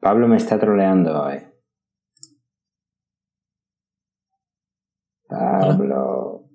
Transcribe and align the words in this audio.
Pablo 0.00 0.26
me 0.28 0.38
está 0.38 0.58
troleando 0.58 1.22
hoy. 1.22 1.46
Pablo. 5.28 6.48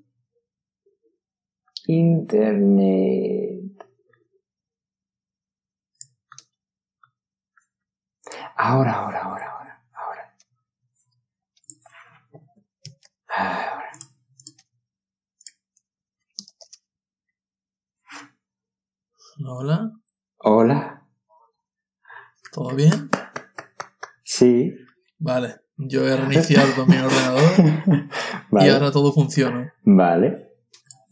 Internet. 1.88 3.86
Ahora, 8.58 8.94
ahora, 8.94 9.22
ahora, 9.24 9.52
ahora, 9.52 9.84
ahora. 9.94 10.36
Ahora. 13.30 13.92
Hola, 19.46 19.92
Hola. 20.38 21.08
¿todo 22.52 22.74
bien? 22.74 23.10
Sí. 24.38 24.74
Vale, 25.18 25.56
yo 25.78 26.08
he 26.08 26.16
reiniciado 26.16 26.86
mi 26.86 26.98
ordenador 26.98 27.42
Vale. 28.52 28.68
y 28.68 28.70
ahora 28.70 28.92
todo 28.92 29.12
funciona. 29.14 29.74
Vale. 29.84 30.50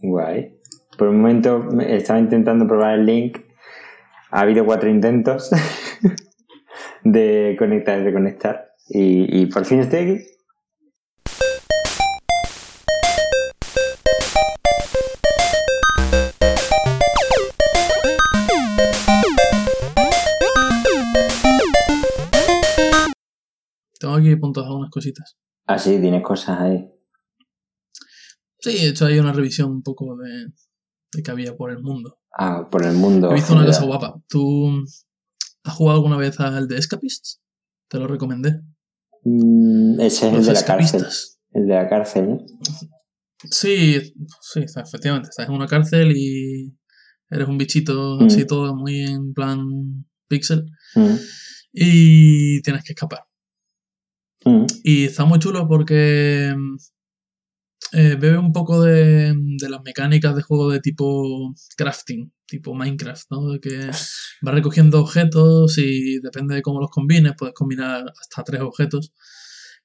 Guay. 0.02 0.58
Por 0.98 1.08
un 1.08 1.22
momento 1.22 1.60
me- 1.60 1.96
estaba 1.96 2.20
intentando 2.20 2.68
probar 2.68 3.00
el 3.00 3.06
link. 3.06 3.38
Ha 4.32 4.42
habido 4.42 4.66
cuatro 4.66 4.90
intentos 4.90 5.50
de 7.04 7.56
conectar 7.58 8.00
y 8.00 8.04
desconectar. 8.04 8.66
Y, 8.90 9.42
y 9.42 9.46
por 9.48 9.66
fin 9.66 9.80
estoy 9.80 10.00
aquí. 10.00 10.24
Apuntadas 24.44 24.68
algunas 24.68 24.90
cositas. 24.92 25.38
Ah, 25.68 25.80
sí, 25.80 26.02
tienes 26.02 26.22
cosas 26.22 26.60
ahí. 26.60 26.86
Sí, 28.60 28.72
he 28.72 28.90
hecho 28.90 29.06
ahí 29.06 29.18
una 29.18 29.32
revisión 29.32 29.72
un 29.72 29.82
poco 29.82 30.18
de, 30.18 30.48
de 31.14 31.24
que 31.24 31.32
había 31.32 31.56
por 31.56 31.72
el 31.72 31.82
mundo. 31.82 32.20
Ah, 32.38 32.68
por 32.70 32.84
el 32.86 32.94
mundo. 32.94 33.32
He 33.32 33.36
visto 33.36 33.54
una 33.54 33.66
cosa 33.66 33.86
guapa. 33.86 34.22
¿Tú 34.28 34.84
has 35.64 35.74
jugado 35.76 36.00
alguna 36.00 36.18
vez 36.18 36.38
al 36.42 36.68
de 36.68 36.78
Escapists? 36.78 37.42
Te 37.88 38.00
lo 38.00 38.08
recomendé. 38.08 38.60
Mm, 39.24 40.02
ese 40.02 40.28
es 40.28 40.34
el 40.34 40.46
de 40.46 40.54
la 40.54 40.66
cárcel. 40.66 41.00
escapistas. 41.00 41.40
El 41.52 41.68
de 41.68 41.74
la 41.76 41.88
cárcel, 41.88 42.28
¿no? 42.30 42.46
Sí, 43.50 44.14
sí, 44.42 44.60
efectivamente. 44.76 45.30
Estás 45.30 45.48
en 45.48 45.54
una 45.56 45.68
cárcel 45.68 46.12
y 46.18 46.78
eres 47.30 47.48
un 47.48 47.58
bichito 47.58 48.18
Mm. 48.20 48.26
así 48.26 48.46
todo 48.46 48.76
muy 48.76 49.00
en 49.06 49.34
plan 49.34 50.06
pixel 50.28 50.66
Mm, 50.96 51.16
y 51.72 52.62
tienes 52.62 52.84
que 52.84 52.92
escapar. 52.92 53.24
Mm, 54.46 54.66
Y 54.84 55.06
está 55.06 55.26
muy 55.26 55.40
chulo 55.40 55.68
porque 55.68 56.54
eh, 57.92 58.16
bebe 58.20 58.38
un 58.38 58.52
poco 58.54 58.82
de, 58.82 59.34
de 59.36 59.70
las 59.70 59.82
mecánicas 59.84 60.36
de 60.36 60.42
juego 60.42 60.72
de 60.72 60.80
tipo 60.80 61.54
crafting, 61.78 62.32
tipo 62.48 62.74
Minecraft, 62.74 63.26
¿no? 63.30 63.52
De 63.52 63.60
que 63.60 63.88
vas 64.42 64.54
recogiendo 64.56 65.00
objetos 65.02 65.78
y 65.78 66.20
depende 66.20 66.56
de 66.56 66.62
cómo 66.62 66.80
los 66.80 66.90
combines, 66.90 67.34
puedes 67.38 67.54
combinar 67.54 68.04
hasta 68.20 68.44
tres 68.44 68.62
objetos, 68.62 69.14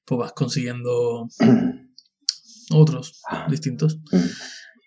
pues 0.05 0.19
vas 0.19 0.33
consiguiendo 0.33 1.27
otros 2.71 3.21
Ah. 3.29 3.47
distintos. 3.49 3.99
mm. 4.11 4.17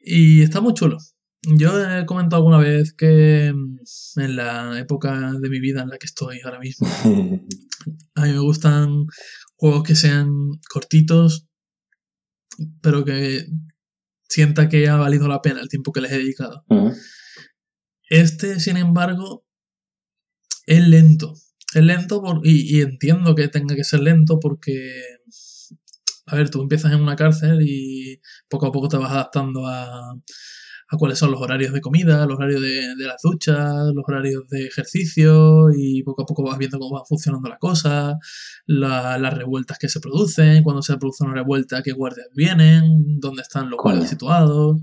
Y 0.05 0.43
está 0.43 0.61
muy 0.61 0.75
chulo. 0.75 0.99
Yo 1.45 1.77
he 1.81 2.07
comentado 2.07 2.37
alguna 2.43 2.59
vez 2.59 2.93
que 2.93 3.53
mm, 3.55 4.21
en 4.21 4.37
la 4.37 4.79
época 4.81 5.33
de 5.41 5.49
mi 5.49 5.61
vida 5.61 5.83
en 5.83 5.89
la 5.91 5.99
que 5.99 6.07
estoy 6.07 6.41
ahora 6.45 6.59
mismo, 6.59 6.87
a 8.17 8.23
mí 8.25 8.33
me 8.33 8.39
gustan 8.41 9.07
juegos 9.63 9.85
que 9.85 9.95
sean 9.95 10.29
cortitos, 10.69 11.47
pero 12.81 13.05
que 13.05 13.47
sienta 14.29 14.69
que 14.69 14.89
ha 14.89 14.97
valido 14.97 15.29
la 15.29 15.41
pena 15.41 15.61
el 15.61 15.69
tiempo 15.69 15.93
que 15.93 16.01
les 16.01 16.11
he 16.11 16.19
dedicado. 16.19 16.65
Este, 18.11 18.59
sin 18.59 18.77
embargo, 18.77 19.45
es 20.67 20.85
lento. 20.89 21.35
Es 21.75 21.83
lento 21.85 22.21
por- 22.21 22.41
y, 22.45 22.77
y 22.77 22.81
entiendo 22.81 23.37
que 23.37 23.47
tenga 23.47 23.77
que 23.77 23.85
ser 23.85 24.01
lento 24.01 24.41
porque, 24.41 25.01
a 26.27 26.35
ver, 26.35 26.51
tú 26.51 26.61
empiezas 26.61 26.93
en 26.93 27.01
una 27.01 27.15
cárcel 27.15 27.61
y 27.63 28.21
poco 28.49 28.67
a 28.67 28.73
poco 28.73 28.89
te 28.89 28.97
vas 28.97 29.13
adaptando 29.13 29.69
a, 29.69 30.13
a 30.93 30.97
cuáles 30.99 31.19
son 31.19 31.31
los 31.31 31.41
horarios 31.41 31.73
de 31.73 31.81
comida, 31.81 32.27
los 32.27 32.37
horarios 32.37 32.61
de, 32.61 32.95
de 32.97 33.07
las 33.07 33.23
duchas, 33.23 33.73
los 33.95 34.05
horarios 34.07 34.47
de 34.49 34.67
ejercicio 34.67 35.71
y 35.75 36.03
poco 36.03 36.23
a 36.23 36.27
poco 36.27 36.43
vas 36.45 36.59
viendo 36.59 36.79
cómo 36.79 36.97
van 36.97 37.07
funcionando 37.07 37.49
las 37.49 37.59
cosas, 37.59 38.15
la- 38.67 39.17
las 39.19 39.35
revueltas 39.35 39.79
que 39.79 39.89
se 39.89 40.01
producen, 40.01 40.63
cuando 40.63 40.83
se 40.83 40.97
produce 40.99 41.25
una 41.25 41.35
revuelta, 41.35 41.83
qué 41.83 41.93
guardias 41.93 42.29
vienen, 42.35 43.19
dónde 43.21 43.43
están 43.43 43.71
los 43.71 43.81
guardias 43.81 44.11
situados. 44.11 44.81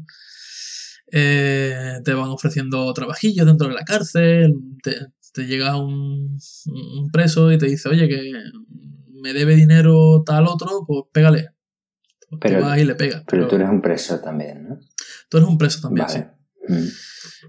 Eh, 1.12 2.00
te 2.04 2.14
van 2.14 2.30
ofreciendo 2.30 2.94
trabajillos 2.94 3.46
dentro 3.46 3.68
de 3.68 3.74
la 3.74 3.84
cárcel, 3.84 4.54
te, 4.84 4.96
te 5.34 5.48
llega 5.48 5.76
un, 5.78 6.38
un 6.68 7.10
preso 7.12 7.52
y 7.52 7.58
te 7.58 7.66
dice, 7.66 7.90
oye, 7.90 8.08
que 8.08 8.32
me 9.22 9.34
debe 9.34 9.56
dinero 9.56 10.24
tal 10.26 10.46
otro, 10.48 10.84
pues 10.88 11.04
pégale. 11.12 11.50
Pues 12.30 12.40
Pero- 12.42 12.60
tú 12.60 12.66
vas 12.66 12.78
y 12.80 12.86
le 12.86 12.96
pegas. 12.96 13.24
Pero 13.28 13.48
tú 13.48 13.56
eres 13.56 13.70
un 13.70 13.82
preso 13.82 14.20
también, 14.20 14.70
¿no? 14.70 14.80
Tú 15.30 15.38
eres 15.38 15.50
un 15.50 15.58
preso 15.58 15.80
también, 15.82 16.10
sí. 16.10 16.20
Mm, 16.68 16.88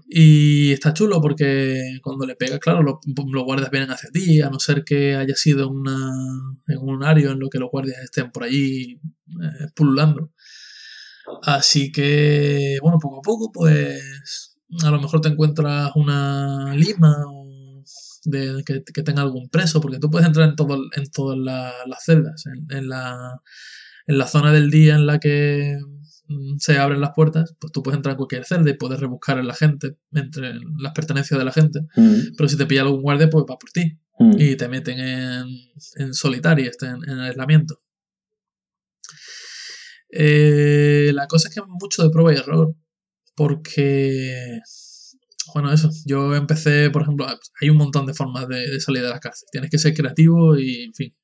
Y 0.09 0.71
está 0.71 0.93
chulo 0.93 1.21
porque 1.21 1.99
cuando 2.01 2.25
le 2.25 2.35
pegas, 2.35 2.59
claro, 2.59 2.81
los, 2.83 2.95
los 3.31 3.43
guardias 3.43 3.69
vienen 3.71 3.91
hacia 3.91 4.09
ti, 4.11 4.41
a 4.41 4.49
no 4.49 4.59
ser 4.59 4.83
que 4.83 5.15
haya 5.15 5.35
sido 5.35 5.69
una, 5.69 6.11
en 6.67 6.77
un 6.79 6.95
horario 6.95 7.31
en 7.31 7.39
lo 7.39 7.49
que 7.49 7.59
los 7.59 7.69
guardias 7.69 7.99
estén 8.03 8.31
por 8.31 8.43
allí 8.43 8.99
eh, 9.41 9.67
pululando. 9.75 10.31
Así 11.43 11.91
que, 11.91 12.77
bueno, 12.81 12.97
poco 12.99 13.19
a 13.19 13.21
poco, 13.21 13.51
pues 13.51 14.57
a 14.83 14.89
lo 14.89 14.99
mejor 14.99 15.21
te 15.21 15.29
encuentras 15.29 15.91
una 15.95 16.73
lima 16.75 17.15
o 17.27 17.81
de, 18.25 18.63
que, 18.65 18.83
que 18.83 19.03
tenga 19.03 19.21
algún 19.21 19.49
preso, 19.49 19.81
porque 19.81 19.99
tú 19.99 20.09
puedes 20.09 20.27
entrar 20.27 20.49
en, 20.49 20.55
todo, 20.55 20.77
en 20.95 21.11
todas 21.11 21.37
la- 21.37 21.73
las 21.87 22.03
celdas, 22.03 22.43
en, 22.47 22.67
en 22.77 22.89
la, 22.89 23.39
en 24.07 24.17
la 24.17 24.27
zona 24.27 24.51
del 24.51 24.69
día 24.71 24.95
en 24.95 25.05
la 25.05 25.19
que 25.19 25.77
se 26.59 26.77
abren 26.77 27.01
las 27.01 27.11
puertas, 27.15 27.55
pues 27.59 27.71
tú 27.71 27.81
puedes 27.83 27.97
entrar 27.97 28.13
en 28.13 28.17
cualquier 28.17 28.45
celda 28.45 28.69
y 28.69 28.73
puedes 28.75 28.99
rebuscar 28.99 29.37
en 29.39 29.47
la 29.47 29.53
gente, 29.53 29.97
entre 30.13 30.53
las 30.79 30.93
pertenencias 30.93 31.37
de 31.39 31.45
la 31.45 31.51
gente. 31.51 31.81
mm, 31.95 32.35
Pero 32.37 32.49
si 32.49 32.57
te 32.57 32.65
pilla 32.65 32.81
algún 32.81 33.01
guardia, 33.01 33.29
pues 33.29 33.45
va 33.49 33.57
por 33.57 33.71
ti. 33.71 33.97
mm. 34.19 34.35
Y 34.39 34.55
te 34.55 34.67
meten 34.67 34.99
en, 34.99 35.47
en 35.95 36.13
solitario, 36.13 36.69
este, 36.69 36.87
en, 36.87 36.97
en 37.09 37.19
aislamiento. 37.19 37.81
Eh, 40.09 41.11
la 41.13 41.27
cosa 41.27 41.47
es 41.47 41.53
que 41.53 41.61
es 41.61 41.65
mucho 41.67 42.03
de 42.03 42.09
prueba 42.09 42.33
y 42.33 42.37
error. 42.37 42.75
Porque, 43.35 44.59
bueno, 45.53 45.71
eso. 45.71 45.89
Yo 46.05 46.35
empecé, 46.35 46.89
por 46.89 47.03
ejemplo, 47.03 47.25
hay 47.61 47.69
un 47.69 47.77
montón 47.77 48.05
de 48.05 48.13
formas 48.13 48.47
de, 48.47 48.69
de 48.69 48.79
salir 48.81 49.01
de 49.01 49.09
la 49.09 49.19
cárcel. 49.19 49.47
Tienes 49.51 49.69
que 49.71 49.79
ser 49.79 49.93
creativo 49.93 50.57
y, 50.57 50.83
en 50.83 50.93
fin. 50.93 51.15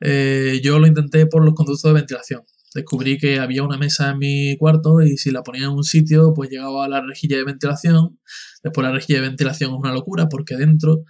Eh, 0.00 0.60
yo 0.62 0.78
lo 0.78 0.86
intenté 0.86 1.26
por 1.26 1.44
los 1.44 1.54
conductos 1.54 1.82
de 1.82 1.92
ventilación. 1.92 2.42
Descubrí 2.74 3.18
que 3.18 3.38
había 3.38 3.62
una 3.62 3.76
mesa 3.76 4.10
en 4.10 4.18
mi 4.18 4.56
cuarto 4.58 5.02
y 5.02 5.16
si 5.18 5.30
la 5.30 5.42
ponía 5.42 5.64
en 5.64 5.70
un 5.72 5.84
sitio, 5.84 6.32
pues 6.34 6.48
llegaba 6.50 6.84
a 6.84 6.88
la 6.88 7.00
rejilla 7.02 7.36
de 7.36 7.44
ventilación. 7.44 8.18
Después 8.62 8.84
la 8.86 8.92
rejilla 8.92 9.20
de 9.20 9.28
ventilación 9.28 9.72
es 9.72 9.76
una 9.78 9.92
locura 9.92 10.28
porque 10.28 10.56
dentro 10.56 11.02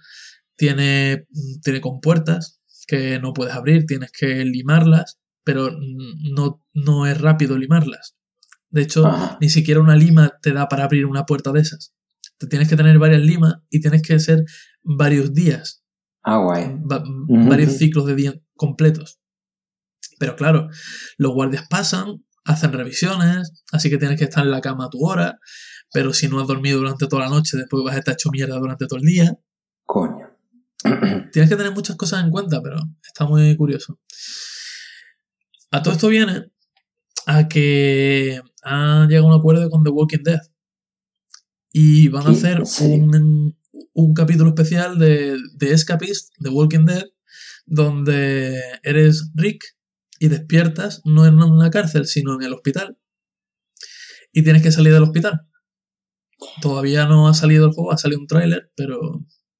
tiene, 0.55 1.25
tiene 1.63 1.81
compuertas 1.81 2.61
que 2.87 3.19
no 3.19 3.33
puedes 3.33 3.53
abrir, 3.53 3.85
tienes 3.85 4.11
que 4.11 4.43
limarlas, 4.45 5.19
pero 5.43 5.69
no, 6.35 6.61
no 6.73 7.05
es 7.07 7.19
rápido 7.19 7.57
limarlas. 7.57 8.15
De 8.69 8.81
hecho, 8.81 9.05
Ajá. 9.05 9.37
ni 9.39 9.49
siquiera 9.49 9.79
una 9.79 9.95
lima 9.95 10.33
te 10.41 10.51
da 10.51 10.67
para 10.67 10.83
abrir 10.85 11.05
una 11.05 11.25
puerta 11.25 11.51
de 11.51 11.61
esas. 11.61 11.93
Te 12.37 12.47
tienes 12.47 12.67
que 12.67 12.75
tener 12.75 12.97
varias 12.99 13.21
limas 13.21 13.55
y 13.69 13.79
tienes 13.79 14.01
que 14.01 14.19
ser 14.19 14.43
varios 14.81 15.33
días, 15.33 15.83
Ah, 16.23 16.37
guay. 16.37 16.75
va- 16.91 17.03
varios 17.47 17.77
ciclos 17.77 18.05
de 18.05 18.15
día 18.15 18.33
completos. 18.55 19.19
Pero 20.19 20.35
claro, 20.35 20.69
los 21.17 21.33
guardias 21.33 21.65
pasan, 21.69 22.23
hacen 22.45 22.73
revisiones, 22.73 23.63
así 23.71 23.89
que 23.89 23.97
tienes 23.97 24.17
que 24.17 24.25
estar 24.25 24.43
en 24.43 24.51
la 24.51 24.61
cama 24.61 24.85
a 24.85 24.89
tu 24.89 25.05
hora, 25.05 25.39
pero 25.91 26.13
si 26.13 26.27
no 26.27 26.39
has 26.39 26.47
dormido 26.47 26.79
durante 26.79 27.07
toda 27.07 27.23
la 27.23 27.29
noche, 27.29 27.57
después 27.57 27.83
vas 27.83 27.95
a 27.95 27.99
estar 27.99 28.13
hecho 28.13 28.29
mierda 28.31 28.57
durante 28.57 28.87
todo 28.87 28.99
el 28.99 29.05
día. 29.05 29.37
Coño. 29.85 30.29
Tienes 31.31 31.49
que 31.49 31.55
tener 31.55 31.71
muchas 31.71 31.95
cosas 31.95 32.23
en 32.23 32.31
cuenta, 32.31 32.61
pero 32.61 32.77
está 33.05 33.25
muy 33.25 33.55
curioso. 33.55 33.99
A 35.71 35.81
todo 35.81 35.93
esto 35.93 36.07
viene 36.07 36.51
a 37.25 37.47
que 37.47 38.41
han 38.63 39.07
llegado 39.07 39.27
a 39.27 39.35
un 39.35 39.39
acuerdo 39.39 39.69
con 39.69 39.83
The 39.83 39.89
Walking 39.89 40.23
Dead. 40.23 40.41
Y 41.71 42.07
van 42.09 42.27
a 42.27 42.31
hacer 42.31 42.61
un, 42.81 43.57
un 43.93 44.13
capítulo 44.13 44.49
especial 44.49 44.99
de, 44.99 45.37
de 45.55 45.73
Escapist, 45.73 46.33
The 46.39 46.49
Walking 46.49 46.85
Dead, 46.85 47.05
donde 47.65 48.59
eres 48.83 49.31
Rick 49.33 49.63
y 50.23 50.29
despiertas 50.29 51.01
no 51.03 51.25
en 51.25 51.35
una 51.41 51.69
cárcel, 51.69 52.05
sino 52.05 52.35
en 52.35 52.43
el 52.43 52.53
hospital. 52.53 52.97
Y 54.31 54.41
tienes 54.43 54.63
que 54.63 54.71
salir 54.71 54.93
del 54.93 55.03
hospital. 55.03 55.41
Todavía 56.61 57.05
no 57.07 57.27
ha 57.27 57.33
salido 57.33 57.65
el 57.67 57.73
juego, 57.73 57.91
ha 57.91 57.97
salido 57.97 58.21
un 58.21 58.27
tráiler, 58.27 58.71
pero 58.75 58.99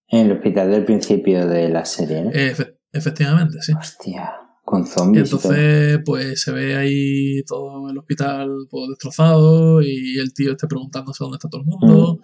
En 0.07 0.27
el 0.27 0.31
hospital 0.37 0.71
del 0.71 0.85
principio 0.85 1.45
de 1.47 1.67
la 1.69 1.83
serie, 1.83 2.23
¿no? 2.23 2.31
Efe- 2.31 2.77
efectivamente, 2.93 3.57
sí. 3.61 3.73
Hostia, 3.77 4.31
con 4.63 4.85
zombies. 4.87 5.27
y 5.27 5.31
todo. 5.31 5.41
Entonces, 5.53 5.99
pues 6.05 6.41
se 6.41 6.51
ve 6.51 6.75
ahí 6.77 7.43
todo 7.45 7.89
el 7.89 7.97
hospital 7.97 8.49
pues, 8.69 8.87
destrozado 8.89 9.81
y 9.81 10.17
el 10.17 10.33
tío 10.33 10.51
esté 10.53 10.67
preguntándose 10.67 11.23
dónde 11.25 11.35
está 11.37 11.49
todo 11.49 11.61
el 11.61 11.67
mundo. 11.67 12.19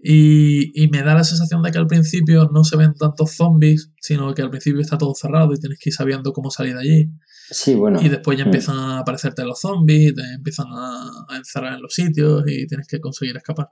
Y, 0.00 0.80
y 0.80 0.88
me 0.90 1.02
da 1.02 1.12
la 1.14 1.24
sensación 1.24 1.60
de 1.62 1.72
que 1.72 1.78
al 1.78 1.88
principio 1.88 2.48
no 2.54 2.62
se 2.62 2.76
ven 2.76 2.94
tantos 2.94 3.32
zombies, 3.32 3.90
sino 4.00 4.32
que 4.32 4.42
al 4.42 4.50
principio 4.50 4.80
está 4.80 4.96
todo 4.96 5.12
cerrado 5.14 5.52
y 5.52 5.58
tienes 5.58 5.78
que 5.80 5.90
ir 5.90 5.94
sabiendo 5.94 6.32
cómo 6.32 6.50
salir 6.52 6.74
de 6.74 6.80
allí. 6.80 7.10
Sí, 7.50 7.74
bueno. 7.74 8.00
Y 8.02 8.08
después 8.08 8.36
ya 8.38 8.44
Mm. 8.44 8.48
empiezan 8.48 8.76
a 8.78 8.98
aparecerte 8.98 9.44
los 9.44 9.60
zombies, 9.60 10.14
te 10.14 10.22
empiezan 10.34 10.66
a, 10.70 11.08
a 11.28 11.36
encerrar 11.36 11.74
en 11.74 11.82
los 11.82 11.94
sitios 11.94 12.44
y 12.46 12.66
tienes 12.66 12.86
que 12.86 13.00
conseguir 13.00 13.36
escapar. 13.36 13.68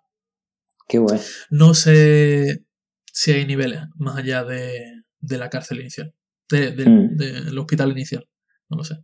Qué 0.89 0.99
guay. 0.99 1.21
No 1.51 1.75
sé 1.75 2.65
si 3.13 3.33
hay 3.33 3.45
niveles 3.47 3.81
más 3.97 4.17
allá 4.17 4.45
de, 4.45 5.03
de 5.21 5.39
la 5.39 5.51
cárcel 5.51 5.81
inicial, 5.81 6.15
de- 6.51 6.71
del- 6.73 6.89
Mm. 6.91 7.17
del 7.17 7.59
hospital 7.59 7.91
inicial, 7.93 8.29
no 8.69 8.79
lo 8.79 8.85
sé. 8.85 8.97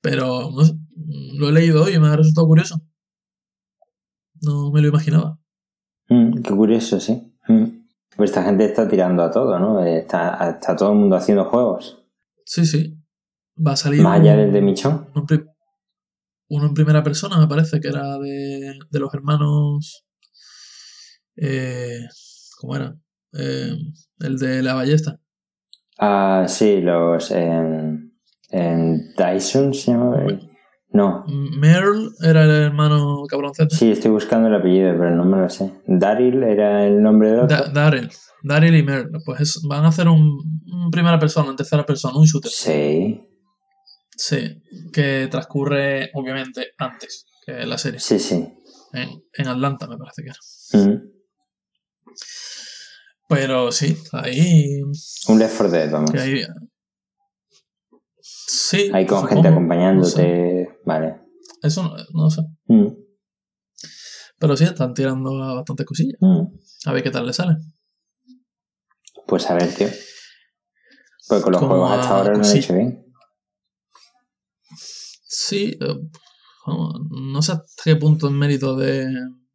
Pero 0.00 0.50
no 0.50 0.64
sé, 0.64 0.74
lo 1.38 1.48
he 1.48 1.52
leído 1.52 1.84
hoy 1.84 1.94
y 1.94 1.98
me 2.00 2.08
ha 2.08 2.16
resultado 2.16 2.46
curioso. 2.46 2.82
No 4.40 4.70
me 4.72 4.80
lo 4.82 4.88
imaginaba. 4.88 5.38
Mm, 6.08 6.42
qué 6.42 6.50
curioso, 6.54 7.00
sí. 7.00 7.32
Mm. 7.48 7.64
Pues 8.16 8.30
esta 8.30 8.42
gente 8.44 8.64
está 8.64 8.86
tirando 8.88 9.22
a 9.22 9.30
todo, 9.30 9.58
¿no? 9.58 9.82
Está, 9.84 10.50
está 10.50 10.76
todo 10.76 10.92
el 10.92 10.98
mundo 10.98 11.16
haciendo 11.16 11.44
juegos. 11.46 12.04
Sí, 12.44 12.66
sí. 12.66 12.98
Va 13.56 13.72
a 13.72 13.76
salir 13.76 14.02
Más 14.02 14.20
allá 14.20 14.36
del 14.36 14.52
de 14.52 14.60
Michon. 14.60 15.06
uno 15.14 15.20
en, 15.20 15.26
pri- 15.26 15.44
uno 16.48 16.66
en 16.66 16.74
primera 16.74 17.02
persona, 17.02 17.38
me 17.38 17.46
parece, 17.46 17.80
que 17.80 17.88
era 17.88 18.18
de, 18.18 18.74
de 18.90 18.98
los 19.00 19.12
hermanos. 19.14 20.04
Eh, 21.36 22.00
¿Cómo 22.58 22.76
era? 22.76 22.94
Eh, 23.32 23.74
el 24.20 24.38
de 24.38 24.62
la 24.62 24.74
ballesta. 24.74 25.18
Ah, 25.98 26.44
sí, 26.48 26.80
los. 26.80 27.30
En, 27.30 28.12
en 28.50 29.14
Dyson 29.16 29.72
se 29.74 29.92
llama. 29.92 30.16
No. 30.90 31.24
Merle 31.58 32.10
era 32.22 32.44
el 32.44 32.50
hermano 32.50 33.22
cabroncete. 33.28 33.74
Sí, 33.74 33.92
estoy 33.92 34.10
buscando 34.10 34.48
el 34.48 34.54
apellido, 34.54 34.92
pero 34.98 35.14
no 35.14 35.24
me 35.24 35.38
lo 35.38 35.48
sé. 35.48 35.72
Daryl 35.86 36.42
era 36.42 36.86
el 36.86 37.02
nombre 37.02 37.30
del 37.30 37.40
otro. 37.40 37.56
Da- 37.56 37.68
Daryl. 37.72 38.10
Daryl 38.42 38.76
y 38.76 38.82
Merle. 38.82 39.18
Pues 39.24 39.40
es- 39.40 39.60
van 39.66 39.84
a 39.84 39.88
hacer 39.88 40.08
un, 40.08 40.38
un 40.70 40.90
primera 40.90 41.18
persona, 41.18 41.50
en 41.50 41.56
tercera 41.56 41.86
persona, 41.86 42.18
un 42.18 42.26
shooter. 42.26 42.50
Sí, 42.50 43.22
Sí. 44.16 44.62
Que 44.92 45.28
transcurre, 45.30 46.10
obviamente, 46.14 46.68
antes 46.78 47.26
que 47.44 47.52
la 47.66 47.78
serie. 47.78 47.98
sí, 48.00 48.18
sí. 48.18 48.46
En, 48.92 49.08
en 49.32 49.48
Atlanta, 49.48 49.86
me 49.86 49.96
parece 49.96 50.22
que 50.22 50.28
era. 50.28 50.84
Mm. 50.84 51.02
Pero 53.28 53.72
sí, 53.72 53.96
ahí. 54.12 54.82
Un 55.28 55.38
Left 55.38 55.56
4 55.56 55.70
Dead, 55.70 55.90
vamos. 55.90 56.10
Ahí 56.14 56.42
sí. 58.20 58.90
Ahí 58.92 59.06
con 59.06 59.20
supongo, 59.20 59.28
gente 59.28 59.48
no 59.50 59.54
acompañándote. 59.56 60.10
sé. 60.10 60.68
Vale. 60.84 61.20
Eso 61.62 61.82
no, 61.82 61.96
no 62.12 62.30
sé. 62.30 62.42
Mm, 62.66 62.88
Pero 64.38 64.56
sí, 64.56 64.64
están 64.64 64.92
tirando 64.92 65.42
a 65.42 65.54
bastantes 65.54 65.86
cosillas. 65.86 66.18
mm. 66.20 66.42
A 66.86 66.92
ver 66.92 67.02
qué 67.02 67.10
tal 67.10 67.26
le 67.26 67.32
sale. 67.32 67.56
Pues 69.26 69.48
a 69.48 69.54
ver, 69.54 69.72
tío. 69.74 69.88
Porque 71.28 71.42
con 71.44 71.52
los 71.52 71.60
Como 71.60 71.74
juegos 71.76 71.92
hasta 71.92 72.08
ahora 72.18 72.30
lo 72.32 72.36
han 72.36 72.42
cosi- 72.42 72.58
hecho 72.58 72.74
bien. 72.74 73.06
Sí, 75.44 75.76
eh, 75.80 75.94
vamos, 76.66 77.00
no 77.10 77.42
sé 77.42 77.52
hasta 77.52 77.82
qué 77.84 77.96
punto 77.96 78.26
es 78.28 78.32
mérito 78.32 78.76
de, 78.76 79.06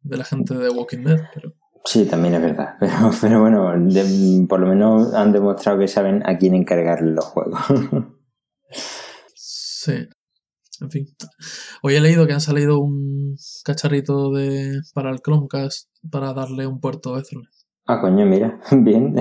de 0.02 0.16
la 0.16 0.24
gente 0.24 0.54
de 0.54 0.68
Walking 0.70 1.04
Dead, 1.04 1.20
pero 1.34 1.54
Sí, 1.84 2.04
también 2.04 2.34
es 2.34 2.42
verdad. 2.42 2.74
Pero, 2.80 3.10
pero 3.20 3.40
bueno, 3.40 3.72
de- 3.78 4.44
por 4.46 4.60
lo 4.60 4.66
menos 4.66 5.14
han 5.14 5.32
demostrado 5.32 5.78
que 5.78 5.88
saben 5.88 6.22
a 6.26 6.36
quién 6.36 6.54
encargarle 6.54 7.12
los 7.12 7.24
juegos. 7.24 7.58
sí. 9.34 10.08
En 10.80 10.90
fin. 10.90 11.06
Hoy 11.82 11.94
he 11.96 12.00
leído 12.00 12.26
que 12.26 12.34
han 12.34 12.40
salido 12.40 12.78
un 12.80 13.36
cacharrito 13.64 14.30
de 14.32 14.80
para 14.94 15.10
el 15.10 15.20
Chromecast 15.20 15.88
para 16.10 16.32
darle 16.34 16.66
un 16.66 16.78
puerto 16.80 17.18
Ethernet. 17.18 17.48
ah, 17.86 18.00
coño, 18.00 18.26
mira. 18.26 18.60
Bien. 18.70 19.16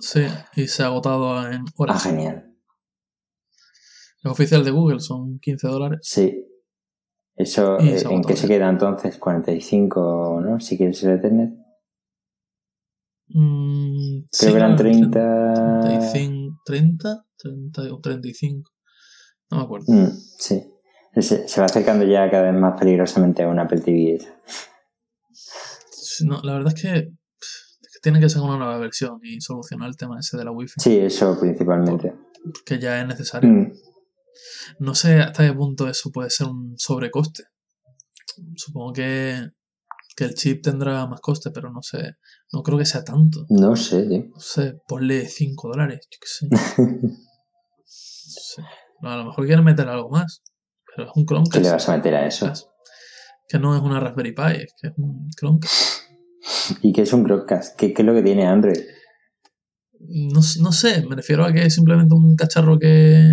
Sí, 0.00 0.26
y 0.56 0.66
se 0.66 0.82
ha 0.82 0.86
agotado 0.86 1.46
en 1.50 1.60
ah, 1.62 1.72
horas. 1.76 2.02
genial. 2.02 2.53
Es 4.24 4.30
oficial 4.30 4.64
de 4.64 4.70
Google, 4.70 5.00
son 5.00 5.38
15 5.38 5.68
dólares. 5.68 5.98
Sí. 6.02 6.46
Eso, 7.36 7.78
eh, 7.80 8.00
¿en 8.08 8.22
qué 8.22 8.36
se 8.36 8.46
queda 8.46 8.68
entonces? 8.70 9.18
45, 9.18 10.40
¿no? 10.40 10.60
Si 10.60 10.76
quieres 10.76 11.02
el 11.02 11.18
Ethernet. 11.18 11.50
Mm, 13.28 14.22
sí, 14.30 14.46
Creo 14.46 14.52
que 14.52 14.56
eran 14.58 14.76
claro, 14.76 14.90
30. 14.92 15.80
35, 15.82 16.56
30, 16.64 17.24
30 17.38 17.82
o 17.94 18.00
35. 18.00 18.70
No 19.50 19.58
me 19.58 19.64
acuerdo. 19.64 19.86
Mm, 19.88 20.10
sí. 20.38 20.62
Se, 21.16 21.46
se 21.48 21.60
va 21.60 21.66
acercando 21.66 22.04
ya 22.04 22.30
cada 22.30 22.50
vez 22.50 22.60
más 22.60 22.78
peligrosamente 22.78 23.42
a 23.42 23.48
un 23.48 23.58
Apple 23.58 23.80
TV. 23.80 24.18
No, 26.24 26.40
la 26.42 26.54
verdad 26.54 26.72
es 26.76 26.80
que, 26.82 26.88
es 26.98 27.90
que 27.92 27.98
tienen 28.02 28.20
que 28.22 28.28
sacar 28.28 28.48
una 28.48 28.58
nueva 28.58 28.78
versión 28.78 29.18
y 29.22 29.40
solucionar 29.40 29.88
el 29.88 29.96
tema 29.96 30.18
ese 30.18 30.36
de 30.36 30.44
la 30.44 30.50
Wi-Fi, 30.52 30.74
Sí, 30.80 30.98
eso 30.98 31.38
principalmente. 31.40 32.14
que 32.64 32.78
ya 32.78 33.00
es 33.00 33.06
necesario. 33.08 33.50
Mm, 33.50 33.72
No 34.78 34.94
sé 34.94 35.20
hasta 35.20 35.46
qué 35.46 35.52
punto 35.52 35.88
eso 35.88 36.10
puede 36.10 36.30
ser 36.30 36.48
un 36.48 36.74
sobrecoste. 36.76 37.44
Supongo 38.56 38.92
que, 38.92 39.48
que 40.16 40.24
el 40.24 40.34
chip 40.34 40.62
tendrá 40.62 41.06
más 41.06 41.20
coste, 41.20 41.50
pero 41.52 41.70
no 41.70 41.82
sé. 41.82 42.16
No 42.52 42.62
creo 42.62 42.78
que 42.78 42.84
sea 42.86 43.04
tanto. 43.04 43.46
no 43.48 43.76
sé. 43.76 44.06
No 44.06 44.40
sé, 44.40 44.74
ponle 44.88 45.26
5 45.26 45.68
dólares, 45.68 46.00
yo 46.10 46.18
qué 46.20 46.28
sé. 46.28 46.48
Sí. 47.86 48.62
A 49.02 49.16
lo 49.16 49.26
mejor 49.26 49.46
quieren 49.46 49.64
meter 49.64 49.86
algo 49.86 50.08
más. 50.10 50.42
Pero 50.86 51.08
es 51.08 51.16
un 51.16 51.24
¿Qué 51.24 51.34
Chromecast. 51.34 51.64
le 51.64 51.70
vas 51.70 51.88
a 51.88 51.96
meter 51.96 52.14
a 52.14 52.26
eso? 52.26 52.52
Que 53.48 53.58
no 53.58 53.76
es 53.76 53.82
una 53.82 54.00
Raspberry 54.00 54.32
Pi, 54.34 54.62
es 54.64 54.74
que 54.80 54.88
es 54.88 54.94
un 54.96 55.28
Chromecast. 55.38 56.00
¿Y 56.82 56.92
qué 56.92 57.02
es 57.02 57.12
un 57.12 57.24
Chromecast? 57.24 57.76
¿Qué, 57.78 57.92
qué 57.92 58.02
es 58.02 58.06
lo 58.06 58.14
que 58.14 58.22
tiene 58.22 58.46
Android? 58.46 58.78
No, 60.00 60.40
no 60.60 60.72
sé, 60.72 61.04
me 61.06 61.16
refiero 61.16 61.44
a 61.44 61.52
que 61.52 61.64
es 61.64 61.74
simplemente 61.74 62.14
un 62.14 62.34
cacharro 62.36 62.78
que, 62.78 63.32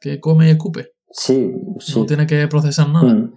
que 0.00 0.20
come 0.20 0.48
y 0.48 0.50
escupe. 0.50 0.92
Sí, 1.10 1.52
sí. 1.80 1.98
No 1.98 2.06
tiene 2.06 2.26
que 2.26 2.46
procesar 2.48 2.88
nada. 2.88 3.12
Mm, 3.14 3.32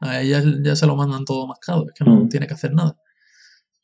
A 0.00 0.20
ella 0.20 0.42
ya 0.62 0.76
se 0.76 0.86
lo 0.86 0.96
mandan 0.96 1.24
todo 1.24 1.46
mascado, 1.46 1.86
es 1.88 1.94
que 1.98 2.04
no 2.04 2.16
Mm. 2.24 2.28
tiene 2.28 2.46
que 2.46 2.54
hacer 2.54 2.74
nada. 2.74 2.96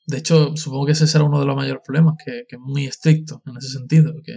De 0.07 0.19
hecho, 0.19 0.55
supongo 0.57 0.87
que 0.87 0.93
ese 0.93 1.07
será 1.07 1.25
uno 1.25 1.39
de 1.41 1.47
los 1.47 1.57
mayores 1.57 1.83
problemas, 1.85 2.15
que, 2.23 2.45
que 2.49 2.57
es 2.57 2.61
muy 2.63 2.85
estricto 2.87 3.43
en 3.47 3.57
ese 3.57 3.69
sentido, 3.69 4.13
que 4.25 4.35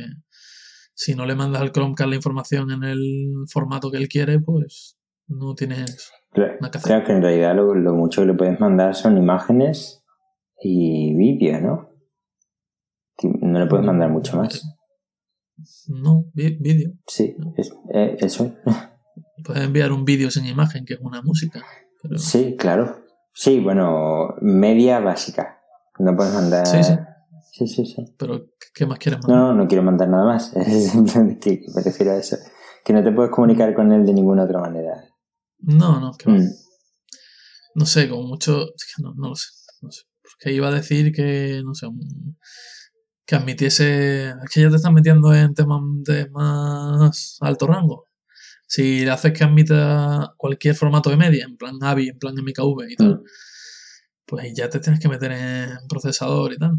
si 0.94 1.15
no 1.15 1.25
le 1.25 1.36
mandas 1.36 1.62
al 1.62 1.72
Chromecast 1.72 2.10
la 2.10 2.15
información 2.15 2.72
en 2.72 2.84
el 2.84 3.34
formato 3.51 3.89
que 3.91 3.98
él 3.98 4.08
quiere, 4.08 4.39
pues 4.39 4.98
no 5.27 5.56
tienes 5.56 6.12
Claro, 6.32 6.53
nada 6.62 6.72
que 6.72 6.77
hacer. 6.77 6.88
claro 6.89 7.06
que 7.06 7.12
en 7.13 7.22
realidad 7.24 7.56
lo, 7.56 7.74
lo 7.75 7.94
mucho 7.96 8.22
que 8.22 8.27
le 8.27 8.34
puedes 8.36 8.60
mandar 8.60 8.96
son 8.96 9.18
imágenes 9.18 10.03
y 10.62 11.13
vídeos, 11.15 11.62
¿no? 11.62 11.89
No 13.41 13.60
le 13.60 13.65
puedes 13.68 13.86
mandar 13.86 14.10
mucho 14.10 14.38
más. 14.38 14.63
No, 15.88 16.25
vídeo. 16.34 16.91
Sí, 17.08 17.36
es- 17.58 17.72
eh, 17.93 18.15
eso. 18.20 18.53
Puedes 19.46 19.63
enviar 19.63 19.91
un 19.91 20.05
vídeo 20.05 20.32
sin 20.32 20.46
imagen, 20.46 20.86
que 20.86 20.93
es 20.96 21.00
una 21.01 21.22
música. 21.22 21.63
Pero, 22.01 22.17
Sí, 22.17 22.55
claro. 22.58 23.03
Sí, 23.34 23.60
bueno, 23.60 24.36
media 24.41 25.00
básica. 25.00 25.60
No 26.00 26.15
puedes 26.15 26.34
mandar. 26.34 26.65
Sí, 26.67 26.84
sí. 26.84 26.93
Sí, 27.51 27.67
sí, 27.67 27.86
sí. 27.86 28.03
pero 28.17 28.48
¿qué 28.74 28.86
más 28.88 28.98
quieres 28.98 29.22
mandar? 29.22 29.38
no, 29.38 29.53
no 29.53 29.67
quiero 29.67 29.84
mandar 29.84 30.10
nada 30.10 30.25
más. 30.25 30.51
Es 30.55 30.91
que 31.39 31.62
me 31.75 31.82
refiero 31.84 32.13
a 32.13 32.17
eso. 32.17 32.38
Que 32.84 32.93
no 32.93 33.03
te 33.03 33.12
puedes 33.12 33.32
comunicar 33.32 33.74
con 33.75 33.91
él 33.91 34.05
de 34.05 34.13
ninguna 34.13 34.43
otra 34.46 34.60
manera. 34.60 34.93
No, 35.60 36.00
no, 36.00 36.12
que. 36.17 36.29
Mm. 36.32 36.50
no 37.75 37.86
sé, 37.86 38.10
como 38.10 38.24
mucho, 38.24 38.63
es 38.75 38.86
que 38.96 39.03
no, 39.03 39.13
no 39.15 39.29
lo 39.29 39.36
sé, 39.36 39.48
no 39.82 39.91
sé. 39.91 40.01
Porque 40.22 40.53
iba 40.55 40.67
a 40.67 40.72
decir 40.72 41.12
que, 41.13 41.62
no 41.63 41.74
sé, 41.75 41.86
un- 41.88 42.38
que 43.25 43.36
admitiese, 43.36 44.30
es 44.30 44.50
que 44.53 44.62
ya 44.62 44.70
te 44.70 44.75
están 44.75 44.94
metiendo 44.94 45.34
en 45.34 45.53
temas 45.53 45.82
de 46.03 46.30
más 46.30 47.38
alto 47.42 47.68
rango. 47.68 48.08
Si 48.68 49.06
le 49.06 49.12
haces 49.12 49.34
que 49.34 49.44
admita 49.44 50.34
cualquier 50.38 50.75
formato 50.75 51.10
de 51.10 51.18
media, 51.18 51.46
en 51.46 51.58
plan 51.58 51.75
AVI, 51.82 52.10
en 52.10 52.20
plan 52.20 52.36
MKV 52.38 52.89
y 52.89 52.96
tal, 52.96 53.15
Mm. 53.15 53.24
pues 54.25 54.53
ya 54.56 54.70
te 54.70 54.80
tienes 54.80 55.00
que 55.00 55.08
meter 55.10 55.32
en 55.32 55.88
procesador 55.88 56.53
y 56.53 56.58
tal. 56.58 56.75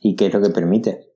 ¿Y 0.00 0.16
qué 0.16 0.26
es 0.26 0.32
lo 0.34 0.40
que 0.40 0.50
permite? 0.50 1.12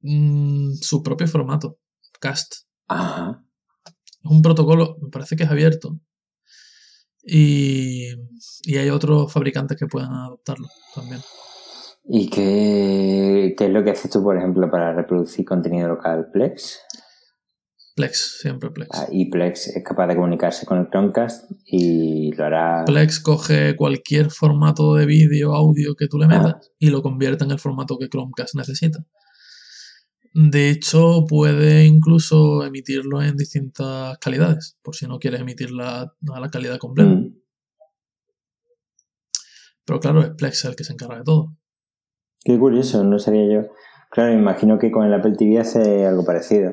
Mm, 0.00 0.74
su 0.80 1.02
propio 1.02 1.28
formato, 1.28 1.78
CAST. 2.20 2.64
Ajá. 2.88 3.44
Es 3.84 4.30
un 4.30 4.42
protocolo, 4.42 4.96
me 5.00 5.10
parece 5.10 5.36
que 5.36 5.44
es 5.44 5.50
abierto. 5.50 6.00
Y, 7.24 8.08
y 8.64 8.76
hay 8.78 8.90
otros 8.90 9.32
fabricantes 9.32 9.76
que 9.78 9.86
puedan 9.86 10.12
adoptarlo 10.12 10.68
también. 10.94 11.20
¿Y 12.04 12.28
qué, 12.30 13.54
qué 13.56 13.66
es 13.66 13.70
lo 13.70 13.84
que 13.84 13.90
haces 13.90 14.10
tú, 14.10 14.22
por 14.22 14.36
ejemplo, 14.36 14.70
para 14.70 14.92
reproducir 14.92 15.44
contenido 15.44 15.88
local 15.88 16.30
Plex? 16.32 16.80
Plex, 17.94 18.38
siempre 18.40 18.70
Plex. 18.70 18.88
Ah, 18.92 19.06
y 19.10 19.30
Plex 19.30 19.68
es 19.68 19.84
capaz 19.84 20.06
de 20.06 20.16
comunicarse 20.16 20.64
con 20.64 20.78
el 20.78 20.88
Chromecast 20.88 21.50
y 21.66 22.32
lo 22.32 22.44
hará. 22.44 22.84
Plex 22.86 23.20
coge 23.20 23.76
cualquier 23.76 24.30
formato 24.30 24.94
de 24.94 25.06
vídeo, 25.06 25.54
audio 25.54 25.94
que 25.94 26.08
tú 26.08 26.18
le 26.18 26.26
metas 26.26 26.72
y 26.78 26.88
lo 26.88 27.02
convierte 27.02 27.44
en 27.44 27.50
el 27.50 27.58
formato 27.58 27.98
que 27.98 28.08
Chromecast 28.08 28.54
necesita. 28.54 29.04
De 30.34 30.70
hecho, 30.70 31.26
puede 31.28 31.84
incluso 31.84 32.64
emitirlo 32.64 33.22
en 33.22 33.36
distintas 33.36 34.16
calidades, 34.18 34.78
por 34.82 34.96
si 34.96 35.06
no 35.06 35.18
quieres 35.18 35.42
emitirla 35.42 36.14
a 36.34 36.40
la 36.40 36.48
calidad 36.48 36.78
completa. 36.78 37.10
Mm. 37.10 37.36
Pero 39.84 40.00
claro, 40.00 40.22
es 40.22 40.30
Plex 40.30 40.64
el 40.64 40.76
que 40.76 40.84
se 40.84 40.94
encarga 40.94 41.18
de 41.18 41.24
todo. 41.24 41.54
Qué 42.44 42.58
curioso, 42.58 43.04
no 43.04 43.18
sabía 43.18 43.46
yo. 43.52 43.68
Claro, 44.10 44.32
me 44.34 44.40
imagino 44.40 44.78
que 44.78 44.90
con 44.90 45.04
el 45.06 45.14
Apple 45.14 45.34
TV 45.38 45.58
hace 45.60 46.06
algo 46.06 46.24
parecido. 46.24 46.72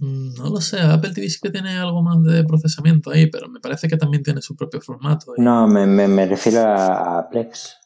Mm, 0.00 0.34
No 0.38 0.50
lo 0.50 0.60
sé, 0.60 0.80
Apple 0.80 1.12
TV 1.14 1.28
sí 1.28 1.38
que 1.42 1.50
tiene 1.50 1.78
algo 1.78 2.02
más 2.02 2.22
de 2.22 2.44
procesamiento 2.44 3.10
ahí, 3.10 3.26
pero 3.30 3.48
me 3.48 3.60
parece 3.60 3.88
que 3.88 3.96
también 3.96 4.22
tiene 4.22 4.42
su 4.42 4.56
propio 4.56 4.80
formato. 4.80 5.32
No, 5.36 5.66
me, 5.68 5.86
me, 5.86 6.08
me 6.08 6.26
refiero 6.26 6.60
a, 6.60 7.18
a 7.18 7.28
Plex. 7.28 7.76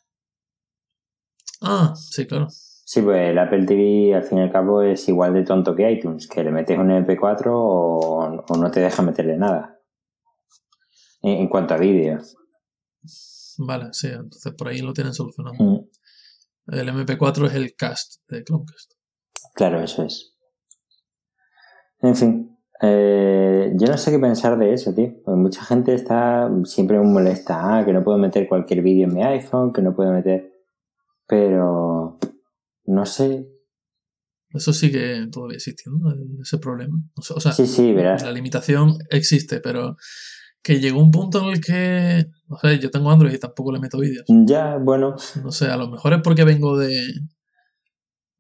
Ah, 1.61 1.95
sí, 1.97 2.27
claro. 2.27 2.49
Sí, 2.51 3.01
pues 3.03 3.31
el 3.31 3.39
Apple 3.39 3.65
TV 3.67 4.15
al 4.15 4.25
fin 4.25 4.39
y 4.39 4.43
al 4.43 4.53
cabo 4.53 4.83
es 4.83 5.09
igual 5.09 5.33
de 5.35 5.43
tonto 5.43 5.75
que 5.75 5.91
iTunes, 5.91 6.27
que 6.29 6.45
le 6.45 6.51
metes 6.51 6.79
un 6.79 6.91
MP4 6.91 7.47
o, 7.49 8.45
o 8.49 8.57
no 8.57 8.71
te 8.71 8.81
deja 8.81 9.03
meterle 9.03 9.37
nada. 9.37 9.79
En, 11.23 11.39
en 11.43 11.49
cuanto 11.49 11.75
a 11.75 11.79
vídeo. 11.79 12.19
Vale, 13.59 13.89
sí, 13.93 14.09
entonces 14.09 14.53
por 14.55 14.69
ahí 14.69 14.81
lo 14.81 14.93
tienen 14.93 15.15
solucionado. 15.15 15.55
Mm, 15.59 15.87
El 16.67 16.89
MP4 16.89 17.47
es 17.47 17.55
el 17.55 17.75
cast 17.77 18.23
de 18.29 18.43
Chromecast. 18.45 18.93
Claro, 19.55 19.81
eso 19.83 20.03
es. 20.05 20.35
En 22.01 22.17
fin, 22.17 22.59
eh, 22.83 23.73
yo 23.77 23.87
no 23.87 23.97
sé 23.97 24.11
qué 24.11 24.19
pensar 24.19 24.59
de 24.59 24.73
eso, 24.75 24.95
tío. 24.95 25.13
Porque 25.25 25.41
mucha 25.41 25.65
gente 25.65 25.95
está 25.95 26.51
siempre 26.65 26.99
me 26.99 27.05
molesta, 27.07 27.79
ah, 27.79 27.85
que 27.85 27.93
no 27.93 28.03
puedo 28.03 28.19
meter 28.19 28.49
cualquier 28.49 28.83
vídeo 28.83 29.07
en 29.07 29.15
mi 29.15 29.23
iPhone, 29.23 29.73
que 29.73 29.83
no 29.83 29.95
puedo 29.95 30.13
meter... 30.13 30.53
Pero... 31.27 32.19
No 32.87 33.07
sé. 33.07 33.49
Eso 34.51 34.73
sigue 34.73 35.27
todavía 35.33 35.57
existiendo, 35.57 36.15
ese 36.43 36.59
problema. 36.59 36.97
O 37.17 37.41
sea, 37.41 37.53
Sí, 37.53 37.67
sí, 37.67 37.93
verás. 37.95 38.23
la 38.23 38.31
limitación 38.31 38.99
existe, 39.11 39.61
pero 39.61 39.97
que 40.65 40.81
llegó 40.81 40.99
un 40.99 41.11
punto 41.11 41.41
en 41.43 41.51
el 41.51 41.61
que, 41.61 42.27
no 42.49 42.57
sé, 42.57 42.79
yo 42.79 42.91
tengo 42.91 43.11
Android 43.11 43.35
y 43.35 43.39
tampoco 43.39 43.71
le 43.71 43.79
meto 43.81 43.99
vídeos. 43.99 44.25
Ya, 44.29 44.79
bueno, 44.79 45.15
No 45.43 45.53
sé, 45.53 45.67
a 45.67 45.77
lo 45.77 45.89
mejor 45.91 46.15
es 46.15 46.21
porque 46.23 46.43
vengo 46.45 46.79
de, 46.79 46.99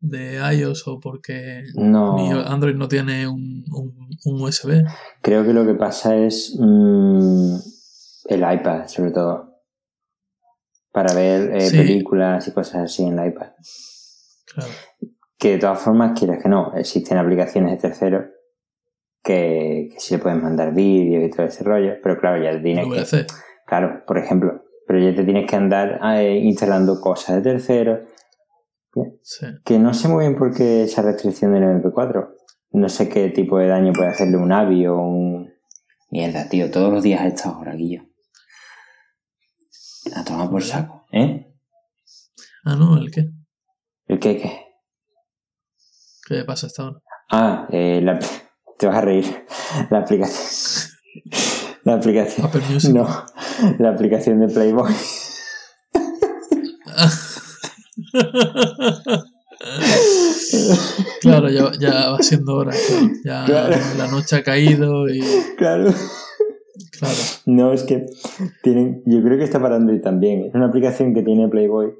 de 0.00 0.36
iOS 0.56 0.88
o 0.88 1.00
porque 1.00 1.62
no... 1.74 2.14
mi 2.16 2.30
Android 2.30 2.76
no 2.76 2.88
tiene 2.88 3.28
un, 3.28 3.62
un, 3.70 4.08
un 4.24 4.40
USB. 4.42 4.84
Creo 5.20 5.44
que 5.44 5.52
lo 5.52 5.66
que 5.66 5.74
pasa 5.74 6.16
es 6.16 6.56
mm, 6.58 7.56
el 8.30 8.40
iPad, 8.40 8.86
sobre 8.88 9.10
todo. 9.10 9.52
Para 10.92 11.12
ver 11.12 11.54
eh, 11.56 11.60
Sí. 11.68 11.76
películas 11.76 12.48
y 12.48 12.52
cosas 12.52 12.84
así 12.84 13.02
en 13.04 13.18
el 13.18 13.28
iPad. 13.28 13.48
Claro. 14.46 14.70
Que 15.36 15.50
de 15.52 15.58
todas 15.58 15.78
formas, 15.80 16.18
quieres 16.18 16.42
que 16.42 16.48
no, 16.48 16.72
existen 16.74 17.18
aplicaciones 17.18 17.72
de 17.72 17.76
terceros 17.88 18.24
que, 19.24 19.88
que 19.92 19.98
sí 19.98 20.14
le 20.14 20.22
pueden 20.22 20.42
mandar 20.42 20.74
vídeos 20.74 21.24
y 21.24 21.30
todo 21.30 21.46
ese 21.46 21.64
rollo, 21.64 21.94
pero 22.02 22.18
claro, 22.20 22.42
ya 22.42 22.52
te 22.52 22.60
tienes 22.60 22.86
que... 22.86 23.00
VC. 23.00 23.26
Claro, 23.66 24.04
por 24.06 24.18
ejemplo, 24.18 24.62
pero 24.86 24.98
ya 25.00 25.14
te 25.14 25.24
tienes 25.24 25.50
que 25.50 25.56
andar 25.56 25.98
eh, 26.18 26.38
instalando 26.38 27.00
cosas 27.00 27.36
de 27.36 27.42
terceros, 27.50 28.00
Sí. 29.22 29.46
que 29.64 29.78
no 29.80 29.92
sé 29.92 30.06
muy 30.06 30.20
bien 30.24 30.36
por 30.36 30.54
qué 30.54 30.84
esa 30.84 31.02
restricción 31.02 31.52
del 31.52 31.64
MP4. 31.64 32.28
No 32.72 32.88
sé 32.88 33.08
qué 33.08 33.28
tipo 33.30 33.58
de 33.58 33.66
daño 33.66 33.92
puede 33.92 34.10
hacerle 34.10 34.36
un 34.36 34.52
AVI 34.52 34.86
o 34.86 34.98
un... 34.98 35.52
Mierda, 36.10 36.48
tío, 36.48 36.70
todos 36.70 36.92
los 36.92 37.02
días 37.02 37.20
a 37.22 37.26
esta 37.26 37.58
hora, 37.58 37.74
Guillo. 37.74 38.02
A 40.14 40.22
tomar 40.24 40.48
por 40.48 40.62
saco, 40.62 41.06
¿eh? 41.10 41.52
Ah, 42.64 42.76
no, 42.76 42.96
¿el 42.98 43.10
qué? 43.10 43.30
¿El 44.06 44.20
qué, 44.20 44.36
qué? 44.36 44.60
¿Qué 46.28 46.44
pasa 46.44 46.66
hasta 46.68 46.82
ahora? 46.84 46.98
Ah, 47.30 47.66
eh, 47.70 48.00
la... 48.02 48.18
te 48.78 48.86
vas 48.86 48.96
a 48.96 49.00
reír. 49.00 49.44
La 49.90 49.98
aplicación... 49.98 50.90
La 51.84 51.94
aplicación... 51.94 52.50
Music. 52.70 52.94
No, 52.94 53.06
la 53.78 53.90
aplicación 53.90 54.40
de 54.40 54.48
Playboy. 54.48 54.92
claro, 61.20 61.48
ya, 61.48 61.72
ya 61.78 62.10
va 62.10 62.18
siendo 62.22 62.56
hora. 62.56 62.72
claro. 63.22 63.24
Ya 63.24 63.44
Claro. 63.66 63.76
la 63.98 64.06
noche 64.08 64.36
ha 64.36 64.42
caído 64.42 65.08
y. 65.08 65.20
Claro. 65.56 65.92
Claro. 66.98 67.14
No, 67.46 67.72
es 67.72 67.82
que 67.84 68.06
tienen, 68.62 69.02
yo 69.06 69.22
creo 69.22 69.38
que 69.38 69.44
está 69.44 69.60
para 69.60 69.76
Android 69.76 70.00
también. 70.00 70.44
Es 70.46 70.54
una 70.54 70.66
aplicación 70.66 71.14
que 71.14 71.22
tiene 71.22 71.48
Playboy. 71.48 71.92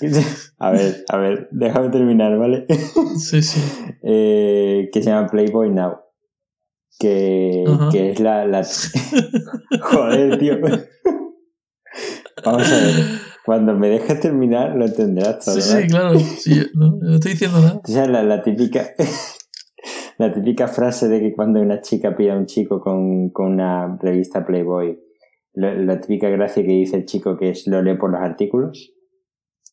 A 0.58 0.70
ver, 0.70 1.04
a 1.08 1.16
ver, 1.18 1.48
déjame 1.50 1.90
terminar, 1.90 2.38
¿vale? 2.38 2.66
Sí, 3.18 3.42
sí. 3.42 3.60
Eh, 4.02 4.88
que 4.92 5.02
se 5.02 5.10
llama 5.10 5.28
Playboy 5.28 5.70
Now. 5.70 5.98
Que, 6.98 7.64
que 7.92 8.12
es 8.12 8.20
la, 8.20 8.46
la... 8.46 8.66
Joder, 9.82 10.38
tío. 10.38 10.58
Vamos 12.42 12.72
a 12.72 12.76
ver. 12.76 12.94
Cuando 13.44 13.74
me 13.74 13.90
dejes 13.90 14.18
terminar, 14.20 14.74
lo 14.74 14.86
entenderás 14.86 15.44
todo. 15.44 15.60
Sí, 15.60 15.82
sí, 15.82 15.86
claro. 15.88 16.18
Sí, 16.18 16.62
no, 16.74 16.98
no 17.00 17.14
estoy 17.16 17.32
diciendo 17.32 17.60
nada. 17.60 17.80
O 17.84 17.86
sea, 17.86 18.06
la, 18.06 18.22
la 18.22 18.42
típica 18.42 18.94
la 20.18 20.32
típica 20.32 20.68
frase 20.68 21.08
de 21.08 21.20
que 21.20 21.32
cuando 21.32 21.60
una 21.60 21.80
chica 21.80 22.16
pide 22.16 22.30
a 22.30 22.36
un 22.36 22.46
chico 22.46 22.80
con, 22.80 23.30
con 23.30 23.52
una 23.52 23.98
revista 24.00 24.46
Playboy, 24.46 24.98
la, 25.52 25.74
la 25.74 26.00
típica 26.00 26.28
gracia 26.28 26.62
que 26.62 26.72
dice 26.72 26.96
el 26.96 27.04
chico 27.04 27.36
que 27.36 27.50
es 27.50 27.66
lo 27.66 27.82
lee 27.82 27.96
por 27.96 28.10
los 28.10 28.20
artículos. 28.20 28.94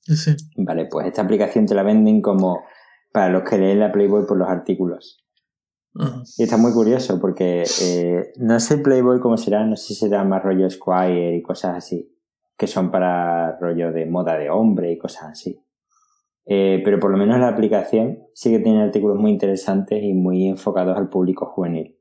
Sí. 0.03 0.35
Vale, 0.57 0.87
pues 0.89 1.07
esta 1.07 1.21
aplicación 1.21 1.65
te 1.65 1.75
la 1.75 1.83
venden 1.83 2.21
como 2.21 2.63
para 3.11 3.29
los 3.29 3.43
que 3.43 3.57
leen 3.57 3.79
la 3.79 3.91
Playboy 3.91 4.25
por 4.25 4.37
los 4.37 4.49
artículos. 4.49 5.23
Ajá. 5.95 6.23
Y 6.37 6.43
está 6.43 6.57
muy 6.57 6.73
curioso 6.73 7.19
porque 7.19 7.63
eh, 7.81 8.33
no 8.37 8.59
sé 8.59 8.79
Playboy 8.79 9.19
cómo 9.19 9.37
será, 9.37 9.65
no 9.65 9.75
sé 9.75 9.87
si 9.87 9.95
será 9.95 10.23
más 10.23 10.43
rollo 10.43 10.69
Squire 10.69 11.37
y 11.37 11.41
cosas 11.41 11.77
así, 11.77 12.11
que 12.57 12.67
son 12.67 12.91
para 12.91 13.57
rollo 13.59 13.91
de 13.91 14.05
moda 14.05 14.37
de 14.37 14.49
hombre 14.49 14.91
y 14.91 14.97
cosas 14.97 15.23
así. 15.31 15.63
Eh, 16.45 16.81
pero 16.83 16.99
por 16.99 17.11
lo 17.11 17.17
menos 17.17 17.39
la 17.39 17.47
aplicación 17.47 18.19
sí 18.33 18.51
que 18.51 18.59
tiene 18.59 18.81
artículos 18.81 19.17
muy 19.17 19.31
interesantes 19.31 20.03
y 20.03 20.13
muy 20.13 20.47
enfocados 20.47 20.97
al 20.97 21.09
público 21.09 21.45
juvenil. 21.45 21.97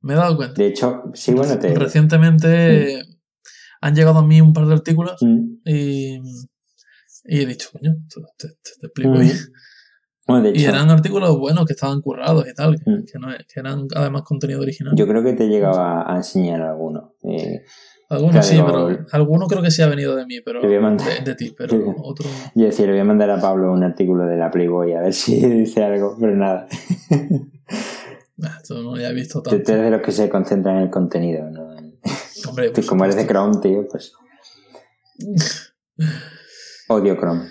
Me 0.00 0.14
he 0.14 0.16
dado 0.16 0.36
cuenta. 0.36 0.54
De 0.54 0.68
hecho, 0.68 1.02
sí, 1.12 1.34
bueno, 1.34 1.58
te... 1.58 1.74
Recientemente 1.74 3.02
han 3.82 3.94
llegado 3.94 4.20
a 4.20 4.26
mí 4.26 4.40
un 4.40 4.52
par 4.52 4.66
de 4.66 4.74
artículos 4.74 5.16
Mm. 5.20 5.56
y, 5.64 6.20
y 7.24 7.40
he 7.42 7.46
dicho, 7.46 7.68
coño, 7.72 7.94
te, 8.08 8.20
te, 8.48 8.54
te 8.80 8.86
explico. 8.86 9.10
Mm. 9.10 9.28
Bueno, 10.26 10.42
de 10.44 10.52
Y 10.58 10.64
eran 10.64 10.90
artículos 10.90 11.38
buenos 11.38 11.64
que 11.66 11.72
estaban 11.72 12.00
currados 12.00 12.46
y 12.48 12.54
tal, 12.54 12.76
que, 12.78 12.90
Mm. 12.90 13.04
que 13.04 13.18
no, 13.18 13.28
que 13.28 13.60
eran 13.60 13.86
además 13.94 14.22
contenido 14.22 14.60
original. 14.60 14.94
yo 14.96 15.06
creo 15.06 15.22
que 15.22 15.32
te 15.34 15.48
llegaba 15.48 16.10
a 16.12 16.16
enseñar 16.16 16.62
alguno. 16.62 17.14
Eh, 17.24 17.62
Algunos 18.08 18.44
sí, 18.44 18.60
pero 18.66 19.06
alguno 19.12 19.46
creo 19.46 19.62
que 19.62 19.70
sí 19.70 19.82
ha 19.82 19.86
venido 19.86 20.16
de 20.16 20.26
mí, 20.26 20.40
pero 20.44 20.60
mandar. 20.80 21.06
de, 21.18 21.24
de 21.30 21.34
ti, 21.36 21.54
pero 21.58 21.70
Sí. 21.76 21.82
otro. 22.02 22.28
yo 22.56 22.64
decía, 22.66 22.86
le 22.86 22.92
voy 22.92 23.00
a 23.00 23.04
mandar 23.04 23.30
a 23.30 23.40
Pablo 23.40 23.72
un 23.72 23.84
artículo 23.84 24.24
de 24.26 24.36
la 24.36 24.50
Playboy 24.50 24.92
a 24.94 25.00
ver 25.00 25.12
si 25.14 25.36
dice 25.46 25.84
algo, 25.84 26.16
pero 26.20 26.34
nada. 26.34 26.66
Ah, 28.42 28.56
esto 28.60 28.82
no 28.82 28.96
ya 28.96 29.10
he 29.10 29.14
visto 29.14 29.42
Tú 29.42 29.50
tanto. 29.50 29.72
eres 29.72 29.84
de 29.84 29.90
los 29.90 30.00
que 30.02 30.10
se 30.12 30.28
concentran 30.28 30.76
en 30.78 30.82
el 30.84 30.90
contenido, 30.90 31.48
¿no? 31.50 31.68
Hombre, 32.48 32.70
Pues 32.70 32.86
como 32.86 33.04
eres 33.04 33.14
de. 33.16 33.26
Chrome, 33.26 33.58
tío, 33.62 33.86
pues. 33.88 34.12
Odio 36.90 37.16
Chrome. 37.16 37.48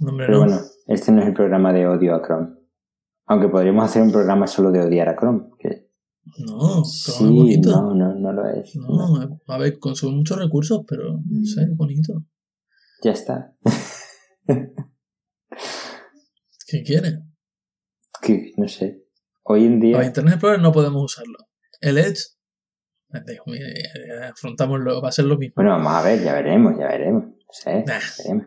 No, 0.00 0.16
Pero 0.16 0.32
no. 0.32 0.38
bueno, 0.40 0.60
este 0.86 1.10
no 1.12 1.22
es 1.22 1.28
el 1.28 1.34
programa 1.34 1.72
de 1.72 1.86
odio 1.88 2.14
a 2.14 2.22
Chrome. 2.22 2.54
Aunque 3.26 3.48
podríamos 3.48 3.84
hacer 3.84 4.02
un 4.02 4.12
programa 4.12 4.46
solo 4.46 4.70
de 4.70 4.80
odiar 4.80 5.08
a 5.08 5.16
Chrome. 5.16 5.48
Que 5.58 5.88
No, 6.46 6.84
sí, 6.84 7.12
es 7.24 7.30
bonito. 7.30 7.70
no, 7.70 7.94
no, 7.94 8.14
no 8.14 8.32
lo 8.32 8.46
es. 8.50 8.76
No, 8.76 9.38
a 9.46 9.58
ver, 9.58 9.78
consume 9.78 10.16
muchos 10.16 10.38
recursos, 10.38 10.82
pero 10.86 11.04
no 11.24 11.44
sé, 11.44 11.62
es 11.62 11.74
bonito. 11.76 12.22
Ya 13.02 13.12
está. 13.12 13.54
¿Qué 16.66 16.82
quiere? 16.82 17.22
Que, 18.20 18.52
no 18.56 18.68
sé. 18.68 19.04
Hoy 19.44 19.64
en 19.64 19.80
día. 19.80 20.04
Internet 20.04 20.34
Explorer 20.34 20.60
no 20.60 20.72
podemos 20.72 21.02
usarlo. 21.02 21.38
El 21.80 21.96
Edge, 21.96 22.24
eh, 23.14 23.20
eh, 23.54 24.24
afrontámoslo, 24.30 25.00
va 25.00 25.08
a 25.08 25.12
ser 25.12 25.24
lo 25.24 25.38
mismo. 25.38 25.54
Bueno, 25.56 25.70
vamos 25.70 25.92
a 25.92 26.02
ver, 26.02 26.22
ya 26.22 26.34
veremos, 26.34 26.74
ya 26.78 26.88
veremos. 26.88 27.24
Nah. 27.86 28.00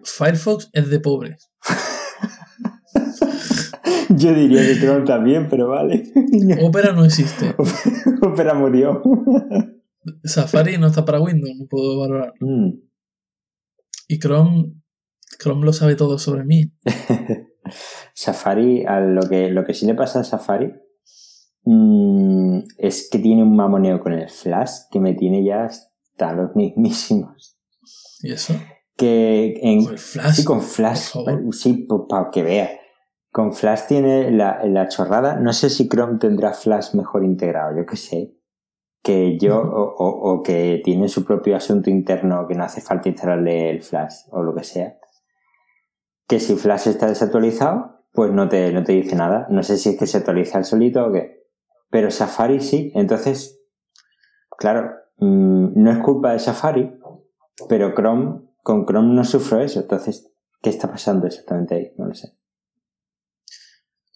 Firefox 0.04 0.70
es 0.74 0.90
de 0.90 1.00
pobres. 1.00 1.50
Yo 4.10 4.34
diría 4.34 4.62
que 4.62 4.80
Chrome 4.80 5.06
también, 5.06 5.48
pero 5.50 5.70
vale. 5.70 6.04
Opera 6.62 6.94
no 6.94 7.06
existe. 7.06 7.56
Opera 8.22 8.54
murió. 8.54 9.02
Safari 10.24 10.78
no 10.78 10.88
está 10.88 11.06
para 11.06 11.22
Windows, 11.22 11.56
no 11.58 11.68
puedo 11.68 12.00
valorar. 12.00 12.34
Mm. 12.40 12.72
Y 14.08 14.20
Chrome, 14.20 14.74
Chrome 15.40 15.66
lo 15.66 15.74
sabe 15.74 15.96
todo 15.96 16.20
sobre 16.20 16.44
mí. 16.44 16.72
Safari, 18.14 18.86
a 18.86 19.00
lo 19.00 19.28
que, 19.30 19.50
lo 19.50 19.64
que 19.64 19.74
sí 19.74 19.86
le 19.86 19.96
pasa 19.96 20.20
a 20.20 20.24
Safari 20.24 20.74
mm, 21.64 22.60
es 22.78 23.10
que 23.10 23.20
tiene 23.20 23.44
un 23.44 23.56
mamoneo 23.56 24.00
con 24.00 24.14
el 24.14 24.30
Flash 24.30 24.72
que 24.92 25.00
me 25.00 25.14
tiene 25.14 25.46
ya 25.46 25.66
hasta 25.66 26.34
los 26.34 26.56
mismísimos. 26.56 27.58
¿Y 28.22 28.34
eso? 28.34 28.54
Que 28.98 29.60
en, 29.62 29.86
¿Con 29.86 29.98
Flash? 29.98 30.34
Sí, 30.34 30.46
con 30.46 30.62
Flash. 30.62 31.14
Sí, 31.52 31.88
para 32.10 32.30
que 32.30 32.44
vea. 32.44 32.70
Con 33.32 33.54
Flash 33.54 33.88
tiene 33.88 34.32
la, 34.32 34.64
la, 34.66 34.88
chorrada. 34.88 35.38
No 35.38 35.54
sé 35.54 35.70
si 35.70 35.88
Chrome 35.88 36.20
tendrá 36.20 36.54
Flash 36.54 36.94
mejor 36.96 37.24
integrado, 37.24 37.78
yo 37.78 37.86
qué 37.86 37.96
sé. 37.96 38.36
Que 39.02 39.40
yo, 39.40 39.60
o, 39.60 39.96
o, 39.98 40.32
o, 40.32 40.44
que 40.44 40.82
tiene 40.84 41.08
su 41.08 41.26
propio 41.26 41.56
asunto 41.56 41.90
interno 41.90 42.46
que 42.48 42.56
no 42.56 42.64
hace 42.64 42.82
falta 42.82 43.10
instalarle 43.10 43.70
el 43.70 43.82
Flash 43.82 44.26
o 44.32 44.44
lo 44.44 44.54
que 44.54 44.64
sea. 44.64 44.98
Que 46.28 46.40
si 46.40 46.56
Flash 46.56 46.88
está 46.88 47.08
desactualizado, 47.08 48.02
pues 48.14 48.32
no 48.32 48.50
te, 48.50 48.72
no 48.74 48.84
te 48.84 48.92
dice 48.92 49.16
nada. 49.16 49.48
No 49.50 49.64
sé 49.64 49.78
si 49.78 49.90
es 49.90 49.98
que 49.98 50.08
se 50.08 50.18
actualiza 50.18 50.58
el 50.58 50.66
solito 50.66 51.06
o 51.06 51.12
qué. 51.12 51.42
Pero 51.90 52.12
Safari 52.12 52.60
sí. 52.60 52.92
Entonces, 52.96 53.62
claro, 54.58 54.92
mmm, 55.18 55.70
no 55.76 55.92
es 55.92 56.00
culpa 56.00 56.34
de 56.34 56.40
Safari, 56.40 57.00
pero 57.70 57.94
Chrome, 57.94 58.42
con 58.64 58.86
Chrome 58.86 59.14
no 59.14 59.24
sufro 59.24 59.62
eso. 59.62 59.80
Entonces, 59.80 60.32
¿qué 60.62 60.70
está 60.70 60.90
pasando 60.90 61.28
exactamente 61.28 61.76
ahí? 61.76 61.92
No 61.98 62.08
lo 62.08 62.14
sé. 62.14 62.36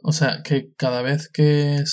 O 0.03 0.11
sea, 0.11 0.41
que 0.43 0.73
cada 0.77 1.01
vez 1.01 1.29
que 1.29 1.83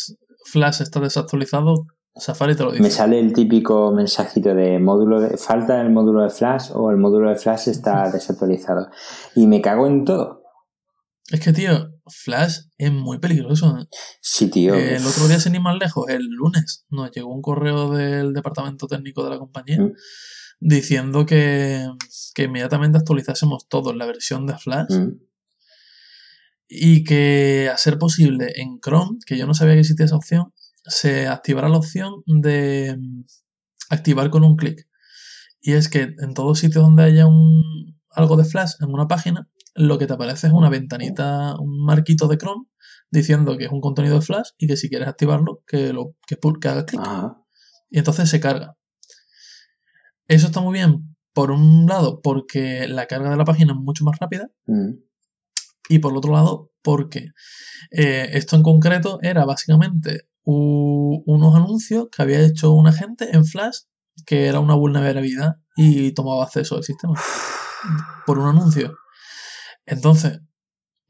Flash 0.45 0.83
está 0.83 1.01
desactualizado, 1.01 1.87
Safari 2.15 2.55
te 2.55 2.63
lo 2.63 2.71
dice. 2.71 2.83
Me 2.83 2.91
sale 2.91 3.19
el 3.19 3.33
típico 3.33 3.91
mensajito 3.93 4.55
de 4.55 4.79
módulo 4.79 5.21
de, 5.21 5.39
falta 5.39 5.81
el 5.81 5.91
módulo 5.91 6.23
de 6.23 6.29
Flash 6.29 6.71
o 6.75 6.91
el 6.91 6.99
módulo 6.99 7.31
de 7.31 7.37
Flash 7.37 7.69
está 7.69 8.11
desactualizado. 8.11 8.89
Y 9.35 9.47
me 9.47 9.63
cago 9.63 9.87
en 9.87 10.05
todo. 10.05 10.43
Es 11.31 11.41
que, 11.41 11.53
tío, 11.55 11.89
Flash 12.07 12.59
es 12.77 12.93
muy 12.93 13.19
peligroso. 13.19 13.79
¿eh? 13.79 13.87
Sí, 14.21 14.51
tío. 14.51 14.75
Eh, 14.75 14.97
el 14.97 15.07
otro 15.07 15.27
día, 15.29 15.41
sin 15.41 15.55
ir 15.55 15.63
más 15.63 15.79
lejos, 15.79 16.07
el 16.11 16.27
lunes, 16.27 16.85
nos 16.91 17.11
llegó 17.13 17.33
un 17.33 17.41
correo 17.41 17.91
del 17.91 18.35
departamento 18.35 18.87
técnico 18.87 19.25
de 19.25 19.31
la 19.31 19.39
compañía 19.39 19.81
mm. 19.81 19.93
Diciendo 20.63 21.27
que, 21.27 21.87
que, 22.35 22.45
inmediatamente 22.45 22.99
actualizásemos 22.99 23.69
todos 23.69 23.97
la 23.97 24.07
versión 24.07 24.47
de 24.47 24.57
Flash. 24.57 24.95
Mm. 24.95 25.21
Y 26.69 27.05
que, 27.05 27.69
a 27.73 27.77
ser 27.77 27.99
posible, 27.99 28.53
en 28.57 28.79
Chrome, 28.81 29.19
que 29.27 29.37
yo 29.37 29.47
no 29.47 29.55
sabía 29.55 29.75
que 29.75 29.81
existía 29.81 30.07
esa 30.07 30.17
opción, 30.17 30.55
se 30.85 31.27
activará 31.27 31.69
la 31.69 31.77
opción 31.77 32.23
de 32.27 32.97
mm, 32.99 33.25
activar 33.91 34.31
con 34.31 34.45
un 34.45 34.57
clic. 34.57 34.89
Y 35.61 35.73
es 35.73 35.89
que 35.89 36.15
en 36.19 36.35
todos 36.35 36.61
sitios 36.61 36.85
donde 36.85 37.05
haya 37.05 37.27
un, 37.27 38.01
algo 38.11 38.37
de 38.37 38.45
Flash 38.45 38.73
en 38.81 38.89
una 38.91 39.09
página, 39.09 39.49
lo 39.75 39.99
que 39.99 40.07
te 40.07 40.13
aparece 40.13 40.47
es 40.47 40.53
una 40.53 40.71
ventanita, 40.71 41.57
un 41.59 41.85
marquito 41.85 42.29
de 42.29 42.39
Chrome 42.39 42.67
diciendo 43.11 43.59
que 43.59 43.67
es 43.67 43.73
un 43.73 43.81
contenido 43.81 44.17
de 44.17 44.23
Flash 44.23 44.51
y 44.59 44.67
que 44.67 44.77
si 44.77 44.89
quieres 44.89 45.09
activarlo, 45.09 45.63
que, 45.67 45.93
lo, 45.93 46.15
que, 46.27 46.37
que 46.61 46.69
hagas 46.69 46.85
clic. 46.85 47.03
Y 47.91 47.99
entonces 47.99 48.31
se 48.31 48.41
carga. 48.41 48.77
Eso 50.33 50.47
está 50.47 50.61
muy 50.63 50.73
bien, 50.73 51.15
por 51.35 51.51
un 51.51 51.85
lado, 51.87 52.23
porque 52.23 52.89
la 52.89 53.07
carga 53.07 53.31
de 53.31 53.37
la 53.37 53.45
página 53.45 53.75
es 53.75 53.79
mucho 53.79 54.03
más 54.03 54.19
rápida. 54.19 54.49
Mm. 54.67 54.93
Y 55.91 55.99
por 55.99 56.17
otro 56.17 56.33
lado, 56.33 56.71
porque 56.81 57.33
eh, 57.91 58.31
esto 58.33 58.57
en 58.57 58.63
concreto 58.63 59.19
era 59.21 59.45
básicamente 59.45 60.29
unos 60.45 61.55
anuncios 61.55 62.09
que 62.11 62.23
había 62.23 62.41
hecho 62.41 62.73
un 62.73 62.89
agente 62.89 63.29
en 63.37 63.45
Flash 63.45 63.81
que 64.27 64.47
era 64.47 64.59
una 64.59 64.75
vulnerabilidad 64.75 65.57
y 65.77 66.13
tomaba 66.13 66.45
acceso 66.45 66.77
al 66.77 66.83
sistema 66.83 67.15
por 68.27 68.39
un 68.39 68.49
anuncio. 68.49 68.97
Entonces, 69.85 70.41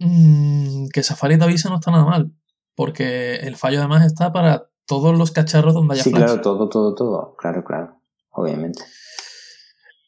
mmm, 0.01 0.89
que 0.93 1.05
Safari 1.05 1.39
te 1.39 1.45
avise 1.45 1.69
no 1.69 1.77
está 1.77 1.93
nada 1.93 2.05
mal, 2.05 2.35
porque 2.75 3.37
el 3.37 3.55
fallo 3.55 3.79
además 3.79 4.05
está 4.05 4.33
para 4.33 4.69
todos 4.87 5.17
los 5.17 5.31
cacharros 5.31 5.75
donde 5.75 5.95
haya 5.95 6.03
sí, 6.03 6.11
Flash. 6.11 6.25
claro, 6.25 6.41
todo, 6.41 6.69
todo, 6.69 6.95
todo. 6.97 7.37
Claro, 7.37 7.63
claro. 7.63 8.03
Obviamente. 8.31 8.83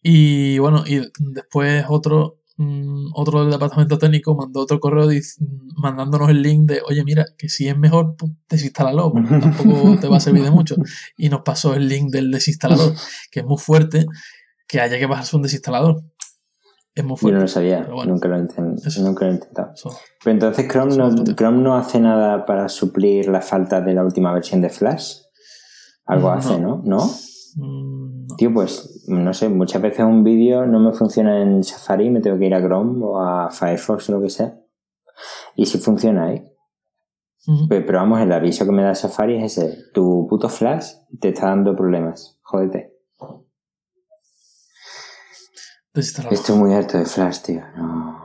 Y 0.06 0.58
bueno, 0.58 0.84
y 0.86 1.00
después 1.18 1.86
otro, 1.88 2.42
mmm, 2.58 3.06
otro 3.14 3.40
del 3.40 3.50
departamento 3.50 3.96
técnico 3.96 4.36
mandó 4.36 4.60
otro 4.60 4.78
correo 4.78 5.08
mandándonos 5.76 6.28
el 6.28 6.42
link 6.42 6.68
de, 6.68 6.82
oye, 6.86 7.02
mira, 7.04 7.24
que 7.38 7.48
si 7.48 7.68
es 7.68 7.78
mejor, 7.78 8.14
pues, 8.18 8.30
desinstálalo, 8.46 9.10
porque 9.10 9.28
tampoco 9.40 9.98
te 9.98 10.06
va 10.06 10.18
a 10.18 10.20
servir 10.20 10.42
de 10.42 10.50
mucho. 10.50 10.76
Y 11.16 11.30
nos 11.30 11.40
pasó 11.40 11.74
el 11.74 11.88
link 11.88 12.10
del 12.12 12.30
desinstalador, 12.30 12.92
que 13.30 13.40
es 13.40 13.46
muy 13.46 13.56
fuerte, 13.56 14.04
que 14.68 14.78
haya 14.78 14.98
que 14.98 15.06
bajarse 15.06 15.36
un 15.36 15.42
desinstalador. 15.42 16.02
Es 16.94 17.02
muy 17.02 17.16
fuerte. 17.16 17.32
Yo 17.32 17.36
no 17.36 17.40
lo 17.40 17.48
sabía, 17.48 17.88
bueno, 17.90 18.12
nunca, 18.12 18.28
lo 18.28 18.36
nunca 18.36 19.24
lo 19.24 19.30
he 19.30 19.34
intentado. 19.34 19.72
Eso, 19.72 19.98
Pero 20.22 20.34
entonces 20.34 20.68
Chrome 20.68 20.96
no, 20.98 21.24
Chrome 21.34 21.62
no 21.62 21.76
hace 21.76 21.98
nada 21.98 22.44
para 22.44 22.68
suplir 22.68 23.28
la 23.28 23.40
falta 23.40 23.80
de 23.80 23.94
la 23.94 24.04
última 24.04 24.34
versión 24.34 24.60
de 24.60 24.68
Flash. 24.68 25.14
Algo 26.04 26.28
no. 26.28 26.34
hace, 26.34 26.60
¿no? 26.60 26.82
¿No? 26.84 27.10
Mm, 27.56 28.26
no. 28.26 28.36
Tío, 28.36 28.52
pues 28.52 28.93
no 29.08 29.32
sé, 29.32 29.48
muchas 29.48 29.82
veces 29.82 30.04
un 30.04 30.24
vídeo 30.24 30.66
no 30.66 30.80
me 30.80 30.92
funciona 30.92 31.42
en 31.42 31.62
Safari, 31.62 32.10
me 32.10 32.20
tengo 32.20 32.38
que 32.38 32.46
ir 32.46 32.54
a 32.54 32.60
Chrome 32.60 33.04
o 33.04 33.20
a 33.20 33.50
Firefox 33.50 34.10
o 34.10 34.12
lo 34.12 34.22
que 34.22 34.30
sea. 34.30 34.58
Y 35.56 35.66
si 35.66 35.78
funciona 35.78 36.26
ahí. 36.26 36.42
Uh 37.46 37.52
-huh. 37.52 37.66
pero, 37.68 37.86
pero, 37.86 37.98
vamos, 37.98 38.20
el 38.20 38.32
aviso 38.32 38.64
que 38.64 38.72
me 38.72 38.82
da 38.82 38.94
Safari 38.94 39.36
es 39.36 39.58
ese. 39.58 39.90
Tu 39.92 40.26
puto 40.28 40.48
Flash 40.48 40.94
te 41.20 41.28
está 41.28 41.46
dando 41.46 41.76
problemas. 41.76 42.38
Jódete. 42.42 42.94
Esto 45.94 46.52
es 46.54 46.58
muy 46.58 46.74
alto 46.74 46.98
de 46.98 47.04
Flash, 47.04 47.42
tío. 47.42 47.62
No. 47.76 48.20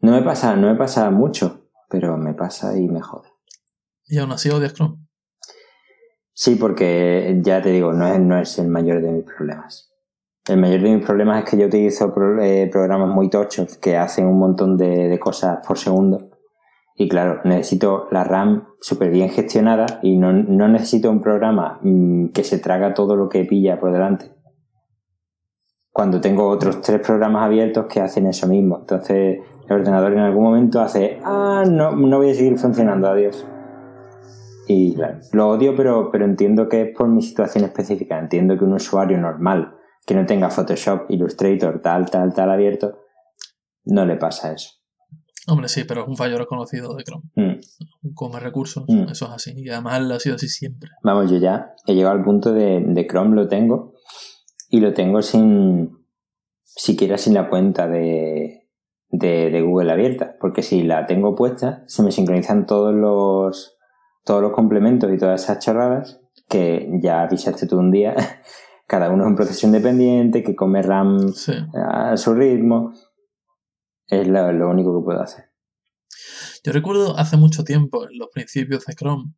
No 0.00 0.12
me 0.12 0.22
pasa, 0.22 0.56
no 0.56 0.68
me 0.68 0.76
pasa 0.76 1.10
mucho, 1.10 1.68
pero 1.88 2.16
me 2.16 2.32
pasa 2.32 2.78
y 2.78 2.88
me 2.88 3.02
jode. 3.02 3.28
¿Y 4.06 4.18
aún 4.18 4.32
así 4.32 4.48
odias 4.48 4.72
Chrome? 4.72 5.01
Sí, 6.42 6.56
porque 6.56 7.38
ya 7.40 7.62
te 7.62 7.70
digo, 7.70 7.92
no 7.92 8.04
es, 8.04 8.18
no 8.18 8.36
es 8.36 8.58
el 8.58 8.66
mayor 8.66 9.00
de 9.00 9.12
mis 9.12 9.22
problemas. 9.22 9.92
El 10.48 10.56
mayor 10.56 10.80
de 10.80 10.96
mis 10.96 11.06
problemas 11.06 11.44
es 11.44 11.48
que 11.48 11.56
yo 11.56 11.68
utilizo 11.68 12.12
pro, 12.12 12.42
eh, 12.42 12.68
programas 12.68 13.10
muy 13.10 13.30
tochos 13.30 13.78
que 13.78 13.96
hacen 13.96 14.26
un 14.26 14.40
montón 14.40 14.76
de, 14.76 15.16
cosas 15.20 15.64
por 15.64 15.78
segundo. 15.78 16.30
Y 16.96 17.08
claro, 17.08 17.42
necesito 17.44 18.08
la 18.10 18.24
RAM 18.24 18.66
súper 18.80 19.10
bien 19.10 19.30
gestionada 19.30 20.00
y 20.02 20.16
no, 20.16 20.32
necesito 20.32 21.12
un 21.12 21.20
programa 21.20 21.78
mmm, 21.80 22.30
que 22.30 22.42
se 22.42 22.58
traga 22.58 22.92
todo 22.92 23.14
lo 23.14 23.28
que 23.28 23.44
pilla 23.44 23.78
por 23.78 23.92
delante 23.92 24.32
cuando 25.92 26.20
tengo 26.20 26.48
otros 26.48 26.80
tres 26.80 27.06
programas 27.06 27.44
abiertos 27.44 27.86
que 27.86 28.00
hacen 28.00 28.26
eso 28.26 28.48
mismo. 28.48 28.78
Entonces 28.80 29.38
el 29.68 29.72
ordenador 29.72 30.12
en 30.12 30.18
algún 30.18 30.42
momento 30.42 30.80
hace, 30.80 31.20
ah, 31.22 31.62
no, 31.70 31.92
no 31.92 32.16
voy 32.16 32.30
a 32.32 32.34
seguir 32.34 32.58
funcionando, 32.58 33.06
adiós. 33.06 33.46
Y 34.68 34.94
claro, 34.94 35.18
lo 35.32 35.48
odio, 35.48 35.74
pero, 35.76 36.10
pero 36.10 36.24
entiendo 36.24 36.68
que 36.68 36.82
es 36.82 36.96
por 36.96 37.08
mi 37.08 37.22
situación 37.22 37.64
específica. 37.64 38.18
Entiendo 38.18 38.56
que 38.56 38.64
un 38.64 38.74
usuario 38.74 39.18
normal 39.18 39.74
que 40.06 40.14
no 40.14 40.26
tenga 40.26 40.50
Photoshop, 40.50 41.10
Illustrator, 41.10 41.80
tal, 41.80 42.10
tal, 42.10 42.32
tal 42.34 42.50
abierto, 42.50 42.98
no 43.84 44.04
le 44.04 44.16
pasa 44.16 44.52
eso. 44.52 44.70
Hombre, 45.48 45.68
sí, 45.68 45.82
pero 45.84 46.02
es 46.02 46.08
un 46.08 46.16
fallo 46.16 46.38
reconocido 46.38 46.94
de 46.94 47.02
Chrome. 47.02 47.24
Mm. 47.34 48.12
Come 48.14 48.38
recursos, 48.38 48.84
Mm. 48.86 49.08
eso 49.10 49.26
es 49.26 49.32
así. 49.32 49.52
Y 49.56 49.68
además 49.70 50.00
ha 50.00 50.20
sido 50.20 50.36
así 50.36 50.48
siempre. 50.48 50.90
Vamos, 51.02 51.30
yo 51.30 51.38
ya 51.38 51.72
he 51.86 51.94
llegado 51.94 52.14
al 52.16 52.24
punto 52.24 52.52
de, 52.52 52.80
de 52.86 53.06
Chrome, 53.06 53.34
lo 53.34 53.48
tengo, 53.48 53.94
y 54.70 54.80
lo 54.80 54.94
tengo 54.94 55.20
sin, 55.22 55.90
siquiera 56.62 57.18
sin 57.18 57.34
la 57.34 57.48
cuenta 57.48 57.88
de, 57.88 58.68
de, 59.08 59.50
de, 59.50 59.62
Google 59.62 59.92
abierta, 59.92 60.36
porque 60.40 60.62
si 60.62 60.84
la 60.84 61.06
tengo 61.06 61.34
puesta, 61.34 61.82
se 61.86 62.02
me 62.02 62.12
sincronizan 62.12 62.66
todos 62.66 62.94
los, 62.94 63.76
todos 64.24 64.42
los 64.42 64.52
complementos 64.52 65.12
y 65.12 65.18
todas 65.18 65.42
esas 65.42 65.58
chorradas 65.58 66.20
que 66.48 66.88
ya 67.02 67.22
avisaste 67.22 67.66
tú 67.66 67.78
un 67.78 67.90
día, 67.90 68.14
cada 68.86 69.10
uno 69.10 69.24
es 69.24 69.28
un 69.28 69.36
proceso 69.36 69.66
independiente 69.66 70.42
que 70.42 70.54
come 70.54 70.82
RAM 70.82 71.32
sí. 71.32 71.52
a 71.74 72.16
su 72.16 72.34
ritmo, 72.34 72.92
es 74.06 74.28
lo, 74.28 74.52
lo 74.52 74.68
único 74.68 74.98
que 74.98 75.04
puedo 75.04 75.22
hacer. 75.22 75.52
Yo 76.64 76.72
recuerdo 76.72 77.18
hace 77.18 77.36
mucho 77.36 77.64
tiempo, 77.64 78.08
en 78.08 78.18
los 78.18 78.28
principios 78.32 78.84
de 78.84 78.94
Chrome, 78.94 79.32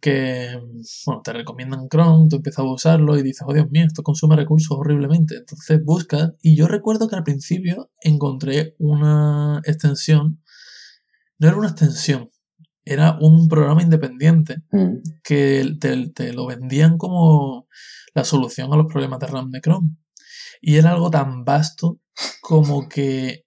que, 0.00 0.60
bueno, 1.06 1.22
te 1.22 1.32
recomiendan 1.32 1.88
Chrome, 1.88 2.28
tú 2.28 2.36
empiezas 2.36 2.60
a 2.60 2.72
usarlo 2.72 3.16
y 3.18 3.22
dices, 3.22 3.44
oh 3.46 3.52
Dios 3.52 3.70
mío, 3.70 3.84
esto 3.86 4.02
consume 4.02 4.36
recursos 4.36 4.76
horriblemente. 4.76 5.36
Entonces 5.36 5.82
buscas, 5.84 6.32
y 6.42 6.56
yo 6.56 6.66
recuerdo 6.66 7.08
que 7.08 7.16
al 7.16 7.24
principio 7.24 7.90
encontré 8.00 8.74
una 8.78 9.60
extensión, 9.64 10.42
no 11.38 11.48
era 11.48 11.56
una 11.56 11.68
extensión, 11.68 12.30
era 12.86 13.18
un 13.20 13.48
programa 13.48 13.82
independiente 13.82 14.62
mm. 14.70 15.20
que 15.22 15.76
te, 15.80 16.08
te, 16.10 16.32
lo 16.32 16.46
vendían 16.46 16.96
como 16.96 17.66
la 18.14 18.24
solución 18.24 18.72
a 18.72 18.76
los 18.76 18.86
problemas 18.86 19.18
de 19.18 19.26
RAM 19.26 19.50
de 19.50 19.60
Chrome. 19.60 19.90
Y 20.62 20.76
era 20.76 20.92
algo 20.92 21.10
tan 21.10 21.44
vasto 21.44 21.98
como 22.40 22.88
que 22.88 23.44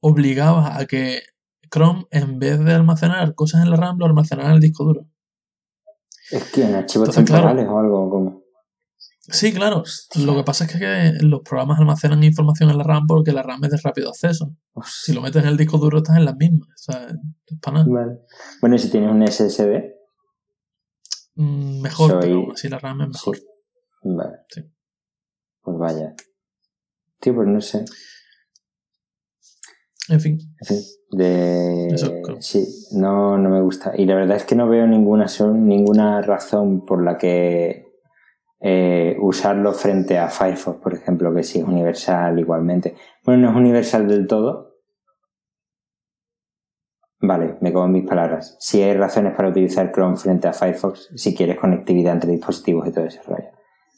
obligaba 0.00 0.78
a 0.78 0.86
que 0.86 1.22
Chrome, 1.70 2.06
en 2.10 2.38
vez 2.38 2.64
de 2.64 2.72
almacenar 2.72 3.34
cosas 3.34 3.64
en 3.64 3.70
la 3.70 3.76
RAM, 3.76 3.98
lo 3.98 4.06
almacenara 4.06 4.48
en 4.50 4.54
el 4.54 4.60
disco 4.60 4.84
duro. 4.84 5.06
Es 6.30 6.44
que 6.52 6.64
en 6.64 6.76
archivos 6.76 7.08
Entonces, 7.08 7.24
temporales 7.24 7.64
claro, 7.64 7.76
o 7.76 7.80
algo 7.80 8.10
como. 8.10 8.45
Sí, 9.28 9.52
claro. 9.52 9.82
Lo 10.16 10.36
que 10.36 10.44
pasa 10.44 10.64
es 10.64 10.72
que 10.72 11.12
los 11.24 11.40
programas 11.40 11.80
almacenan 11.80 12.22
información 12.22 12.70
en 12.70 12.78
la 12.78 12.84
RAM 12.84 13.06
porque 13.06 13.32
la 13.32 13.42
RAM 13.42 13.64
es 13.64 13.70
de 13.70 13.76
rápido 13.82 14.10
acceso. 14.10 14.54
Si 14.84 15.12
lo 15.12 15.20
metes 15.20 15.42
en 15.42 15.48
el 15.48 15.56
disco 15.56 15.78
duro 15.78 15.98
estás 15.98 16.16
en 16.16 16.24
las 16.24 16.36
mismas. 16.36 16.68
O 16.68 16.92
sea, 16.92 17.06
es 17.46 17.58
para 17.60 17.78
nada. 17.78 17.86
Vale. 17.88 18.18
Bueno, 18.60 18.76
¿y 18.76 18.78
si 18.78 18.90
tienes 18.90 19.10
un 19.10 19.22
SSD? 19.26 19.94
Mm, 21.34 21.80
mejor, 21.82 22.10
Soy- 22.12 22.20
pero 22.20 22.52
así 22.52 22.68
la 22.68 22.78
RAM 22.78 23.02
es 23.02 23.08
mejor. 23.08 23.36
Sí. 23.36 23.42
Vale. 24.04 24.36
Sí. 24.48 24.60
Pues 25.62 25.76
vaya. 25.78 26.14
Tío, 27.20 27.34
pues 27.34 27.48
no 27.48 27.60
sé. 27.60 27.84
En 30.08 30.20
fin. 30.20 30.38
En 30.60 30.66
fin, 30.66 30.80
de... 31.10 31.88
Eso, 31.88 32.12
claro. 32.22 32.40
Sí, 32.40 32.64
no, 32.92 33.36
no 33.38 33.50
me 33.50 33.60
gusta. 33.60 33.92
Y 33.96 34.04
la 34.06 34.14
verdad 34.14 34.36
es 34.36 34.44
que 34.44 34.54
no 34.54 34.68
veo 34.68 34.86
ninguna, 34.86 35.26
ninguna 35.54 36.22
razón 36.22 36.84
por 36.86 37.02
la 37.02 37.18
que 37.18 37.85
eh, 38.60 39.16
usarlo 39.20 39.72
frente 39.72 40.18
a 40.18 40.28
Firefox, 40.28 40.80
por 40.80 40.94
ejemplo, 40.94 41.34
que 41.34 41.42
sí 41.42 41.58
es 41.58 41.64
universal 41.64 42.38
igualmente. 42.38 42.94
Bueno, 43.24 43.42
no 43.42 43.50
es 43.50 43.56
universal 43.56 44.08
del 44.08 44.26
todo. 44.26 44.76
Vale, 47.20 47.56
me 47.60 47.72
como 47.72 47.86
en 47.86 47.92
mis 47.92 48.06
palabras. 48.06 48.56
Si 48.60 48.82
hay 48.82 48.94
razones 48.94 49.34
para 49.34 49.48
utilizar 49.48 49.90
Chrome 49.92 50.16
frente 50.16 50.48
a 50.48 50.52
Firefox, 50.52 51.10
si 51.14 51.34
quieres 51.34 51.58
conectividad 51.58 52.14
entre 52.14 52.32
dispositivos 52.32 52.86
y 52.88 52.92
todo 52.92 53.06
ese 53.06 53.22
rollo. 53.22 53.50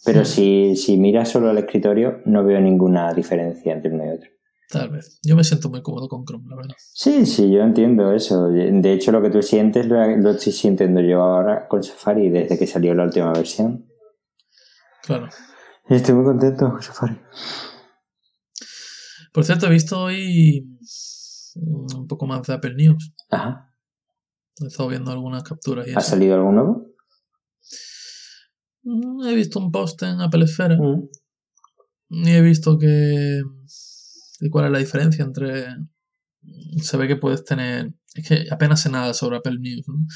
Pero 0.05 0.25
si, 0.25 0.77
si 0.77 0.97
miras 0.97 1.29
solo 1.29 1.51
al 1.51 1.59
escritorio, 1.59 2.21
no 2.25 2.45
veo 2.45 2.61
ninguna 2.61 3.13
diferencia 3.13 3.73
entre 3.73 3.93
uno 3.93 4.07
y 4.07 4.11
otro. 4.11 4.31
Tal 4.71 4.91
vez. 4.91 5.19
Yo 5.25 5.35
me 5.35 5.45
siento 5.45 5.71
muy 5.71 5.83
cómodo 5.83 6.09
con 6.09 6.25
Chrome, 6.25 6.45
la 6.49 6.57
verdad. 6.57 6.75
Sí, 6.79 7.27
sí, 7.27 7.51
yo 7.51 7.63
entiendo 7.63 8.13
eso. 8.13 8.49
De 8.49 8.93
hecho, 8.93 9.13
lo 9.13 9.23
que 9.23 9.31
tú 9.31 9.43
sientes 9.43 9.87
lo, 9.87 10.05
lo 10.19 10.31
estoy 10.31 10.53
sintiendo 10.53 11.01
yo 11.01 11.23
ahora 11.23 11.67
con 11.69 11.83
Safari 11.83 12.29
desde 12.29 12.59
que 12.59 12.67
salió 12.67 12.95
la 12.95 13.05
última 13.05 13.33
versión. 13.33 13.88
Claro. 15.03 15.29
Y 15.89 15.95
estoy 15.95 16.15
muy 16.15 16.25
contento 16.25 16.71
con 16.71 16.83
Safari. 16.83 17.19
Por 19.33 19.45
cierto, 19.45 19.67
he 19.67 19.71
visto 19.71 20.01
hoy 20.01 20.79
mm, 21.55 21.97
un 21.97 22.07
poco 22.07 22.27
más 22.27 22.43
de 22.47 22.55
Apple 22.55 22.75
News. 22.75 23.13
Ajá. 23.31 23.75
He 24.61 24.67
estado 24.67 24.89
viendo 24.89 25.11
algunas 25.13 25.43
capturas 25.45 25.87
y 25.87 25.91
¿Ha 25.95 25.99
eso. 25.99 26.11
salido 26.11 26.35
algún 26.35 26.55
nuevo? 26.57 26.87
Mm, 28.83 29.27
He 29.27 29.35
visto 29.35 29.59
un 29.61 29.71
post 29.71 30.03
en 30.03 30.21
Apple 30.21 30.45
Esfera 30.45 30.77
Mm. 30.77 31.09
y 32.11 32.31
he 32.31 32.41
visto 32.43 32.79
que... 32.79 33.41
¿Y 34.41 34.51
cuál 34.51 34.67
es 34.67 34.71
la 34.73 34.79
diferencia 34.79 35.25
entre... 35.25 35.67
Se 36.83 36.97
ve 36.97 37.07
que 37.09 37.17
puedes 37.17 37.45
tener... 37.45 37.93
Es 38.15 38.27
que 38.27 38.47
apenas 38.51 38.81
sé 38.81 38.91
nada 38.91 39.15
sobre 39.15 39.37
Apple 39.37 39.59
News, 39.61 39.87
¿no? 39.87 40.07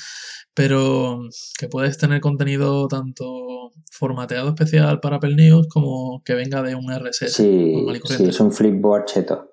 Pero 0.54 1.20
que 1.58 1.68
puedes 1.68 1.98
tener 1.98 2.20
contenido 2.20 2.88
tanto 2.88 3.70
formateado 3.90 4.48
especial 4.48 5.00
para 5.00 5.16
Apple 5.16 5.34
News 5.34 5.68
como 5.68 6.22
que 6.24 6.34
venga 6.34 6.62
de 6.62 6.74
un 6.74 6.90
RSS. 6.92 7.32
Sí, 7.32 7.74
sí, 8.04 8.24
es 8.24 8.40
un 8.40 8.52
flipboard 8.52 9.04
cheto. 9.04 9.50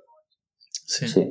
Sí. 0.86 1.08
Sí. 1.08 1.30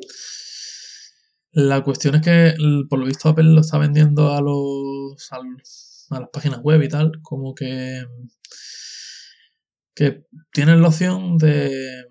La 1.52 1.82
cuestión 1.82 2.14
es 2.14 2.22
que, 2.22 2.54
por 2.88 2.98
lo 2.98 3.06
visto, 3.06 3.28
Apple 3.28 3.44
lo 3.44 3.62
está 3.62 3.78
vendiendo 3.78 4.32
a 4.32 4.40
los 4.40 5.32
a 5.32 6.20
las 6.20 6.28
páginas 6.32 6.60
web 6.62 6.82
y 6.82 6.88
tal, 6.88 7.12
como 7.22 7.54
que 7.54 8.04
que 9.94 10.24
tienen 10.52 10.80
la 10.80 10.88
opción 10.88 11.38
de 11.38 12.04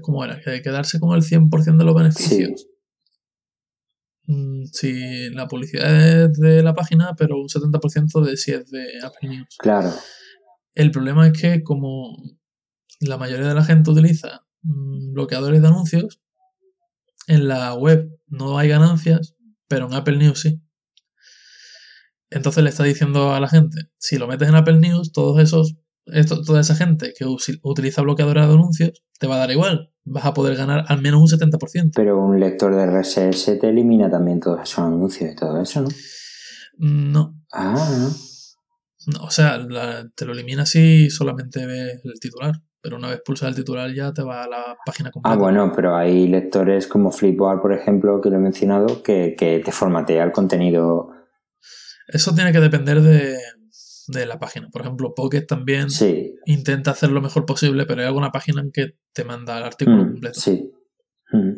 ¿cómo 0.00 0.24
era? 0.24 0.36
De 0.36 0.62
quedarse 0.62 1.00
con 1.00 1.16
el 1.16 1.22
100% 1.22 1.76
de 1.76 1.84
los 1.84 1.94
beneficios. 1.94 2.66
Si 4.72 5.30
la 5.30 5.46
publicidad 5.46 6.24
es 6.24 6.32
de 6.38 6.62
la 6.62 6.74
página, 6.74 7.14
pero 7.16 7.36
un 7.40 7.48
70% 7.48 8.20
de 8.24 8.36
si 8.36 8.52
es 8.52 8.70
de 8.70 8.86
Apple 9.04 9.28
News. 9.28 9.56
Claro. 9.58 9.92
El 10.74 10.90
problema 10.90 11.26
es 11.28 11.40
que 11.40 11.62
como 11.62 12.16
la 13.00 13.16
mayoría 13.18 13.46
de 13.48 13.54
la 13.54 13.64
gente 13.64 13.90
utiliza 13.90 14.46
mm, 14.62 15.12
bloqueadores 15.12 15.62
de 15.62 15.68
anuncios, 15.68 16.20
en 17.28 17.48
la 17.48 17.74
web 17.74 18.10
no 18.26 18.58
hay 18.58 18.68
ganancias, 18.68 19.36
pero 19.68 19.86
en 19.86 19.94
Apple 19.94 20.16
News 20.16 20.40
sí. 20.40 20.60
Entonces 22.30 22.62
le 22.64 22.70
está 22.70 22.82
diciendo 22.84 23.32
a 23.34 23.40
la 23.40 23.48
gente, 23.48 23.88
si 23.98 24.18
lo 24.18 24.26
metes 24.26 24.48
en 24.48 24.56
Apple 24.56 24.78
News, 24.78 25.12
todos 25.12 25.40
esos, 25.40 25.76
esto- 26.06 26.42
toda 26.42 26.60
esa 26.60 26.74
gente 26.74 27.12
que 27.16 27.24
utiliza 27.62 28.02
bloqueadores 28.02 28.46
de 28.46 28.52
anuncios, 28.54 29.02
te 29.18 29.26
va 29.26 29.36
a 29.36 29.38
dar 29.38 29.50
igual. 29.52 29.92
Vas 30.08 30.24
a 30.24 30.32
poder 30.32 30.56
ganar 30.56 30.84
al 30.88 31.02
menos 31.02 31.20
un 31.20 31.26
70%. 31.28 31.90
Pero 31.96 32.18
un 32.20 32.38
lector 32.38 32.74
de 32.74 32.84
RSS 32.84 33.56
te 33.56 33.68
elimina 33.68 34.08
también 34.08 34.38
todos 34.40 34.60
esos 34.62 34.78
anuncios 34.78 35.32
y 35.32 35.34
todo 35.34 35.60
eso, 35.60 35.82
¿no? 35.82 35.88
No, 36.78 37.34
Ah, 37.52 38.08
no. 39.08 39.24
o 39.24 39.30
sea, 39.30 39.58
la- 39.58 40.08
te 40.14 40.24
lo 40.24 40.32
elimina 40.32 40.64
si 40.66 41.10
solamente 41.10 41.64
ves 41.66 42.00
el 42.04 42.20
titular. 42.20 42.54
Pero 42.82 42.98
una 42.98 43.08
vez 43.08 43.20
pulsas 43.24 43.48
el 43.48 43.56
titular 43.56 43.92
ya 43.92 44.12
te 44.12 44.22
va 44.22 44.44
a 44.44 44.48
la 44.48 44.76
página 44.84 45.10
completa. 45.10 45.34
Ah, 45.34 45.36
bueno, 45.38 45.72
pero 45.74 45.96
hay 45.96 46.28
lectores 46.28 46.86
como 46.86 47.10
Flipboard, 47.10 47.60
por 47.60 47.72
ejemplo, 47.72 48.20
que 48.20 48.30
lo 48.30 48.36
he 48.36 48.38
mencionado, 48.38 49.02
que, 49.02 49.34
que 49.36 49.58
te 49.64 49.72
formatea 49.72 50.22
el 50.22 50.30
contenido. 50.30 51.10
Eso 52.06 52.32
tiene 52.32 52.52
que 52.52 52.60
depender 52.60 53.00
de, 53.00 53.36
de 54.08 54.26
la 54.26 54.38
página. 54.38 54.68
Por 54.70 54.82
ejemplo, 54.82 55.14
Pocket 55.14 55.42
también 55.46 55.90
Sí. 55.90 56.34
intenta 56.46 56.90
hacer 56.92 57.10
lo 57.10 57.20
mejor 57.20 57.44
posible, 57.46 57.86
pero 57.86 58.00
hay 58.02 58.06
alguna 58.06 58.30
página 58.32 58.60
en 58.60 58.70
que 58.72 58.96
te 59.12 59.24
manda 59.24 59.58
el 59.58 59.64
artículo 59.64 60.04
Mm, 60.04 60.08
completo. 60.12 60.40
sí. 60.40 60.72
Mm. 61.32 61.52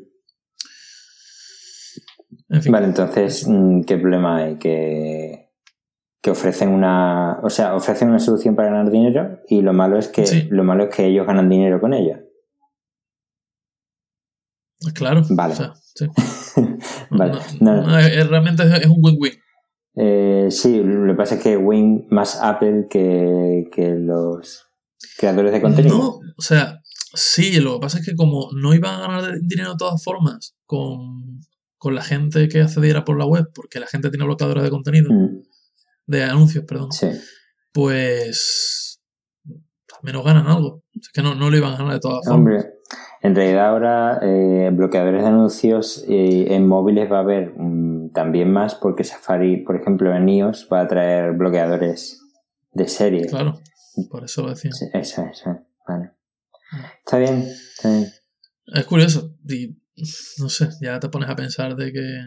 En 2.50 2.62
fin, 2.62 2.72
Vale, 2.72 2.86
entonces, 2.86 3.46
mm, 3.46 3.82
¿qué 3.82 3.96
problema 3.98 4.36
hay? 4.38 4.58
Que, 4.58 5.50
que 6.22 6.30
ofrecen 6.30 6.70
una. 6.70 7.38
O 7.42 7.50
sea, 7.50 7.74
ofrecen 7.74 8.08
una 8.08 8.18
solución 8.18 8.56
para 8.56 8.68
ganar 8.70 8.90
dinero 8.90 9.40
y 9.48 9.60
lo 9.62 9.72
malo 9.72 9.98
es 9.98 10.08
que 10.08 10.26
Sí. 10.26 10.48
lo 10.50 10.64
malo 10.64 10.84
es 10.84 10.94
que 10.94 11.06
ellos 11.06 11.26
ganan 11.26 11.48
dinero 11.48 11.80
con 11.80 11.92
ella. 11.94 12.22
claro. 14.94 15.22
Vale. 15.30 15.52
o 15.54 15.56
sea, 15.56 15.74
sí. 15.74 16.06
Vale. 17.10 17.32
No, 17.60 17.74
No, 17.82 17.86
no, 17.88 17.98
es- 17.98 18.28
realmente 18.28 18.62
es 18.64 18.86
un 18.86 18.98
win-win. 19.04 19.32
Eh, 19.98 20.46
sí, 20.50 20.80
lo 20.82 21.12
que 21.12 21.16
pasa 21.16 21.34
es 21.36 21.42
que 21.42 21.56
Win 21.56 22.06
más 22.10 22.38
Apple 22.40 22.86
que, 22.88 23.68
que 23.72 23.90
los 23.96 24.66
creadores 25.18 25.52
de 25.52 25.60
contenido. 25.60 25.96
No, 25.98 26.20
o 26.36 26.42
sea, 26.42 26.80
sí, 27.14 27.60
lo 27.60 27.74
que 27.74 27.80
pasa 27.80 27.98
es 27.98 28.06
que 28.06 28.14
como 28.14 28.48
no 28.52 28.74
iban 28.74 28.94
a 28.94 29.00
ganar 29.08 29.38
dinero 29.42 29.70
de 29.70 29.76
todas 29.76 30.02
formas 30.02 30.54
con, 30.66 31.40
con 31.76 31.94
la 31.94 32.02
gente 32.02 32.48
que 32.48 32.60
accediera 32.62 33.04
por 33.04 33.18
la 33.18 33.26
web, 33.26 33.48
porque 33.54 33.80
la 33.80 33.86
gente 33.86 34.10
tiene 34.10 34.24
bloqueadores 34.24 34.62
de 34.62 34.70
contenido, 34.70 35.12
Mm, 35.12 35.42
de 36.06 36.24
anuncios, 36.24 36.64
perdón, 36.64 36.92
sí. 36.92 37.08
pues 37.72 39.00
al 39.46 40.04
menos 40.04 40.24
ganan 40.24 40.46
algo. 40.46 40.84
Es 41.00 41.08
que 41.10 41.22
no, 41.22 41.34
no 41.34 41.50
lo 41.50 41.56
iban 41.56 41.72
a 41.74 41.76
ganar 41.76 41.94
de 41.94 42.00
todas 42.00 42.24
formas. 42.24 42.38
Hombre, 42.38 42.77
en 43.20 43.34
realidad 43.34 43.68
ahora 43.68 44.20
eh, 44.22 44.70
bloqueadores 44.72 45.22
de 45.22 45.28
anuncios 45.28 46.04
eh, 46.08 46.54
en 46.54 46.68
móviles 46.68 47.10
va 47.10 47.18
a 47.18 47.22
haber 47.22 47.52
mm, 47.56 48.12
también 48.12 48.52
más 48.52 48.74
porque 48.74 49.04
Safari, 49.04 49.58
por 49.64 49.76
ejemplo, 49.76 50.14
en 50.14 50.28
iOS 50.28 50.68
va 50.72 50.80
a 50.80 50.88
traer 50.88 51.32
bloqueadores 51.32 52.20
de 52.72 52.88
serie. 52.88 53.26
Claro, 53.26 53.58
por 54.10 54.24
eso 54.24 54.42
lo 54.42 54.50
decía. 54.50 54.72
Sí, 54.72 54.86
Eso, 54.92 55.24
eso. 55.24 55.58
Vale. 55.86 56.12
Está 56.98 57.18
bien, 57.18 57.48
está 57.76 57.90
bien. 57.90 58.06
Es 58.66 58.84
curioso. 58.84 59.34
Y 59.48 59.78
no 60.38 60.48
sé, 60.48 60.68
ya 60.80 61.00
te 61.00 61.08
pones 61.08 61.28
a 61.28 61.36
pensar 61.36 61.74
de 61.74 61.92
que 61.92 62.20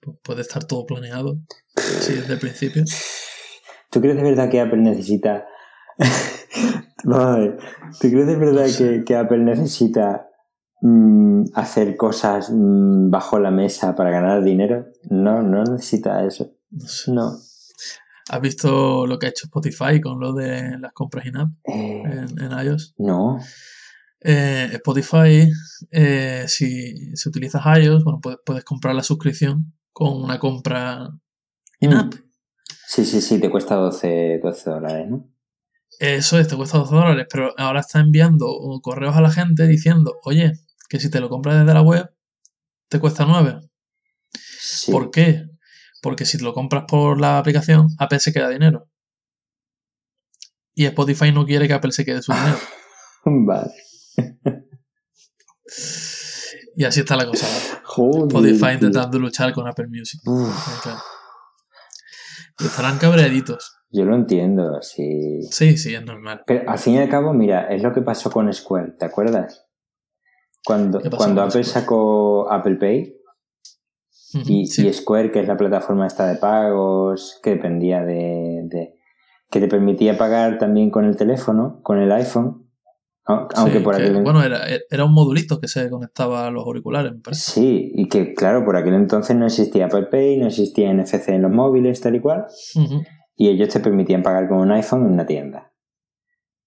pues, 0.00 0.16
puede 0.22 0.42
estar 0.42 0.64
todo 0.64 0.86
planeado. 0.86 1.38
Sí, 2.00 2.14
desde 2.14 2.34
el 2.34 2.38
principio. 2.38 2.84
¿Tú 3.90 4.00
crees 4.00 4.16
de 4.16 4.22
verdad 4.22 4.50
que 4.50 4.60
Apple 4.60 4.80
necesita... 4.82 5.46
Ver. 7.04 7.58
¿Tú 8.00 8.08
crees 8.10 8.26
de 8.26 8.36
verdad 8.36 8.66
que, 8.76 9.04
que 9.04 9.16
Apple 9.16 9.38
necesita 9.38 10.28
mm, 10.80 11.44
hacer 11.54 11.96
cosas 11.96 12.50
mm, 12.50 13.10
bajo 13.10 13.38
la 13.38 13.50
mesa 13.50 13.94
para 13.94 14.10
ganar 14.10 14.42
dinero? 14.42 14.86
No, 15.10 15.42
no 15.42 15.64
necesita 15.64 16.24
eso. 16.24 16.50
No. 17.08 17.36
¿Has 18.30 18.40
visto 18.40 19.06
lo 19.06 19.18
que 19.18 19.26
ha 19.26 19.30
hecho 19.30 19.46
Spotify 19.46 20.00
con 20.00 20.20
lo 20.20 20.32
de 20.32 20.78
las 20.78 20.92
compras 20.92 21.26
in-app 21.26 21.50
Eh, 21.64 22.02
en, 22.04 22.40
en 22.42 22.66
iOS? 22.66 22.94
no. 22.98 23.38
Eh, 24.24 24.68
Spotify, 24.74 25.50
eh, 25.90 26.44
si, 26.46 27.16
si 27.16 27.28
utilizas 27.28 27.62
iOS, 27.82 28.04
bueno, 28.04 28.20
puedes, 28.22 28.38
puedes 28.46 28.62
comprar 28.62 28.94
la 28.94 29.02
suscripción 29.02 29.72
con 29.92 30.22
una 30.22 30.38
compra 30.38 31.08
in-app. 31.80 32.14
Sí, 32.86 33.04
sí, 33.04 33.20
sí, 33.20 33.40
te 33.40 33.50
cuesta 33.50 33.74
12, 33.74 34.38
12 34.40 34.70
dólares, 34.70 35.10
¿no? 35.10 35.28
Eso 35.98 36.38
es, 36.38 36.48
te 36.48 36.56
cuesta 36.56 36.78
12 36.78 36.94
dólares, 36.94 37.26
pero 37.30 37.54
ahora 37.58 37.80
está 37.80 38.00
enviando 38.00 38.46
correos 38.82 39.14
a 39.16 39.20
la 39.20 39.30
gente 39.30 39.66
diciendo, 39.68 40.18
oye, 40.24 40.52
que 40.88 40.98
si 40.98 41.10
te 41.10 41.20
lo 41.20 41.28
compras 41.28 41.60
desde 41.60 41.74
la 41.74 41.82
web, 41.82 42.12
te 42.88 42.98
cuesta 42.98 43.24
9. 43.24 43.60
Sí. 44.32 44.90
¿Por 44.90 45.10
qué? 45.10 45.46
Porque 46.02 46.26
si 46.26 46.38
lo 46.38 46.52
compras 46.52 46.84
por 46.88 47.20
la 47.20 47.38
aplicación, 47.38 47.88
Apple 47.98 48.20
se 48.20 48.32
queda 48.32 48.48
dinero. 48.48 48.88
Y 50.74 50.86
Spotify 50.86 51.30
no 51.32 51.46
quiere 51.46 51.68
que 51.68 51.74
Apple 51.74 51.92
se 51.92 52.04
quede 52.04 52.22
su 52.22 52.32
dinero. 52.32 52.58
Vale. 53.24 53.72
Y 56.74 56.84
así 56.84 57.00
está 57.00 57.16
la 57.16 57.26
cosa. 57.26 57.46
Joder. 57.84 58.26
Spotify 58.26 58.74
intentando 58.74 59.18
luchar 59.18 59.52
con 59.52 59.68
Apple 59.68 59.86
Music. 59.88 60.20
Uf. 60.26 60.86
Estarán 62.58 62.98
cabreaditos. 62.98 63.76
Yo 63.92 64.04
lo 64.04 64.14
entiendo, 64.14 64.80
sí. 64.82 65.42
Sí, 65.50 65.76
sí, 65.76 65.94
es 65.94 66.04
normal. 66.04 66.42
Pero 66.46 66.70
al 66.70 66.78
fin 66.78 66.94
y 66.94 66.98
al 66.98 67.08
cabo, 67.08 67.32
mira, 67.34 67.66
es 67.68 67.82
lo 67.82 67.92
que 67.92 68.00
pasó 68.02 68.30
con 68.30 68.52
Square, 68.52 68.92
¿te 68.98 69.04
acuerdas? 69.04 69.66
Cuando, 70.64 70.98
¿Qué 71.00 71.10
pasó 71.10 71.16
cuando 71.18 71.42
Apple 71.42 71.64
Square? 71.64 71.80
sacó 71.82 72.50
Apple 72.50 72.76
Pay 72.76 73.16
y, 74.46 74.66
sí. 74.66 74.86
y 74.86 74.92
Square, 74.92 75.30
que 75.30 75.40
es 75.40 75.48
la 75.48 75.56
plataforma 75.56 76.06
esta 76.06 76.26
de 76.26 76.36
pagos, 76.36 77.38
que 77.42 77.50
dependía 77.50 78.02
de, 78.02 78.62
de- 78.64 78.94
que 79.50 79.60
te 79.60 79.68
permitía 79.68 80.16
pagar 80.16 80.56
también 80.58 80.90
con 80.90 81.04
el 81.04 81.16
teléfono, 81.16 81.80
con 81.82 81.98
el 81.98 82.10
iPhone, 82.12 82.70
au- 83.26 83.46
aunque 83.54 83.78
Sí, 83.78 83.84
por 83.84 83.96
que, 83.96 84.02
aquel 84.04 84.22
Bueno, 84.22 84.42
era, 84.42 84.60
era 84.88 85.04
un 85.04 85.12
modulito 85.12 85.60
que 85.60 85.68
se 85.68 85.90
conectaba 85.90 86.46
a 86.46 86.50
los 86.50 86.64
auriculares, 86.64 87.12
me 87.12 87.18
parece. 87.20 87.50
Sí, 87.52 87.92
y 87.94 88.08
que 88.08 88.32
claro, 88.32 88.64
por 88.64 88.76
aquel 88.76 88.94
entonces 88.94 89.36
no 89.36 89.44
existía 89.44 89.86
Apple 89.86 90.04
Pay, 90.04 90.38
no 90.38 90.46
existía 90.46 90.90
NFC 90.90 91.28
en 91.34 91.42
los 91.42 91.50
móviles, 91.52 92.00
tal 92.00 92.14
y 92.16 92.20
cual, 92.20 92.46
Ujú. 92.74 93.02
Y 93.42 93.48
ellos 93.48 93.70
te 93.70 93.80
permitían 93.80 94.22
pagar 94.22 94.48
con 94.48 94.58
un 94.58 94.70
iPhone 94.70 95.04
en 95.04 95.14
una 95.14 95.26
tienda. 95.26 95.72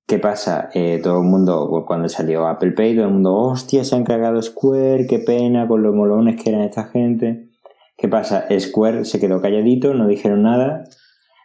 ¿Qué 0.06 0.20
pasa? 0.20 0.70
Eh, 0.74 1.00
todo 1.02 1.22
el 1.22 1.26
mundo, 1.26 1.70
pues, 1.70 1.86
cuando 1.88 2.10
salió 2.10 2.48
Apple 2.48 2.74
Pay, 2.74 2.98
todo 2.98 3.06
el 3.06 3.14
mundo, 3.14 3.34
hostia, 3.34 3.86
se 3.86 3.96
han 3.96 4.04
cagado 4.04 4.42
Square, 4.42 5.08
qué 5.08 5.20
pena 5.20 5.70
con 5.70 5.84
los 5.84 5.96
molones 5.96 6.36
que 6.36 6.50
eran 6.50 6.64
esta 6.64 6.84
gente. 6.84 7.50
¿Qué 7.96 8.10
pasa? 8.10 8.46
Square 8.60 9.06
se 9.06 9.22
quedó 9.22 9.42
calladito, 9.42 9.94
no 9.94 10.06
dijeron 10.06 10.44
nada. 10.44 10.84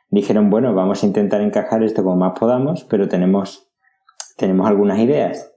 Dijeron, 0.08 0.50
bueno, 0.50 0.74
vamos 0.74 1.04
a 1.04 1.06
intentar 1.06 1.42
encajar 1.42 1.84
esto 1.84 2.02
como 2.02 2.16
más 2.16 2.36
podamos, 2.36 2.82
pero 2.82 3.06
tenemos, 3.06 3.70
tenemos 4.36 4.66
algunas 4.66 4.98
ideas. 4.98 5.52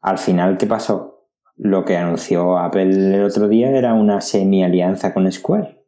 Al 0.00 0.16
final, 0.16 0.56
¿qué 0.56 0.66
pasó? 0.66 1.26
Lo 1.56 1.84
que 1.84 1.98
anunció 1.98 2.56
Apple 2.56 3.16
el 3.16 3.22
otro 3.22 3.48
día 3.48 3.68
era 3.70 3.92
una 3.92 4.22
semi-alianza 4.22 5.12
con 5.12 5.30
Square. 5.30 5.79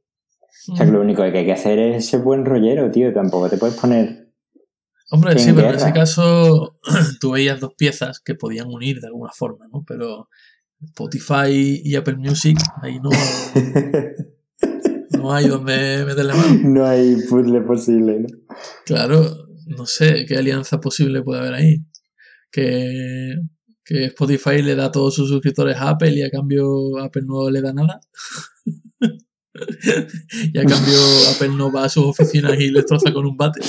O 0.71 0.77
sea, 0.77 0.87
que 0.87 0.93
lo 0.93 1.01
único 1.01 1.23
que 1.23 1.39
hay 1.39 1.45
que 1.45 1.53
hacer 1.53 1.79
es 1.79 2.07
ser 2.07 2.21
buen 2.21 2.45
rollero, 2.45 2.91
tío. 2.91 3.13
Tampoco 3.13 3.49
te 3.49 3.59
puedes 3.59 3.77
poner 3.77 4.23
Hombre, 5.15 5.39
sí, 5.39 5.53
pero 5.55 5.69
en 5.69 5.75
ese 5.75 5.93
caso 5.93 6.79
tú 7.21 7.33
veías 7.33 7.61
dos 7.61 7.75
piezas 7.77 8.19
que 8.21 8.35
podían 8.35 8.69
unir 8.69 8.99
de 8.99 9.09
alguna 9.09 9.31
forma, 9.31 9.67
¿no? 9.71 9.85
Pero 9.87 10.31
Spotify 10.83 11.83
y 11.85 11.95
Apple 11.97 12.17
Music, 12.17 12.57
ahí 12.81 12.99
no, 12.99 13.11
no 15.11 15.35
hay 15.35 15.49
donde 15.49 16.07
meterle 16.07 16.33
mano. 16.33 16.61
no 16.65 16.87
hay 16.87 17.17
puzzle 17.29 17.61
posible, 17.61 18.21
¿no? 18.21 18.29
Claro, 18.87 19.49
no 19.67 19.85
sé 19.85 20.25
qué 20.27 20.39
alianza 20.39 20.81
posible 20.81 21.21
puede 21.21 21.41
haber 21.41 21.55
ahí. 21.55 21.85
Que, 22.51 23.35
que 23.85 24.07
Spotify 24.07 24.63
le 24.63 24.75
da 24.77 24.87
a 24.87 24.93
todos 24.93 25.15
sus 25.15 25.29
suscriptores 25.29 25.77
a 25.77 25.91
Apple 25.91 26.13
y 26.13 26.23
a 26.23 26.31
cambio 26.31 26.99
Apple 26.99 27.25
no 27.27 27.51
le 27.51 27.61
da 27.61 27.75
nada. 27.75 28.01
y 30.53 30.59
a 30.59 30.65
cambio 30.65 30.99
Apple 31.35 31.57
no 31.57 31.71
va 31.71 31.85
a 31.85 31.89
sus 31.89 32.05
oficinas 32.05 32.59
y 32.59 32.71
les 32.71 32.87
troza 32.87 33.13
con 33.13 33.27
un 33.27 33.37
bate. 33.37 33.61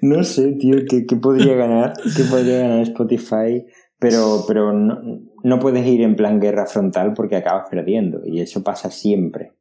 No 0.00 0.24
sé, 0.24 0.52
tío, 0.52 0.78
¿qué, 0.88 1.06
qué 1.06 1.16
podría 1.16 1.54
ganar? 1.54 1.94
¿Qué 2.16 2.24
podría 2.24 2.58
ganar 2.58 2.80
Spotify? 2.80 3.64
Pero, 3.98 4.44
pero 4.48 4.72
no, 4.72 5.00
no 5.44 5.58
puedes 5.60 5.86
ir 5.86 6.02
en 6.02 6.16
plan 6.16 6.40
guerra 6.40 6.66
frontal 6.66 7.12
porque 7.14 7.36
acabas 7.36 7.68
perdiendo. 7.70 8.20
Y 8.26 8.40
eso 8.40 8.64
pasa 8.64 8.90
siempre. 8.90 9.52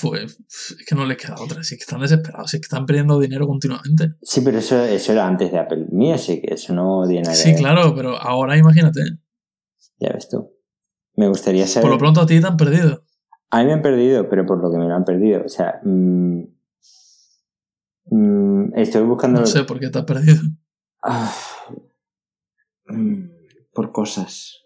Pues 0.00 0.38
es 0.48 0.84
que 0.86 0.94
no 0.94 1.04
les 1.04 1.16
queda 1.16 1.36
otra, 1.38 1.62
si 1.62 1.74
es 1.74 1.78
que 1.78 1.84
están 1.84 2.00
desesperados, 2.00 2.50
si 2.50 2.56
es 2.56 2.60
que 2.62 2.66
están 2.66 2.86
perdiendo 2.86 3.20
dinero 3.20 3.46
continuamente. 3.46 4.14
Sí, 4.22 4.40
pero 4.42 4.58
eso, 4.58 4.82
eso 4.82 5.12
era 5.12 5.26
antes 5.26 5.52
de 5.52 5.58
Apple 5.58 5.86
Music. 5.90 6.40
Eso 6.44 6.72
no 6.74 7.04
tiene 7.06 7.22
nada 7.22 7.34
Sí, 7.34 7.54
claro, 7.54 7.94
pero 7.94 8.16
ahora 8.16 8.56
imagínate. 8.56 9.00
Ya 9.98 10.12
ves 10.12 10.28
tú. 10.28 10.52
Me 11.14 11.28
gustaría 11.28 11.66
saber... 11.66 11.82
Por 11.82 11.92
lo 11.92 11.98
pronto 11.98 12.20
a 12.20 12.26
ti 12.26 12.40
te 12.40 12.46
han 12.46 12.56
perdido. 12.56 13.05
A 13.50 13.58
mí 13.60 13.66
me 13.66 13.72
han 13.74 13.82
perdido, 13.82 14.28
pero 14.28 14.44
por 14.44 14.60
lo 14.62 14.70
que 14.70 14.78
me 14.78 14.88
lo 14.88 14.94
han 14.94 15.04
perdido. 15.04 15.44
O 15.44 15.48
sea, 15.48 15.80
mm, 15.84 16.42
mm, 18.10 18.72
estoy 18.74 19.02
buscando... 19.04 19.40
No 19.40 19.46
sé 19.46 19.64
por 19.64 19.78
qué 19.78 19.88
te 19.90 19.98
has 19.98 20.04
perdido. 20.04 20.40
Ah, 21.02 21.32
mm, 22.88 23.28
por 23.72 23.92
cosas. 23.92 24.64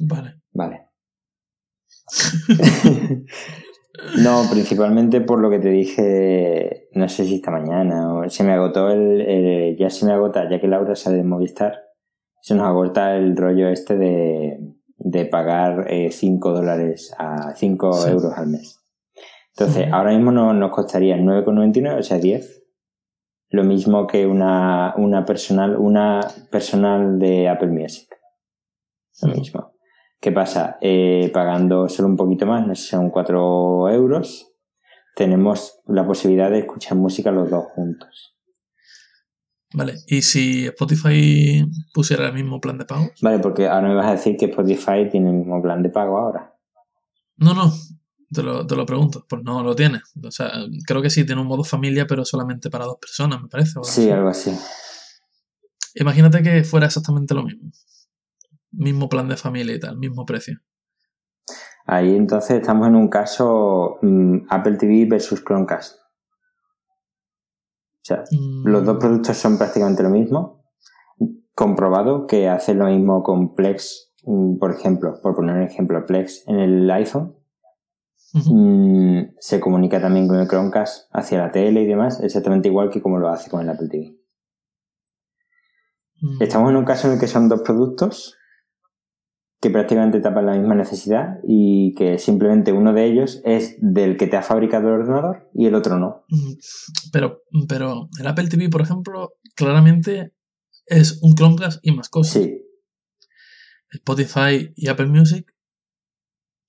Vale. 0.00 0.40
Vale. 0.52 0.88
no, 4.22 4.42
principalmente 4.50 5.20
por 5.20 5.40
lo 5.40 5.50
que 5.50 5.58
te 5.58 5.68
dije, 5.70 6.88
no 6.92 7.08
sé 7.08 7.24
si 7.24 7.36
esta 7.36 7.50
mañana, 7.50 8.14
o 8.14 8.28
se 8.30 8.44
me 8.44 8.52
agotó 8.52 8.90
el, 8.90 9.20
el- 9.20 9.76
ya 9.76 9.90
se 9.90 10.06
me 10.06 10.12
agota, 10.12 10.48
ya 10.50 10.60
que 10.60 10.68
Laura 10.68 10.94
sale 10.94 11.16
de 11.18 11.24
Movistar, 11.24 11.82
se 12.42 12.54
nos 12.54 12.66
agota 12.66 13.16
el 13.16 13.36
rollo 13.36 13.68
este 13.68 13.96
de, 13.96 14.58
de 14.98 15.24
pagar 15.26 15.86
5 16.10 16.52
dólares 16.52 17.14
a 17.18 17.54
5 17.54 17.92
Sí. 17.92 18.10
euros 18.10 18.32
al 18.36 18.48
mes. 18.48 18.80
Entonces, 19.56 19.88
ahora 19.92 20.10
mismo 20.12 20.30
no, 20.30 20.52
nos 20.54 20.70
costaría 20.70 21.16
9,99, 21.16 21.98
o 21.98 22.02
sea, 22.02 22.18
10. 22.18 22.62
Lo 23.50 23.64
mismo 23.64 24.06
que 24.06 24.26
una, 24.26 24.94
una 24.96 25.24
personal, 25.24 25.76
una 25.76 26.20
personal 26.50 27.18
de 27.18 27.48
Apple 27.48 27.68
Music. 27.68 28.08
Lo 29.22 29.34
mismo. 29.34 29.72
¿Qué 30.20 30.32
pasa? 30.32 30.76
Eh, 30.80 31.30
pagando 31.32 31.88
solo 31.88 32.08
un 32.08 32.16
poquito 32.16 32.44
más, 32.46 32.66
no 32.66 32.74
sé, 32.74 32.88
son 32.88 33.10
4 33.10 33.88
euros, 33.90 34.52
tenemos 35.16 35.80
la 35.86 36.06
posibilidad 36.06 36.50
de 36.50 36.60
escuchar 36.60 36.96
música 36.98 37.30
los 37.32 37.50
dos 37.50 37.64
juntos. 37.74 38.37
Vale. 39.74 39.96
¿Y 40.06 40.22
si 40.22 40.66
Spotify 40.66 41.64
pusiera 41.92 42.28
el 42.28 42.34
mismo 42.34 42.60
plan 42.60 42.78
de 42.78 42.86
pago? 42.86 43.10
Vale, 43.20 43.38
porque 43.38 43.68
ahora 43.68 43.88
me 43.88 43.94
vas 43.94 44.06
a 44.06 44.12
decir 44.12 44.36
que 44.36 44.46
Spotify 44.46 45.08
tiene 45.10 45.30
el 45.30 45.36
mismo 45.36 45.60
plan 45.62 45.82
de 45.82 45.90
pago 45.90 46.18
ahora. 46.18 46.54
No, 47.36 47.54
no. 47.54 47.72
Te 48.32 48.42
lo, 48.42 48.66
te 48.66 48.76
lo 48.76 48.86
pregunto. 48.86 49.26
Pues 49.28 49.42
no 49.42 49.62
lo 49.62 49.74
tiene. 49.74 50.00
O 50.22 50.30
sea, 50.30 50.50
creo 50.86 51.02
que 51.02 51.10
sí 51.10 51.24
tiene 51.24 51.40
un 51.40 51.46
modo 51.46 51.64
familia, 51.64 52.06
pero 52.06 52.24
solamente 52.24 52.70
para 52.70 52.86
dos 52.86 52.96
personas, 53.00 53.42
me 53.42 53.48
parece. 53.48 53.72
Sí, 53.82 54.02
así. 54.02 54.10
algo 54.10 54.28
así. 54.28 54.56
Imagínate 55.94 56.42
que 56.42 56.64
fuera 56.64 56.86
exactamente 56.86 57.34
lo 57.34 57.42
mismo. 57.42 57.70
Mismo 58.70 59.08
plan 59.08 59.28
de 59.28 59.36
familia 59.36 59.74
y 59.74 59.80
tal, 59.80 59.98
mismo 59.98 60.24
precio. 60.24 60.60
Ahí 61.86 62.14
entonces 62.14 62.60
estamos 62.60 62.86
en 62.86 62.96
un 62.96 63.08
caso 63.08 63.98
mm, 64.02 64.46
Apple 64.50 64.76
TV 64.76 65.06
versus 65.06 65.42
Chromecast. 65.42 65.96
Sea, 68.08 68.24
Mm, 68.32 68.66
los 68.66 68.86
dos 68.86 68.96
productos 68.96 69.36
son 69.36 69.58
prácticamente 69.58 70.02
lo 70.02 70.08
mismo. 70.08 70.64
Comprobado 71.54 72.26
que 72.26 72.48
hace 72.48 72.72
lo 72.72 72.86
mismo 72.86 73.22
con 73.22 73.54
Plex, 73.54 74.14
mm, 74.24 74.56
por 74.56 74.70
ejemplo, 74.70 75.20
por 75.22 75.34
poner 75.34 75.56
un 75.56 75.62
ejemplo, 75.62 76.06
Plex 76.06 76.48
en 76.48 76.58
el 76.58 76.90
iPhone 76.90 77.36
mm, 78.32 79.34
se 79.38 79.60
comunica 79.60 80.00
también 80.00 80.26
con 80.26 80.38
el 80.38 80.48
Chromecast 80.48 81.10
hacia 81.12 81.38
la 81.38 81.52
tele 81.52 81.82
y 81.82 81.86
demás, 81.86 82.22
exactamente 82.22 82.68
igual 82.68 82.88
que 82.88 83.02
como 83.02 83.18
lo 83.18 83.28
hace 83.28 83.50
con 83.50 83.60
el 83.60 83.68
Apple 83.68 83.88
TV. 83.88 84.16
Mm, 86.22 86.42
Estamos 86.42 86.70
en 86.70 86.76
un 86.76 86.84
caso 86.86 87.08
en 87.08 87.14
el 87.14 87.20
que 87.20 87.26
son 87.26 87.50
dos 87.50 87.60
productos 87.60 88.37
que 89.60 89.70
prácticamente 89.70 90.20
tapan 90.20 90.46
la 90.46 90.52
misma 90.56 90.74
necesidad 90.76 91.38
y 91.46 91.94
que 91.94 92.18
simplemente 92.18 92.72
uno 92.72 92.92
de 92.92 93.04
ellos 93.06 93.40
es 93.44 93.76
del 93.80 94.16
que 94.16 94.26
te 94.28 94.36
ha 94.36 94.42
fabricado 94.42 94.88
el 94.88 94.94
ordenador 95.00 95.50
y 95.54 95.66
el 95.66 95.74
otro 95.74 95.98
no. 95.98 96.24
Pero, 97.12 97.42
pero 97.68 98.08
el 98.20 98.26
Apple 98.28 98.48
TV, 98.48 98.68
por 98.68 98.82
ejemplo, 98.82 99.32
claramente 99.56 100.32
es 100.86 101.18
un 101.22 101.34
Chromecast 101.34 101.80
y 101.82 101.90
más 101.92 102.08
cosas. 102.08 102.34
Sí, 102.34 102.62
Spotify 103.90 104.72
y 104.76 104.88
Apple 104.88 105.06
Music. 105.06 105.46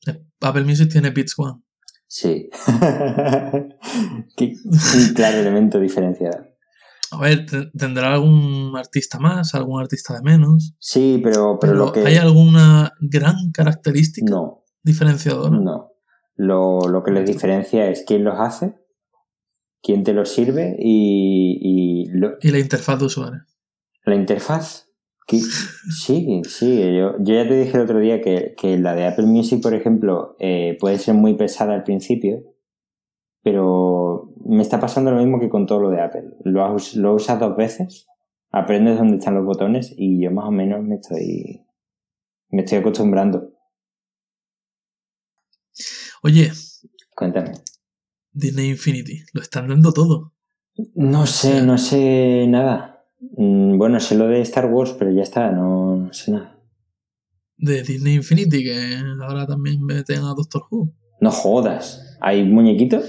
eh, 0.07 0.23
Apple 0.41 0.63
Music 0.63 0.89
tiene 0.91 1.11
Beats 1.11 1.37
One. 1.37 1.61
sí. 2.07 2.49
Qué- 4.35 4.55
un 4.65 5.13
claro 5.13 5.37
elemento 5.37 5.79
diferenciador. 5.79 6.48
A 7.11 7.19
ver, 7.19 7.45
te- 7.45 7.65
tendrá 7.77 8.13
algún 8.13 8.73
artista 8.75 9.19
más, 9.19 9.55
algún 9.55 9.81
artista 9.81 10.13
de 10.15 10.21
menos. 10.21 10.75
Sí, 10.79 11.19
pero, 11.23 11.57
pero, 11.59 11.73
Pero, 11.73 11.85
lo 11.85 11.91
que... 11.91 12.01
¿hay 12.05 12.17
alguna 12.17 12.93
gran 12.99 13.51
característica 13.51 14.31
No, 14.31 14.63
diferenciadora? 14.83 15.57
no. 15.57 15.91
Lo, 16.35 16.79
lo 16.87 17.03
que 17.03 17.11
les 17.11 17.25
diferencia 17.25 17.89
es 17.89 18.03
quién 18.07 18.23
los 18.23 18.39
hace, 18.39 18.75
quién 19.81 20.03
te 20.03 20.13
los 20.13 20.29
sirve 20.29 20.75
y, 20.79 21.57
y 21.61 22.05
lo- 22.11 22.37
Y 22.41 22.49
la 22.51 22.59
interfaz 22.59 22.99
de 22.99 23.05
usuario. 23.05 23.41
La 24.05 24.15
interfaz. 24.15 24.85
Sí, 25.29 26.41
sí. 26.47 26.77
Yo, 26.97 27.15
yo 27.19 27.33
ya 27.35 27.47
te 27.47 27.55
dije 27.59 27.75
el 27.77 27.83
otro 27.83 27.99
día 27.99 28.19
que, 28.21 28.55
que 28.57 28.77
la 28.79 28.95
de 28.95 29.05
Apple 29.05 29.25
Music, 29.27 29.61
por 29.61 29.73
ejemplo, 29.75 30.35
eh, 30.39 30.75
puede 30.79 30.97
ser 30.97 31.13
muy 31.13 31.35
pesada 31.35 31.73
al 31.75 31.83
principio, 31.83 32.41
pero 33.43 34.28
me 34.49 34.61
está 34.61 34.79
pasando 34.79 35.11
lo 35.11 35.17
mismo 35.17 35.39
que 35.39 35.49
con 35.49 35.65
todo 35.65 35.79
lo 35.81 35.89
de 35.89 36.01
Apple. 36.01 36.23
Lo, 36.43 36.75
lo 36.95 37.15
usas 37.15 37.39
dos 37.39 37.55
veces, 37.55 38.07
aprendes 38.51 38.97
dónde 38.97 39.17
están 39.17 39.35
los 39.35 39.45
botones 39.45 39.93
y 39.95 40.21
yo 40.21 40.31
más 40.31 40.45
o 40.45 40.51
menos 40.51 40.83
me 40.83 40.95
estoy, 40.95 41.65
me 42.49 42.63
estoy 42.63 42.79
acostumbrando. 42.79 43.53
Oye, 46.21 46.51
Cuéntame. 47.15 47.51
Disney 48.31 48.69
Infinity, 48.69 49.23
lo 49.33 49.41
están 49.41 49.67
dando 49.67 49.91
todo. 49.91 50.33
No 50.95 51.25
sé, 51.25 51.61
no 51.61 51.77
sé 51.77 52.45
nada. 52.47 53.05
Mm, 53.35 53.77
Bueno, 53.77 53.99
sé 53.99 54.15
lo 54.15 54.27
de 54.27 54.39
Star 54.41 54.67
Wars, 54.67 54.95
pero 54.97 55.11
ya 55.11 55.23
está, 55.23 55.51
no, 55.51 55.97
no 55.97 56.13
sé 56.13 56.31
nada. 56.31 56.57
De 57.57 57.83
Disney 57.83 58.15
Infinity, 58.15 58.63
que 58.63 59.01
ahora 59.21 59.45
también 59.45 59.83
meten 59.83 60.19
a 60.19 60.33
Doctor 60.33 60.63
Who. 60.71 60.93
No 61.19 61.29
jodas. 61.31 62.17
¿Hay 62.21 62.45
muñequitos? 62.45 63.03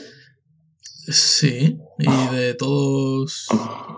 Sí, 0.83 1.79
y 1.99 2.35
de 2.37 2.55
todos. 2.55 3.47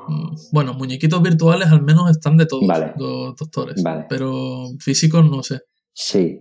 mm, 0.09 0.35
Bueno, 0.53 0.75
muñequitos 0.75 1.21
virtuales 1.23 1.69
al 1.69 1.83
menos 1.83 2.11
están 2.11 2.37
de 2.37 2.47
todos 2.47 2.67
Vale. 2.67 2.93
los 2.97 3.37
doctores. 3.37 3.83
Vale. 3.83 4.07
Pero 4.09 4.67
físicos 4.81 5.29
no 5.29 5.43
sé. 5.43 5.61
Sí. 5.93 6.41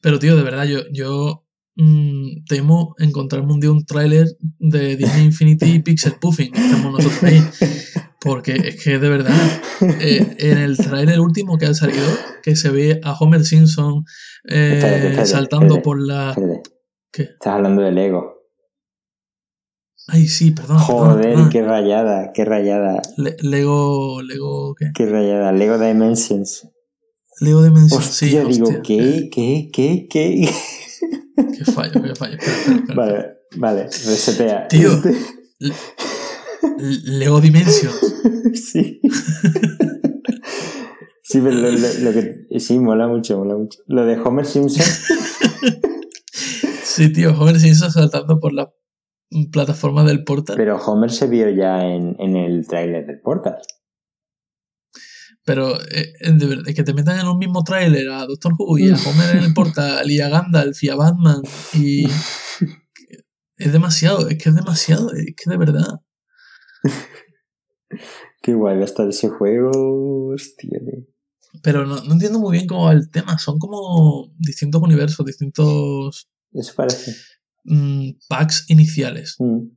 Pero 0.00 0.18
tío, 0.18 0.36
de 0.36 0.42
verdad, 0.42 0.64
yo, 0.64 0.80
yo 0.92 1.44
mm, 1.76 2.44
temo 2.48 2.94
encontrarme 2.98 3.52
un 3.52 3.60
día 3.60 3.70
un 3.70 3.84
tráiler 3.84 4.26
de 4.58 4.96
Disney 4.96 5.26
Infinity 5.26 5.78
Pixel 5.80 6.14
Puffing. 6.20 6.50
que 6.52 6.60
Estamos 6.60 6.92
nosotros 6.92 7.22
ahí. 7.22 7.40
Porque 8.20 8.52
es 8.54 8.82
que 8.82 8.98
de 8.98 9.08
verdad, 9.10 9.36
eh, 10.00 10.34
en 10.38 10.58
el 10.58 10.76
tráiler 10.78 11.20
último 11.20 11.58
que 11.58 11.66
ha 11.66 11.74
salido, 11.74 12.06
que 12.42 12.56
se 12.56 12.70
ve 12.70 12.98
a 13.04 13.12
Homer 13.12 13.44
Simpson 13.44 14.02
eh, 14.48 14.72
Espérate, 14.76 14.96
espérate, 15.08 15.26
saltando 15.26 15.66
espérate. 15.76 15.82
por 15.84 16.00
la. 16.02 16.34
¿Qué? 17.12 17.22
Estás 17.24 17.52
hablando 17.54 17.82
de 17.82 17.92
Lego. 17.92 18.33
Ay, 20.06 20.28
sí, 20.28 20.50
perdón. 20.50 20.78
Joder, 20.78 21.22
perdón. 21.32 21.48
qué 21.50 21.62
rayada, 21.62 22.30
qué 22.34 22.44
rayada, 22.44 23.00
Le- 23.16 23.36
Lego. 23.40 24.20
Lego. 24.22 24.74
¿Qué? 24.78 24.90
qué 24.94 25.06
rayada. 25.06 25.52
Lego 25.52 25.78
Dimensions. 25.78 26.68
Lego 27.40 27.62
Dimension. 27.62 28.00
Hostia, 28.00 28.42
sí, 28.44 28.52
digo, 28.52 28.64
hostia. 28.68 28.82
¿qué? 28.82 29.28
¿Qué? 29.32 29.70
¿Qué? 29.72 30.06
¿Qué? 30.10 30.48
Qué 31.58 31.64
fallo, 31.72 32.02
qué 32.02 32.14
fallo. 32.14 32.34
Espera, 32.36 32.56
espera, 32.56 32.76
espera. 32.78 32.94
Vale, 32.94 33.26
vale, 33.56 33.82
resetea. 33.84 34.68
Tío. 34.68 34.90
Le- 35.58 35.74
Lego 36.78 37.40
Dimension. 37.40 37.92
sí. 38.54 39.00
Sí, 41.22 41.40
pero 41.40 41.50
lo, 41.50 41.70
lo- 41.70 41.94
lo 42.00 42.12
que. 42.12 42.60
Sí, 42.60 42.78
mola 42.78 43.08
mucho, 43.08 43.38
mola 43.38 43.56
mucho. 43.56 43.78
Lo 43.86 44.04
de 44.04 44.18
Homer 44.20 44.44
Simpson. 44.46 44.84
Sí, 46.84 47.12
tío, 47.12 47.30
Homer 47.36 47.58
Simpson 47.58 47.90
saltando 47.90 48.38
por 48.38 48.52
la 48.52 48.70
plataforma 49.50 50.04
del 50.04 50.24
portal. 50.24 50.56
Pero 50.56 50.76
Homer 50.76 51.10
se 51.10 51.26
vio 51.26 51.48
ya 51.50 51.84
en, 51.84 52.16
en 52.18 52.36
el 52.36 52.66
tráiler 52.66 53.06
del 53.06 53.20
Portal. 53.20 53.58
Pero 55.44 55.78
eh, 55.80 56.14
eh, 56.20 56.32
de 56.32 56.46
verdad, 56.46 56.72
que 56.74 56.82
te 56.84 56.94
metan 56.94 57.20
en 57.20 57.26
un 57.26 57.38
mismo 57.38 57.62
tráiler 57.64 58.08
a 58.08 58.26
Doctor 58.26 58.54
Who 58.58 58.78
y 58.78 58.90
a 58.90 58.94
Homer 58.94 59.36
en 59.36 59.44
el 59.44 59.52
portal 59.52 60.10
y 60.10 60.20
a 60.20 60.28
Gandalf 60.28 60.82
y 60.82 60.88
a 60.88 60.96
Batman 60.96 61.42
y 61.74 62.06
es 63.56 63.72
demasiado, 63.72 64.28
es 64.28 64.42
que 64.42 64.48
es 64.48 64.54
demasiado, 64.54 65.12
es 65.12 65.34
que 65.36 65.50
de 65.50 65.56
verdad. 65.58 66.00
Qué 68.42 68.54
guay 68.54 68.76
va 68.76 68.82
a 68.82 68.86
estar 68.86 69.08
ese 69.08 69.28
juego. 69.28 70.28
Hostia. 70.34 70.80
Pero 71.62 71.86
no, 71.86 72.02
no 72.02 72.12
entiendo 72.12 72.38
muy 72.38 72.52
bien 72.52 72.66
cómo 72.66 72.86
va 72.86 72.92
el 72.92 73.10
tema. 73.10 73.38
Son 73.38 73.58
como 73.58 74.32
distintos 74.38 74.82
universos, 74.82 75.24
distintos 75.24 76.28
Eso 76.52 76.72
parece. 76.74 77.14
Mm, 77.64 78.10
packs 78.28 78.68
iniciales. 78.68 79.36
Mm. 79.38 79.68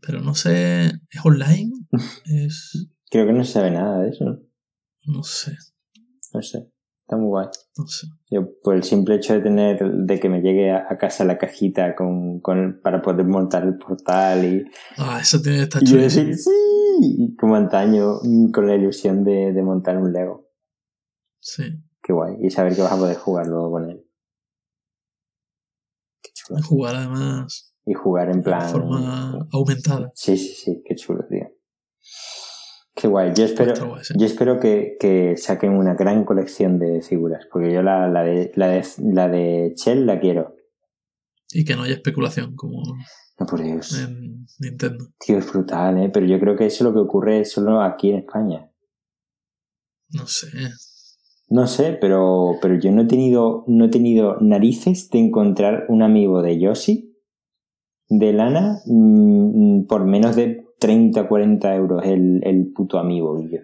Pero 0.00 0.20
no 0.20 0.34
sé, 0.34 0.86
¿es 0.86 1.24
online? 1.24 1.70
Es, 2.26 2.88
Creo 3.10 3.26
que 3.26 3.32
no 3.32 3.44
se 3.44 3.52
sabe 3.52 3.70
nada 3.70 4.00
de 4.00 4.08
eso. 4.08 4.24
¿no? 4.24 5.22
sé, 5.22 5.52
No 6.32 6.42
sé. 6.42 6.72
Está 7.00 7.16
muy 7.16 7.28
guay. 7.28 7.46
no 7.76 7.86
sé. 7.86 8.06
Yo, 8.30 8.48
por 8.62 8.74
el 8.74 8.84
simple 8.84 9.16
hecho 9.16 9.34
de 9.34 9.40
tener, 9.40 9.78
de 9.84 10.18
que 10.18 10.30
me 10.30 10.40
llegue 10.40 10.70
a, 10.70 10.86
a 10.88 10.96
casa 10.96 11.26
la 11.26 11.36
cajita 11.36 11.94
con, 11.94 12.40
con, 12.40 12.80
para 12.82 13.02
poder 13.02 13.26
montar 13.26 13.64
el 13.64 13.76
portal 13.76 14.44
y, 14.44 14.64
Ah, 14.96 15.18
eso 15.20 15.42
tiene 15.42 15.58
que 15.58 15.64
estar 15.64 15.82
sí, 15.86 16.50
y 17.02 17.36
como 17.36 17.56
antaño, 17.56 18.20
mm, 18.22 18.50
con 18.50 18.66
la 18.66 18.76
ilusión 18.76 19.24
de, 19.24 19.52
de 19.52 19.62
montar 19.62 19.98
un 19.98 20.12
Lego. 20.12 20.48
Sí. 21.38 21.64
Qué 22.02 22.12
guay. 22.12 22.36
Y 22.40 22.50
saber 22.50 22.74
que 22.74 22.82
vas 22.82 22.92
a 22.92 22.96
poder 22.96 23.16
jugar 23.16 23.46
luego 23.46 23.72
con 23.72 23.90
él. 23.90 24.01
Jugar 26.60 26.96
además 26.96 27.74
Y 27.86 27.94
jugar 27.94 28.28
en 28.28 28.38
de 28.38 28.42
plan. 28.42 28.68
forma 28.70 29.48
aumentada. 29.52 30.12
Sí, 30.14 30.36
sí, 30.36 30.54
sí, 30.54 30.82
qué 30.84 30.94
chulo, 30.96 31.24
tío. 31.28 31.48
Qué 32.94 33.08
guay. 33.08 33.32
Yo 33.34 33.44
espero, 33.44 33.72
Está 33.72 33.86
guay, 33.86 34.04
sí. 34.04 34.14
yo 34.18 34.26
espero 34.26 34.60
que, 34.60 34.96
que 35.00 35.36
saquen 35.36 35.72
una 35.72 35.94
gran 35.94 36.24
colección 36.24 36.78
de 36.78 37.00
figuras. 37.02 37.46
Porque 37.50 37.72
yo 37.72 37.82
la, 37.82 38.06
la, 38.08 38.22
de, 38.22 38.52
la, 38.54 38.68
de, 38.68 38.86
la 38.98 39.28
de 39.28 39.74
Shell 39.76 40.04
la 40.06 40.20
quiero. 40.20 40.54
Y 41.50 41.64
que 41.64 41.74
no 41.74 41.82
haya 41.82 41.94
especulación 41.94 42.54
como 42.54 42.82
No, 43.38 43.46
por 43.46 43.62
Dios. 43.62 43.98
en 43.98 44.46
Nintendo. 44.58 45.06
Tío, 45.18 45.38
es 45.38 45.50
brutal, 45.50 45.98
¿eh? 45.98 46.10
Pero 46.12 46.26
yo 46.26 46.38
creo 46.38 46.56
que 46.56 46.66
eso 46.66 46.76
es 46.76 46.82
lo 46.82 46.92
que 46.92 47.00
ocurre 47.00 47.44
solo 47.44 47.80
aquí 47.80 48.10
en 48.10 48.16
España. 48.18 48.70
No 50.10 50.26
sé. 50.26 50.48
No 51.52 51.66
sé, 51.66 51.92
pero, 52.00 52.52
pero 52.62 52.78
yo 52.78 52.90
no 52.92 53.02
he 53.02 53.06
tenido, 53.06 53.64
no 53.66 53.84
he 53.84 53.88
tenido 53.88 54.38
narices 54.40 55.10
de 55.10 55.18
encontrar 55.18 55.84
un 55.88 56.02
amigo 56.02 56.40
de 56.40 56.58
Yoshi, 56.58 57.14
de 58.08 58.32
lana, 58.32 58.78
mm, 58.86 59.82
por 59.86 60.06
menos 60.06 60.34
de 60.34 60.64
30 60.78 61.20
o 61.22 61.28
40 61.28 61.74
euros 61.74 62.04
el, 62.06 62.40
el 62.44 62.72
puto 62.72 62.98
amigo. 62.98 63.38
y 63.38 63.50
yo. 63.50 63.58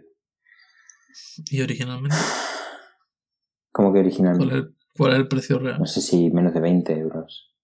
Y 1.51 1.63
originalmente, 1.63 2.15
Como 3.73 3.89
que 3.93 4.01
¿cuál 4.01 4.07
originalmente. 4.07 4.59
es, 4.59 4.65
cuál 4.95 5.13
es 5.13 5.19
el 5.21 5.29
precio 5.29 5.59
real? 5.59 5.79
No 5.79 5.87
sé 5.87 6.03
si 6.03 6.31
menos 6.31 6.53
de 6.53 6.61
20 6.61 6.93
euros. 6.99 7.55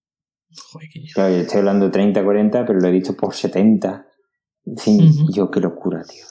Joder, 0.73 0.89
que 0.89 1.01
yo- 1.03 1.13
Claro, 1.15 1.35
yo 1.35 1.41
estoy 1.43 1.59
hablando 1.59 1.85
de 1.87 1.91
30, 1.93 2.25
40, 2.25 2.65
pero 2.65 2.81
lo 2.81 2.89
he 2.89 2.93
visto 2.93 3.15
por 3.15 3.35
70. 3.35 4.07
En 4.65 4.77
fin, 4.79 5.13
yo 5.35 5.51
qué 5.51 5.61
locura, 5.61 6.03
tío. 6.05 6.25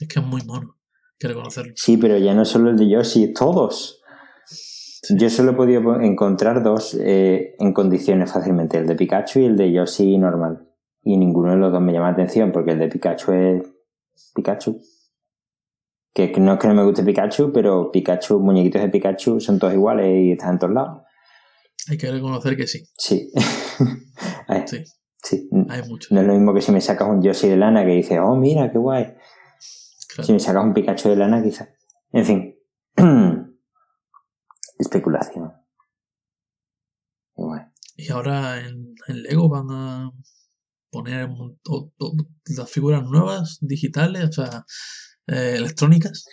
Es 0.00 0.08
que 0.08 0.20
es 0.20 0.24
muy 0.26 0.40
mono. 0.46 0.77
Que 1.18 1.28
reconocerlo. 1.28 1.72
Sí, 1.76 1.96
pero 1.96 2.16
ya 2.18 2.34
no 2.34 2.44
solo 2.44 2.70
el 2.70 2.76
de 2.76 2.88
Yoshi, 2.88 3.32
todos. 3.32 4.00
Yo 5.10 5.30
solo 5.30 5.52
he 5.52 5.54
podido 5.54 5.82
po- 5.82 6.00
encontrar 6.00 6.62
dos 6.62 6.96
eh, 7.00 7.54
en 7.58 7.72
condiciones 7.72 8.30
fácilmente, 8.32 8.78
el 8.78 8.86
de 8.86 8.94
Pikachu 8.94 9.40
y 9.40 9.44
el 9.46 9.56
de 9.56 9.72
Yoshi 9.72 10.18
normal. 10.18 10.68
Y 11.02 11.16
ninguno 11.16 11.52
de 11.52 11.56
los 11.58 11.72
dos 11.72 11.80
me 11.80 11.92
llama 11.92 12.08
la 12.08 12.12
atención, 12.14 12.52
porque 12.52 12.72
el 12.72 12.78
de 12.78 12.88
Pikachu 12.88 13.32
es 13.32 13.62
Pikachu. 14.34 14.80
Que, 16.14 16.32
no 16.40 16.54
es 16.54 16.58
que 16.58 16.68
no 16.68 16.74
me 16.74 16.84
guste 16.84 17.04
Pikachu, 17.04 17.52
pero 17.52 17.90
Pikachu, 17.92 18.40
muñequitos 18.40 18.82
de 18.82 18.88
Pikachu 18.88 19.40
son 19.40 19.58
todos 19.58 19.74
iguales 19.74 20.06
y 20.08 20.32
están 20.32 20.54
en 20.54 20.58
todos 20.58 20.74
lados. 20.74 21.02
Hay 21.88 21.96
que 21.96 22.10
reconocer 22.10 22.56
que 22.56 22.66
sí. 22.66 22.84
Sí. 22.96 23.30
Ay, 24.48 24.64
Sí, 24.66 24.84
sí. 25.22 25.48
hay 25.68 25.82
muchos. 25.88 26.10
No 26.10 26.20
es 26.20 26.26
lo 26.26 26.34
mismo 26.34 26.52
que 26.54 26.60
si 26.60 26.72
me 26.72 26.80
sacas 26.80 27.08
un 27.08 27.22
Yoshi 27.22 27.48
de 27.48 27.56
lana 27.56 27.84
que 27.84 27.92
dices, 27.92 28.18
oh, 28.22 28.36
mira, 28.36 28.70
qué 28.70 28.78
guay. 28.78 29.14
Si 30.22 30.32
me 30.32 30.40
sacas 30.40 30.64
un 30.64 30.74
Pikachu 30.74 31.10
de 31.10 31.16
lana, 31.16 31.42
quizás. 31.42 31.68
En 32.12 32.24
fin. 32.24 32.54
Especulación. 34.78 35.52
Y 37.96 38.12
ahora 38.12 38.60
en, 38.60 38.94
en 39.08 39.22
Lego 39.24 39.48
van 39.48 39.66
a 39.70 40.12
poner 40.90 41.28
un 41.28 41.58
las 42.56 42.70
figuras 42.70 43.02
nuevas, 43.02 43.58
digitales, 43.60 44.24
o 44.24 44.32
sea, 44.32 44.64
eh, 45.26 45.54
electrónicas. 45.56 46.24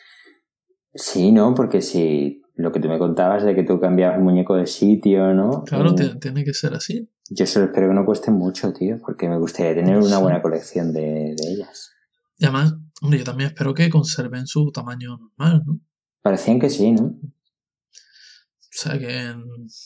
Sí, 0.94 1.32
¿no? 1.32 1.56
Porque 1.56 1.82
si 1.82 2.44
lo 2.54 2.72
que 2.72 2.80
tú 2.80 2.88
me 2.88 3.00
contabas 3.00 3.44
de 3.44 3.56
que 3.56 3.64
tú 3.64 3.80
cambiabas 3.80 4.18
el 4.18 4.24
muñeco 4.24 4.56
de 4.56 4.68
sitio, 4.68 5.34
¿no? 5.34 5.64
Claro, 5.64 5.96
Eh, 5.98 6.16
tiene, 6.22 6.46
que 6.46 6.54
ser 6.54 6.76
así. 6.76 7.10
Yo 7.32 7.48
solo 7.48 7.66
espero 7.66 7.90
que 7.90 7.96
no 7.96 8.06
cueste 8.06 8.30
mucho, 8.30 8.72
tío, 8.72 9.00
porque 9.04 9.28
me 9.28 9.40
gustaría 9.40 9.74
tener 9.74 9.98
una 9.98 10.20
buena 10.20 10.44
colección 10.44 10.94
de, 10.94 11.36
de 11.36 11.52
ellas. 11.52 11.92
Y 12.38 12.46
además, 12.46 12.76
hombre, 13.02 13.20
yo 13.20 13.26
también 13.26 13.50
espero 13.50 13.74
que 13.74 13.90
conserven 13.90 14.48
su 14.48 14.72
tamaño 14.72 15.18
normal, 15.18 15.64
¿no? 15.66 15.80
Parecían 16.22 16.60
que 16.60 16.70
sí, 16.70 16.92
¿no? 16.92 17.06
O 17.06 18.78
sea, 18.78 19.00
que 19.00 19.34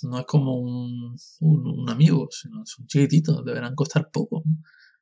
no 0.04 0.20
es 0.20 0.26
como 0.26 0.60
un, 0.60 1.16
un, 1.42 1.80
un 1.82 1.90
amigo, 1.90 2.28
sino 2.32 2.66
son 2.66 2.88
chiquititos, 2.88 3.46
deberán 3.46 3.76
costar 3.76 4.10
poco. 4.12 4.42
¿no? 4.46 4.52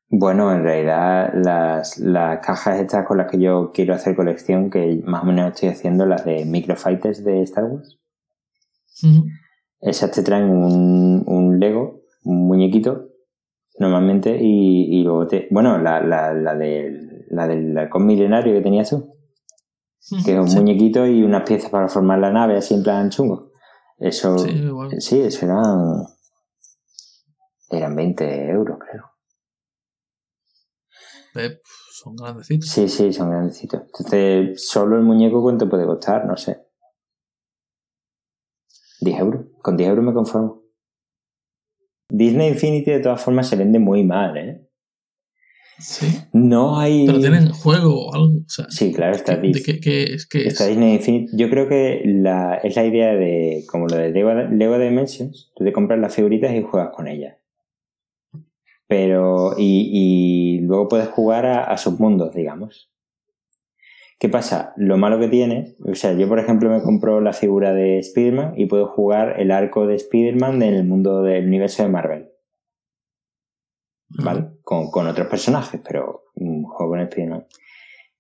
Bueno, 0.10 0.54
en 0.54 0.64
realidad 0.64 1.34
las, 1.36 1.98
las 2.00 2.40
cajas 2.46 2.80
estas 2.80 3.06
con 3.06 3.18
las 3.18 3.30
que 3.30 3.40
yo 3.40 3.72
quiero 3.74 3.94
hacer 3.94 4.16
colección, 4.16 4.70
que 4.70 5.02
más 5.06 5.24
o 5.24 5.26
menos 5.26 5.54
estoy 5.54 5.70
haciendo, 5.70 6.06
las 6.06 6.24
de 6.24 6.46
Microfighters 6.46 7.26
de 7.26 7.42
Star 7.44 7.66
Wars, 7.66 8.00
esas 9.82 10.12
te 10.12 10.24
traen 10.24 10.46
un, 10.46 11.24
un 11.28 11.60
Lego, 11.60 12.04
un 12.24 12.48
muñequito, 12.48 13.10
normalmente, 13.80 14.38
y, 14.42 15.00
y 15.00 15.04
luego 15.04 15.28
te... 15.28 15.48
Bueno, 15.52 15.78
la, 15.78 16.02
la, 16.02 16.34
la, 16.34 16.56
del, 16.56 16.97
la 17.28 17.48
del 17.48 17.78
halcón 17.78 18.06
milenario 18.06 18.54
que 18.54 18.62
tenías 18.62 18.90
tú, 18.90 19.14
que 20.26 20.34
es 20.34 20.40
un 20.40 20.50
Sí, 20.50 20.58
muñequito 20.58 21.06
y 21.06 21.24
unas 21.24 21.44
piezas 21.44 21.70
para 21.70 21.88
formar 21.88 22.20
la 22.20 22.32
nave, 22.32 22.58
así 22.58 22.74
en 22.74 22.84
plan 22.84 23.10
chungo. 23.10 23.52
Eso... 23.98 24.38
sí, 24.38 24.50
igual. 24.52 25.02
Sí, 25.02 25.22
eso 25.22 25.46
eran... 25.46 26.04
Eran 27.70 27.96
20 27.96 28.50
euros, 28.50 28.78
creo. 28.80 29.04
Ve, 31.36 31.62
son 31.92 32.16
grandecitos. 32.16 32.70
Sí, 32.70 32.88
sí, 32.88 33.12
son 33.12 33.30
grandecitos. 33.30 33.82
Entonces, 33.82 34.68
solo 34.68 34.96
el 34.96 35.04
muñeco, 35.04 35.42
¿cuánto 35.42 35.70
puede 35.70 35.86
costar? 35.86 36.26
No 36.26 36.38
sé. 36.38 36.66
10 39.02 39.20
euros. 39.20 39.46
Con 39.62 39.76
10 39.76 39.90
euros 39.90 40.06
me 40.06 40.14
conformo. 40.14 40.64
Disney 42.10 42.50
Infinity, 42.50 42.92
de 42.92 43.00
todas 43.02 43.22
formas, 43.22 43.50
se 43.50 43.58
vende 43.58 43.80
muy 43.80 44.04
mal, 44.04 44.38
¿eh? 44.38 44.67
Sí. 45.80 46.08
No 46.34 46.80
hay. 46.80 47.06
Pero 47.06 47.20
tienen 47.20 47.50
juego 47.52 48.08
o 48.08 48.14
algo. 48.16 48.28
O 48.46 48.50
sea, 48.50 48.66
Sí, 48.70 48.92
claro, 48.92 49.16
está 49.16 49.36
¿qué- 49.36 49.42
¿De 49.42 49.48
Disney. 49.54 49.64
qué, 49.64 49.80
qué 49.80 50.04
es? 50.14 50.26
¿Qué 50.28 50.40
es? 50.40 50.48
Está 50.48 50.66
Disney 50.68 50.96
Infinity. 50.96 51.38
Yo 51.38 51.50
creo 51.50 51.70
que 51.70 52.02
la, 52.06 52.56
es 52.64 52.76
la 52.76 52.86
idea 52.86 53.14
de, 53.16 53.64
como 53.70 53.88
lo 53.88 53.96
de 53.96 54.10
Lego, 54.12 54.34
Lego 54.34 54.80
Dimensions, 54.80 55.52
tú 55.56 55.64
te 55.64 55.72
compras 55.74 56.00
las 56.00 56.16
figuritas 56.16 56.52
y 56.54 56.62
juegas 56.64 56.90
con 56.96 57.08
ellas. 57.08 57.36
Pero, 58.88 59.54
y, 59.58 59.90
y 59.92 60.60
luego 60.62 60.88
puedes 60.88 61.10
jugar 61.10 61.46
a, 61.46 61.64
a 61.66 61.78
submundos, 61.78 62.34
digamos. 62.34 62.90
¿Qué 64.20 64.30
pasa? 64.30 64.74
Lo 64.78 64.98
malo 64.98 65.20
que 65.20 65.28
tiene, 65.28 65.76
o 65.86 65.94
sea, 65.94 66.14
yo 66.14 66.28
por 66.28 66.40
ejemplo 66.40 66.72
me 66.72 66.82
compro 66.82 67.22
la 67.22 67.34
figura 67.34 67.74
de 67.74 68.00
Spider-Man 68.00 68.54
y 68.58 68.66
puedo 68.66 68.88
jugar 68.88 69.40
el 69.40 69.52
arco 69.52 69.86
de 69.86 69.94
Spider-Man 69.96 70.64
en 70.64 70.74
el 70.74 70.86
mundo 70.86 71.22
del 71.22 71.46
universo 71.46 71.84
de 71.84 71.90
Marvel. 71.90 72.30
¿Vale? 74.10 74.48
Con, 74.64 74.90
con 74.90 75.08
otros 75.08 75.28
personajes, 75.28 75.82
pero 75.88 76.24
un 76.36 76.64
juego 76.64 76.92
con 76.94 77.02
Spider-Man. 77.02 77.46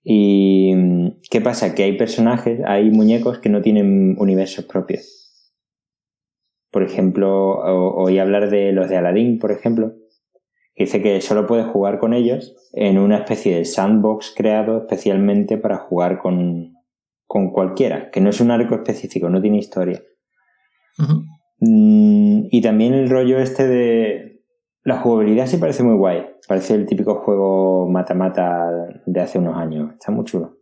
¿Y 0.03 0.73
qué 1.29 1.41
pasa? 1.41 1.75
Que 1.75 1.83
hay 1.83 1.97
personajes, 1.97 2.61
hay 2.65 2.91
muñecos 2.91 3.39
que 3.39 3.49
no 3.49 3.61
tienen 3.61 4.15
universos 4.19 4.65
propios. 4.65 5.23
Por 6.71 6.83
ejemplo, 6.83 7.51
o- 7.59 8.03
oí 8.03 8.19
hablar 8.19 8.49
de 8.49 8.71
los 8.71 8.89
de 8.89 8.97
Aladdin, 8.97 9.39
por 9.39 9.51
ejemplo, 9.51 9.93
que 10.75 10.83
dice 10.83 11.01
que 11.01 11.21
solo 11.21 11.47
puedes 11.47 11.65
jugar 11.67 11.99
con 11.99 12.13
ellos 12.13 12.55
en 12.73 12.99
una 12.99 13.17
especie 13.17 13.55
de 13.55 13.65
sandbox 13.65 14.33
creado 14.35 14.77
especialmente 14.77 15.57
para 15.57 15.77
jugar 15.77 16.19
con, 16.19 16.73
con 17.25 17.51
cualquiera, 17.51 18.11
que 18.11 18.21
no 18.21 18.29
es 18.29 18.39
un 18.41 18.51
arco 18.51 18.75
específico, 18.75 19.29
no 19.29 19.41
tiene 19.41 19.57
historia. 19.57 20.03
Mm, 21.59 22.47
y 22.51 22.61
también 22.61 22.93
el 22.93 23.09
rollo 23.09 23.39
este 23.39 23.67
de... 23.67 24.36
La 24.87 24.99
jugabilidad 24.99 25.47
sí 25.47 25.57
parece 25.57 25.83
muy 25.83 25.97
guay. 25.97 26.25
Parece 26.47 26.73
el 26.73 26.85
típico 26.85 27.15
juego 27.15 27.89
mata-mata 27.89 28.71
de 29.05 29.19
hace 29.19 29.37
unos 29.37 29.57
años. 29.57 29.91
Está 29.91 30.13
muy 30.13 30.23
chulo. 30.23 30.59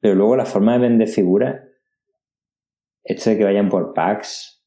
Pero 0.00 0.16
luego 0.16 0.36
la 0.36 0.44
forma 0.44 0.74
de 0.74 0.80
vender 0.80 1.08
figuras, 1.08 1.62
esto 3.04 3.30
de 3.30 3.38
que 3.38 3.44
vayan 3.44 3.70
por 3.70 3.94
packs, 3.94 4.62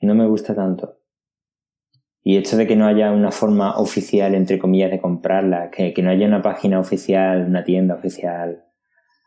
no 0.00 0.14
me 0.14 0.26
gusta 0.26 0.54
tanto. 0.54 1.02
Y 2.22 2.38
esto 2.38 2.56
de 2.56 2.66
que 2.66 2.76
no 2.76 2.86
haya 2.86 3.12
una 3.12 3.30
forma 3.30 3.76
oficial, 3.76 4.34
entre 4.34 4.58
comillas, 4.58 4.90
de 4.90 5.02
comprarla, 5.02 5.70
que, 5.70 5.92
que 5.92 6.00
no 6.00 6.08
haya 6.08 6.26
una 6.26 6.40
página 6.40 6.80
oficial, 6.80 7.44
una 7.46 7.62
tienda 7.62 7.94
oficial, 7.94 8.64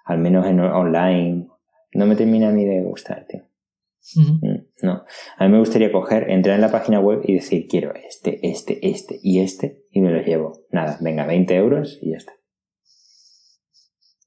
al 0.05 0.17
menos 0.17 0.47
en 0.47 0.59
online, 0.59 1.49
no 1.93 2.07
me 2.07 2.15
termina 2.15 2.49
a 2.49 2.51
mí 2.51 2.65
de 2.65 2.81
gustar, 2.81 3.27
tío. 3.27 3.43
Mm, 4.15 4.58
No. 4.81 5.03
A 5.37 5.45
mí 5.45 5.51
me 5.51 5.59
gustaría 5.59 5.91
coger, 5.91 6.29
entrar 6.29 6.55
en 6.55 6.61
la 6.61 6.71
página 6.71 6.99
web 6.99 7.21
y 7.23 7.35
decir, 7.35 7.67
quiero 7.69 7.93
este, 7.93 8.39
este, 8.47 8.79
este 8.87 9.19
y 9.21 9.39
este, 9.39 9.83
y 9.91 10.01
me 10.01 10.11
los 10.11 10.25
llevo. 10.25 10.65
Nada, 10.71 10.97
venga, 11.01 11.25
20 11.25 11.55
euros 11.55 11.99
y 12.01 12.11
ya 12.11 12.17
está. 12.17 12.33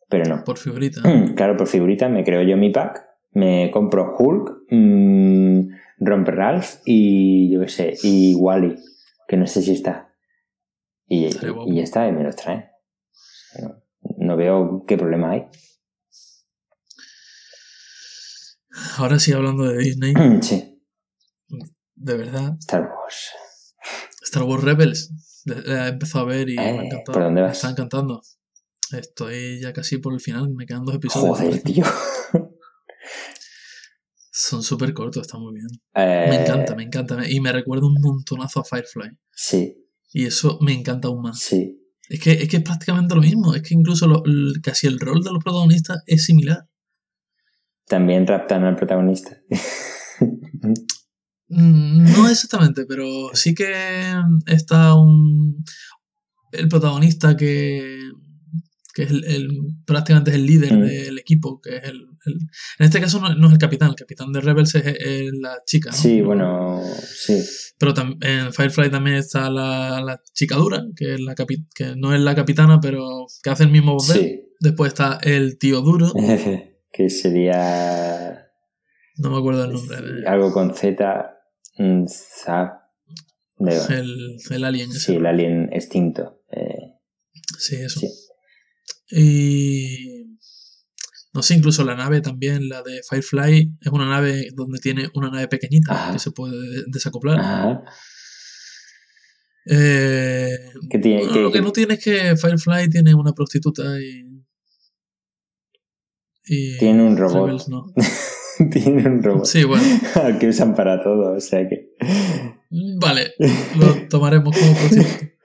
Pero 0.09 0.25
no. 0.27 0.45
Por 0.45 0.59
figurita. 0.59 1.01
Claro, 1.37 1.57
por 1.57 1.67
figurita 1.67 2.09
me 2.09 2.25
creo 2.25 2.43
yo 2.43 2.57
mi 2.57 2.71
pack, 2.71 3.05
me 3.31 3.71
compro 3.73 4.15
Hulk, 4.19 4.67
mmm, 4.71 5.69
Romper 5.99 6.35
Ralph 6.35 6.81
y 6.85 7.53
yo 7.53 7.61
qué 7.61 7.69
sé, 7.69 7.95
y 8.03 8.35
Wally, 8.35 8.77
que 9.29 9.37
no 9.37 9.47
sé 9.47 9.63
si 9.63 9.73
está. 9.73 10.13
Y, 11.07 11.27
y 11.27 11.77
ya 11.77 11.83
está, 11.83 12.09
y 12.09 12.13
me 12.13 12.23
los 12.23 12.37
traen. 12.37 12.65
No, 13.61 13.83
no 14.19 14.37
veo 14.37 14.85
qué 14.87 14.97
problema 14.97 15.33
hay. 15.33 15.47
Ahora 18.97 19.19
sí, 19.19 19.33
hablando 19.33 19.65
de 19.65 19.79
Disney, 19.79 20.15
Sí, 20.41 20.81
de 21.95 22.17
verdad, 22.17 22.57
Star 22.61 22.83
Wars. 22.83 23.31
Star 24.23 24.43
Wars 24.45 24.65
Rebels 24.65 25.11
la 25.45 25.87
he 25.87 25.91
empezado 25.91 26.25
a 26.25 26.29
ver 26.29 26.49
y 26.49 26.57
me 26.57 26.63
Eh, 26.63 26.79
ha 26.79 26.85
encantado. 26.85 27.03
¿por 27.15 27.23
dónde 27.23 27.41
Me 27.43 27.47
vas? 27.49 27.57
está 27.57 27.71
encantando. 27.71 28.23
Estoy 28.93 29.61
ya 29.61 29.73
casi 29.73 29.99
por 29.99 30.13
el 30.15 30.21
final, 30.21 30.51
me 30.55 30.67
quedan 30.67 30.85
dos 30.85 30.95
episodios. 30.95 31.39
Joder, 31.39 31.63
tío. 31.63 31.85
Son 34.35 34.63
súper 34.63 34.95
cortos, 34.95 35.23
está 35.23 35.39
muy 35.39 35.55
bien. 35.55 35.67
Eh, 35.95 36.27
Me 36.31 36.37
encanta, 36.43 36.75
me 36.75 36.83
encanta. 36.85 37.17
me- 37.17 37.31
Y 37.31 37.41
me 37.41 37.53
recuerda 37.53 37.87
un 37.87 38.01
montonazo 38.01 38.61
a 38.61 38.65
Firefly. 38.65 39.11
Sí, 39.35 39.77
Y 40.15 40.27
eso 40.27 40.59
me 40.61 40.73
encanta 40.73 41.09
aún 41.09 41.23
más. 41.23 41.39
sí. 41.41 41.79
Es 42.09 42.21
que, 42.21 42.33
es 42.33 42.49
que 42.49 42.59
es 42.59 42.63
prácticamente 42.63 43.15
lo 43.15 43.21
mismo. 43.23 43.55
Es 43.55 43.63
que 43.63 43.75
incluso 43.75 44.07
lo- 44.07 44.23
casi 44.63 44.87
el 44.87 44.99
rol 45.01 45.23
de 45.23 45.31
los 45.33 45.43
protagonistas 45.43 46.03
es 46.07 46.25
similar. 46.25 46.67
También 47.93 48.27
raptan 48.27 48.65
al 48.65 48.75
protagonista. 48.77 49.37
Mm, 51.49 52.05
No 52.17 52.29
exactamente, 52.29 52.87
pero 52.87 53.05
sí 53.35 53.55
que 53.55 53.71
está 54.47 54.95
un. 54.95 55.63
El 56.53 56.69
protagonista 56.69 57.37
que. 57.37 57.99
que 58.95 59.03
es 59.05 59.11
el, 59.11 59.25
el- 59.25 59.49
prácticamente 59.87 60.31
es 60.31 60.37
el 60.37 60.47
líder 60.47 60.75
Mm. 60.79 60.81
del 60.87 61.19
equipo, 61.19 61.61
que 61.61 61.77
es 61.77 61.85
el, 61.85 61.97
el- 62.27 62.39
En 62.79 62.87
este 62.87 63.01
caso 63.01 63.21
no, 63.21 63.35
no 63.35 63.47
es 63.49 63.53
el 63.53 63.59
capitán, 63.59 63.91
el 63.91 63.95
capitán 63.95 64.33
de 64.33 64.41
Rebels 64.41 64.75
es, 64.75 64.87
es 64.87 65.31
la 65.41 65.59
chica. 65.67 65.91
¿no? 65.91 65.97
Sí, 65.97 66.09
Pero- 66.15 66.27
bueno, 66.27 66.83
sí. 67.27 67.43
Pero 67.79 67.95
en 68.23 68.53
Firefly 68.53 68.91
también 68.91 69.17
está 69.17 69.51
la, 69.51 70.01
la 70.01 70.21
chica 70.35 70.57
dura, 70.57 70.83
que, 70.97 71.15
es 71.15 71.21
la 71.21 71.35
capi- 71.35 71.67
que 71.75 71.95
no 71.97 72.15
es 72.15 72.21
la 72.21 72.35
capitana, 72.35 72.81
pero 72.81 73.27
que 73.43 73.51
hace 73.51 73.65
el 73.65 73.71
mismo 73.71 73.97
papel. 73.99 74.23
Sí. 74.23 74.41
Después 74.61 74.93
está 74.93 75.19
el 75.23 75.59
tío 75.59 75.81
duro, 75.83 76.13
que 76.93 77.09
sería 77.11 78.47
no 79.17 79.31
me 79.31 79.39
acuerdo 79.39 79.65
el 79.65 79.73
nombre. 79.73 79.97
de- 80.01 80.27
algo 80.29 80.53
con 80.53 80.75
Z. 80.75 81.37
Zap. 82.09 82.73
el, 83.59 84.37
el 84.51 84.65
alien. 84.65 84.91
ese. 84.91 84.99
Sí, 85.01 85.15
el 85.17 85.27
alien 85.27 85.69
extinto. 85.73 86.43
Eh, 86.51 86.99
Sí, 87.59 87.77
eso. 87.77 88.01
Sí. 88.01 88.09
Y. 89.11 90.39
No 91.35 91.43
sé, 91.43 91.55
incluso 91.55 91.83
la 91.85 91.95
nave 91.95 92.21
también, 92.21 92.69
la 92.69 92.83
de 92.83 93.01
Firefly, 93.09 93.77
es 93.81 93.91
una 93.93 94.05
nave 94.09 94.49
donde 94.55 94.79
tiene 94.81 95.09
una 95.15 95.31
nave 95.31 95.49
pequeñita 95.49 95.93
Ajá. 95.95 96.13
que 96.13 96.19
se 96.19 96.31
puede 96.31 96.57
de- 96.59 96.85
desacoplar. 96.89 97.39
ajá. 97.41 97.83
Eh, 99.67 100.57
Que 100.91 100.99
tiene, 100.99 101.25
bueno, 101.25 101.41
lo 101.43 101.53
que 101.53 101.59
que- 101.59 101.65
no 101.65 101.73
tiene 101.73 101.95
es 101.95 102.05
que 102.05 102.37
Firefly 102.37 102.91
tiene 102.91 103.15
una 103.15 103.33
prostituta 103.33 103.99
y. 104.01 104.25
y 106.47 106.79
Tiene 106.79 107.03
un 107.05 107.17
robot. 107.17 107.47
Rebels 107.47 107.69
no. 107.69 107.93
tiene 108.71 109.07
un 109.09 109.23
robot 109.23 109.45
Sí, 109.47 109.65
bueno. 109.65 109.85
que 110.41 110.49
usan 110.49 110.75
para 110.75 111.03
todo. 111.03 111.35
O 111.37 111.41
sea 111.41 111.69
que. 111.69 111.91
Vale, 113.01 113.33
lo 113.79 114.09
tomaremos 114.09 114.57
como 114.57 114.75
prostituta. 114.75 115.29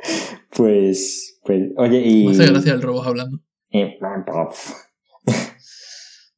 Pues. 0.55 1.39
pues 1.43 1.69
oye, 1.77 2.01
y. 2.01 2.25
Me 2.25 2.31
hace 2.31 2.47
gracia 2.47 2.73
el 2.73 2.81
robot 2.81 3.05
hablando. 3.07 3.39
y- 3.71 3.83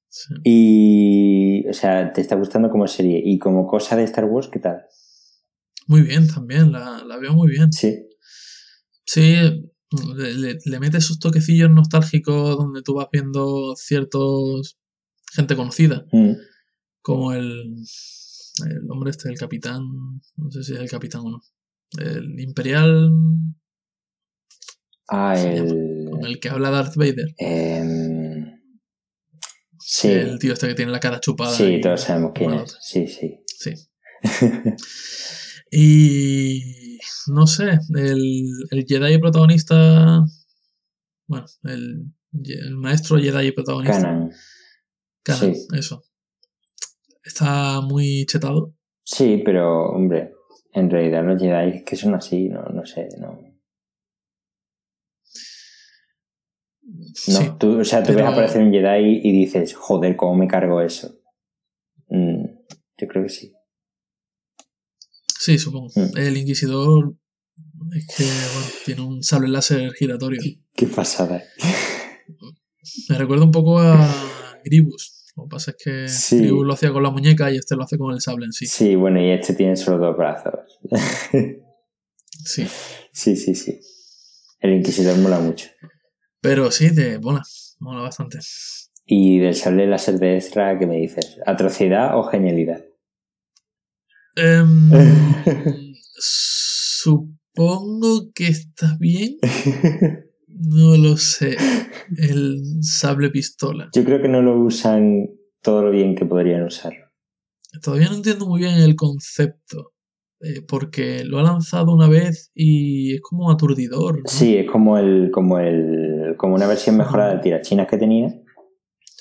Sí. 0.09 0.33
Y, 0.43 1.67
o 1.69 1.73
sea, 1.73 2.11
¿te 2.11 2.19
está 2.21 2.35
gustando 2.35 2.69
como 2.69 2.87
serie? 2.87 3.21
Y 3.23 3.39
como 3.39 3.65
cosa 3.67 3.95
de 3.95 4.03
Star 4.03 4.25
Wars, 4.25 4.49
¿qué 4.51 4.59
tal? 4.59 4.83
Muy 5.87 6.01
bien 6.01 6.27
también, 6.27 6.71
la, 6.71 7.03
la 7.05 7.17
veo 7.17 7.33
muy 7.33 7.49
bien. 7.49 7.71
Sí. 7.71 8.05
Sí, 9.05 9.68
le, 10.15 10.33
le, 10.33 10.57
le 10.63 10.79
mete 10.79 11.01
sus 11.01 11.19
toquecillos 11.19 11.69
nostálgicos 11.71 12.57
donde 12.57 12.81
tú 12.81 12.93
vas 12.95 13.07
viendo 13.11 13.75
ciertos 13.75 14.77
gente 15.33 15.55
conocida, 15.55 16.05
Mm. 16.11 16.33
como 17.01 17.33
el, 17.33 17.75
el 18.67 18.91
hombre 18.91 19.11
este, 19.11 19.29
el 19.29 19.37
capitán, 19.37 19.81
no 20.37 20.51
sé 20.51 20.63
si 20.63 20.73
es 20.73 20.79
el 20.79 20.89
capitán 20.89 21.21
o 21.21 21.29
no, 21.31 21.41
el 21.99 22.39
imperial 22.39 23.11
Ah, 25.11 25.33
el. 25.39 26.07
con 26.11 26.25
el 26.25 26.39
que 26.39 26.49
habla 26.49 26.69
Darth 26.69 26.95
Vader, 26.95 27.33
em, 27.37 28.59
sí. 29.79 30.07
el 30.09 30.37
tío 30.37 30.53
este 30.53 30.67
que 30.67 30.75
tiene 30.75 30.91
la 30.91 30.99
cara 30.99 31.19
chupada. 31.19 31.51
Sí, 31.55 31.63
y- 31.65 31.81
todos 31.81 32.01
sabemos 32.01 32.31
quién 32.35 32.53
es. 32.53 32.77
Sí, 32.81 33.07
sí. 33.07 33.39
Sí. 33.45 33.73
Y 35.71 36.88
no 37.27 37.47
sé, 37.47 37.79
el, 37.95 38.47
el 38.71 38.85
Jedi 38.87 39.17
protagonista, 39.19 40.23
bueno, 41.27 41.45
el, 41.63 42.05
el 42.43 42.75
maestro 42.77 43.17
Jedi 43.17 43.51
protagonista. 43.51 44.01
Canon, 45.23 45.53
Sí. 45.55 45.67
eso. 45.77 46.03
Está 47.23 47.81
muy 47.81 48.25
chetado. 48.25 48.73
Sí, 49.03 49.41
pero, 49.45 49.89
hombre, 49.91 50.33
en 50.73 50.89
realidad 50.89 51.23
los 51.25 51.41
Jedi 51.41 51.83
que 51.83 51.95
son 51.95 52.15
así, 52.15 52.49
no, 52.49 52.63
no 52.63 52.85
sé, 52.85 53.07
no. 53.19 53.39
No, 56.81 57.03
Sí. 57.13 57.49
tú, 57.59 57.79
o 57.79 57.83
sea, 57.83 58.01
tú 58.01 58.13
pero- 58.13 58.25
ves 58.25 58.33
aparecer 58.33 58.63
un 58.63 58.71
Jedi 58.71 59.21
y 59.23 59.31
dices, 59.31 59.75
joder, 59.75 60.15
¿cómo 60.15 60.35
me 60.35 60.47
cargo 60.47 60.81
eso? 60.81 61.19
Mm, 62.07 62.45
yo 62.97 63.07
creo 63.07 63.23
que 63.23 63.29
sí. 63.29 63.53
Sí, 65.49 65.57
supongo. 65.57 65.87
Mm. 65.95 66.15
El 66.17 66.37
Inquisidor 66.37 67.15
es 67.95 68.07
que, 68.15 68.23
bueno, 68.23 68.67
tiene 68.85 69.01
un 69.01 69.23
sable 69.23 69.47
láser 69.47 69.91
giratorio. 69.93 70.39
Qué 70.75 70.85
pasada. 70.85 71.43
Me 73.09 73.17
recuerda 73.17 73.45
un 73.45 73.51
poco 73.51 73.79
a 73.79 74.07
Gribus. 74.63 75.33
Lo 75.35 75.45
que 75.45 75.49
pasa 75.49 75.71
es 75.71 75.77
que 75.83 76.07
Sí. 76.07 76.37
Gribus 76.37 76.67
lo 76.67 76.73
hacía 76.73 76.91
con 76.91 77.01
la 77.01 77.09
muñeca 77.09 77.51
y 77.51 77.57
este 77.57 77.75
lo 77.75 77.81
hace 77.83 77.97
con 77.97 78.13
el 78.13 78.21
sable 78.21 78.45
en 78.45 78.53
sí. 78.53 78.67
Sí, 78.67 78.93
bueno, 78.95 79.19
y 79.19 79.29
este 79.31 79.55
tiene 79.55 79.75
solo 79.75 79.97
dos 80.05 80.15
brazos. 80.17 80.53
Sí. 82.45 82.65
sí, 83.11 83.35
sí, 83.35 83.53
sí. 83.53 83.81
El 84.61 84.73
Inquisidor 84.75 85.17
mola 85.17 85.39
mucho. 85.39 85.67
Pero 86.39 86.71
sí, 86.71 86.95
te 86.95 87.19
mola. 87.19 87.41
Mola 87.79 88.01
bastante. 88.01 88.39
Y 89.05 89.39
del 89.39 89.55
sable 89.55 89.87
láser 89.87 90.19
de 90.19 90.37
Ezra, 90.37 90.79
¿qué 90.79 90.85
me 90.87 90.97
dices? 90.97 91.37
¿Atrocidad 91.45 92.17
o 92.17 92.23
genialidad? 92.23 92.85
Em, 94.35 94.89
Supongo 96.99 98.31
que 98.33 98.47
está 98.47 98.97
bien. 98.99 99.37
No 100.47 100.97
lo 100.97 101.17
sé. 101.17 101.55
El 102.17 102.61
sable 102.81 103.29
pistola. 103.29 103.89
Yo 103.95 104.03
creo 104.03 104.21
que 104.21 104.27
no 104.27 104.41
lo 104.41 104.59
usan 104.59 105.27
todo 105.61 105.83
lo 105.83 105.91
bien 105.91 106.15
que 106.15 106.25
podrían 106.25 106.63
usarlo. 106.63 107.05
Todavía 107.81 108.09
no 108.09 108.15
entiendo 108.15 108.45
muy 108.47 108.61
bien 108.61 108.75
el 108.75 108.95
concepto. 108.95 109.93
eh, 110.41 110.61
porque 110.67 111.23
lo 111.25 111.39
ha 111.39 111.43
lanzado 111.43 111.93
una 111.93 112.07
vez 112.07 112.49
y 112.55 113.15
es 113.15 113.21
como 113.21 113.51
aturdidor. 113.51 114.17
¿no? 114.19 114.23
Sí, 114.25 114.55
es 114.57 114.69
como 114.71 114.97
el, 114.97 115.31
como 115.33 115.59
el, 115.59 116.35
como 116.37 116.55
una 116.55 116.65
versión 116.67 116.95
mejorada 116.97 117.31
del 117.31 117.41
tirachinas 117.41 117.87
que 117.87 117.97
tenía, 117.97 118.33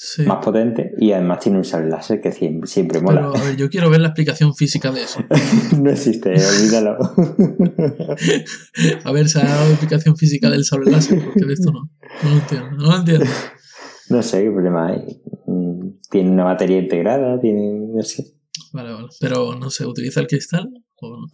Sí. 0.00 0.22
más 0.22 0.44
potente, 0.44 0.92
y 0.98 1.10
además 1.10 1.40
tiene 1.40 1.58
un 1.58 1.64
sable 1.64 1.88
láser 1.90 2.20
que 2.20 2.30
siempre, 2.30 2.68
siempre 2.68 3.00
mola. 3.00 3.30
Pero 3.32 3.36
a 3.36 3.44
ver, 3.48 3.56
yo 3.56 3.68
quiero 3.68 3.90
ver 3.90 4.00
la 4.00 4.08
explicación 4.08 4.54
física 4.54 4.92
de 4.92 5.02
eso. 5.02 5.18
no 5.82 5.90
existe, 5.90 6.34
olvídalo. 6.34 6.96
A 9.04 9.12
ver, 9.12 9.28
se 9.28 9.40
ha 9.40 9.44
dado 9.44 9.70
explicación 9.70 10.16
física 10.16 10.50
del 10.50 10.64
sable 10.64 10.90
láser, 10.92 11.22
porque 11.24 11.44
de 11.44 11.52
esto 11.52 11.72
no. 11.72 11.90
No 12.22 12.30
lo 12.30 12.36
entiendo. 12.36 12.70
No 12.76 12.86
lo 12.90 12.96
entiendo. 12.96 13.26
no 14.10 14.22
sé 14.22 14.44
qué 14.44 14.50
problema 14.50 14.88
hay. 14.88 15.20
Mm, 15.46 15.88
Tiene 16.10 16.30
una 16.30 16.44
batería 16.44 16.78
integrada, 16.78 17.40
tiene, 17.40 17.78
no 17.94 18.02
sé. 18.02 18.24
Vale, 18.72 18.92
vale. 18.92 19.08
Pero 19.20 19.54
no 19.56 19.70
sé, 19.70 19.86
¿utiliza 19.86 20.20
el 20.20 20.26
cristal? 20.26 20.70
no? 20.72 20.80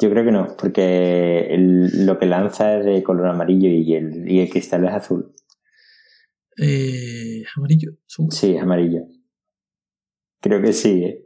Yo 0.00 0.10
creo 0.10 0.24
que 0.24 0.32
no, 0.32 0.48
porque 0.58 1.46
el- 1.50 2.04
lo 2.06 2.18
que 2.18 2.26
lanza 2.26 2.78
es 2.78 2.84
de 2.84 3.02
color 3.02 3.26
amarillo 3.28 3.68
y 3.68 3.94
el, 3.94 4.30
y 4.30 4.40
el 4.40 4.48
cristal 4.50 4.84
es 4.84 4.92
azul. 4.92 5.32
Eh, 6.58 7.42
amarillo. 7.56 7.92
seguro. 8.06 8.34
Sí, 8.34 8.56
amarillo. 8.56 9.02
Creo 10.40 10.60
que 10.62 10.72
sí, 10.72 11.04
¿eh? 11.04 11.24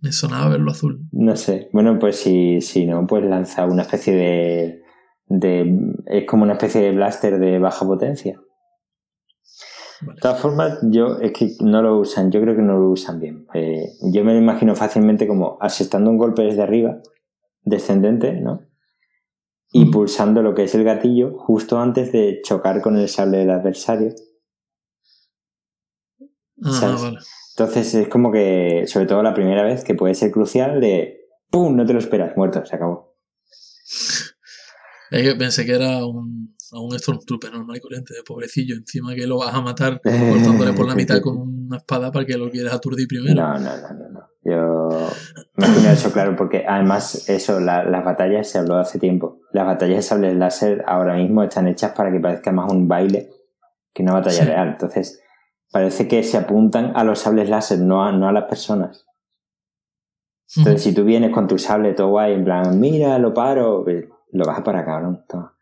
Me 0.00 0.12
sonaba 0.12 0.50
verlo 0.50 0.70
azul. 0.70 1.08
No 1.12 1.36
sé. 1.36 1.68
Bueno, 1.72 1.98
pues 1.98 2.16
si, 2.16 2.60
si 2.60 2.86
no, 2.86 3.06
pues 3.06 3.24
lanza 3.24 3.64
una 3.66 3.82
especie 3.82 4.14
de, 4.14 4.82
de. 5.26 5.94
Es 6.06 6.26
como 6.26 6.44
una 6.44 6.54
especie 6.54 6.80
de 6.80 6.92
blaster 6.92 7.38
de 7.38 7.58
baja 7.58 7.86
potencia. 7.86 8.40
Vale. 10.00 10.16
De 10.16 10.20
todas 10.20 10.40
formas, 10.40 10.78
yo 10.82 11.18
es 11.20 11.32
que 11.32 11.52
no 11.60 11.80
lo 11.82 11.98
usan, 11.98 12.30
yo 12.32 12.40
creo 12.40 12.56
que 12.56 12.62
no 12.62 12.78
lo 12.78 12.90
usan 12.90 13.20
bien. 13.20 13.46
Eh, 13.54 13.86
yo 14.12 14.24
me 14.24 14.32
lo 14.32 14.38
imagino 14.38 14.74
fácilmente 14.74 15.28
como 15.28 15.58
asestando 15.60 16.10
un 16.10 16.18
golpe 16.18 16.42
desde 16.42 16.62
arriba, 16.62 17.00
descendente, 17.62 18.32
¿no? 18.40 18.62
Y 19.72 19.86
pulsando 19.86 20.42
lo 20.42 20.54
que 20.54 20.64
es 20.64 20.74
el 20.74 20.84
gatillo 20.84 21.38
justo 21.38 21.78
antes 21.78 22.12
de 22.12 22.40
chocar 22.44 22.82
con 22.82 22.98
el 22.98 23.08
sable 23.08 23.38
del 23.38 23.50
adversario. 23.50 24.10
Ah, 26.64 26.70
¿sabes? 26.72 27.00
vale. 27.02 27.18
Entonces 27.56 27.94
es 27.94 28.08
como 28.08 28.32
que, 28.32 28.84
sobre 28.86 29.06
todo 29.06 29.22
la 29.22 29.34
primera 29.34 29.62
vez, 29.62 29.84
que 29.84 29.94
puede 29.94 30.14
ser 30.14 30.30
crucial 30.30 30.80
de 30.80 31.20
¡pum! 31.50 31.76
No 31.76 31.84
te 31.84 31.92
lo 31.92 31.98
esperas, 31.98 32.36
muerto, 32.36 32.64
se 32.64 32.76
acabó. 32.76 33.14
Es 35.10 35.22
que 35.22 35.34
pensé 35.36 35.66
que 35.66 35.74
era 35.74 36.04
un, 36.06 36.56
un 36.72 36.98
Stormtrooper 36.98 37.52
normal 37.52 37.76
y 37.76 37.80
corriente, 37.80 38.14
de 38.14 38.22
pobrecillo. 38.22 38.74
Encima 38.76 39.14
que 39.14 39.26
lo 39.26 39.38
vas 39.38 39.54
a 39.54 39.60
matar 39.60 40.00
cortándole 40.30 40.72
por 40.72 40.86
la 40.86 40.94
mitad 40.94 41.20
con 41.22 41.36
una 41.66 41.76
espada 41.76 42.10
para 42.10 42.24
que 42.24 42.38
lo 42.38 42.50
quieras 42.50 42.72
aturdir 42.72 43.06
primero. 43.06 43.34
No, 43.34 43.58
no, 43.58 43.76
no, 43.76 43.88
no, 43.92 44.08
no. 44.08 44.20
Yo 44.44 45.08
me 45.56 45.66
imagino 45.66 45.90
eso 45.90 46.10
claro, 46.10 46.34
porque 46.34 46.64
además 46.66 47.28
eso, 47.28 47.60
la- 47.60 47.84
las 47.84 48.04
batallas 48.04 48.48
se 48.48 48.58
habló 48.58 48.76
hace 48.76 48.98
tiempo. 48.98 49.40
Las 49.52 49.66
batallas 49.66 49.96
de 49.98 50.02
sables 50.02 50.34
láser 50.36 50.82
ahora 50.86 51.14
mismo 51.16 51.42
están 51.44 51.68
hechas 51.68 51.92
para 51.92 52.10
que 52.10 52.18
parezca 52.18 52.50
más 52.50 52.72
un 52.72 52.88
baile 52.88 53.28
que 53.92 54.02
una 54.02 54.14
batalla 54.14 54.42
Sí. 54.42 54.44
real. 54.48 54.68
Entonces, 54.70 55.20
parece 55.72 56.06
que 56.06 56.22
se 56.22 56.36
apuntan 56.36 56.92
a 56.94 57.02
los 57.02 57.18
sables 57.20 57.48
láser, 57.48 57.80
no 57.80 58.04
a, 58.04 58.12
no 58.12 58.28
a 58.28 58.32
las 58.32 58.44
personas. 58.44 59.04
Entonces, 60.54 60.82
si 60.82 60.94
tú 60.94 61.04
vienes 61.04 61.32
con 61.32 61.48
tu 61.48 61.58
sable 61.58 61.94
todo 61.94 62.08
guay, 62.10 62.34
en 62.34 62.44
plan, 62.44 62.78
mira, 62.78 63.18
lo 63.18 63.32
paro, 63.32 63.82
pues, 63.84 64.04
lo 64.32 64.44
vas 64.44 64.58
a 64.58 64.62
parar, 64.64 64.84
cabrón. 64.84 65.24
Toma. 65.26 65.56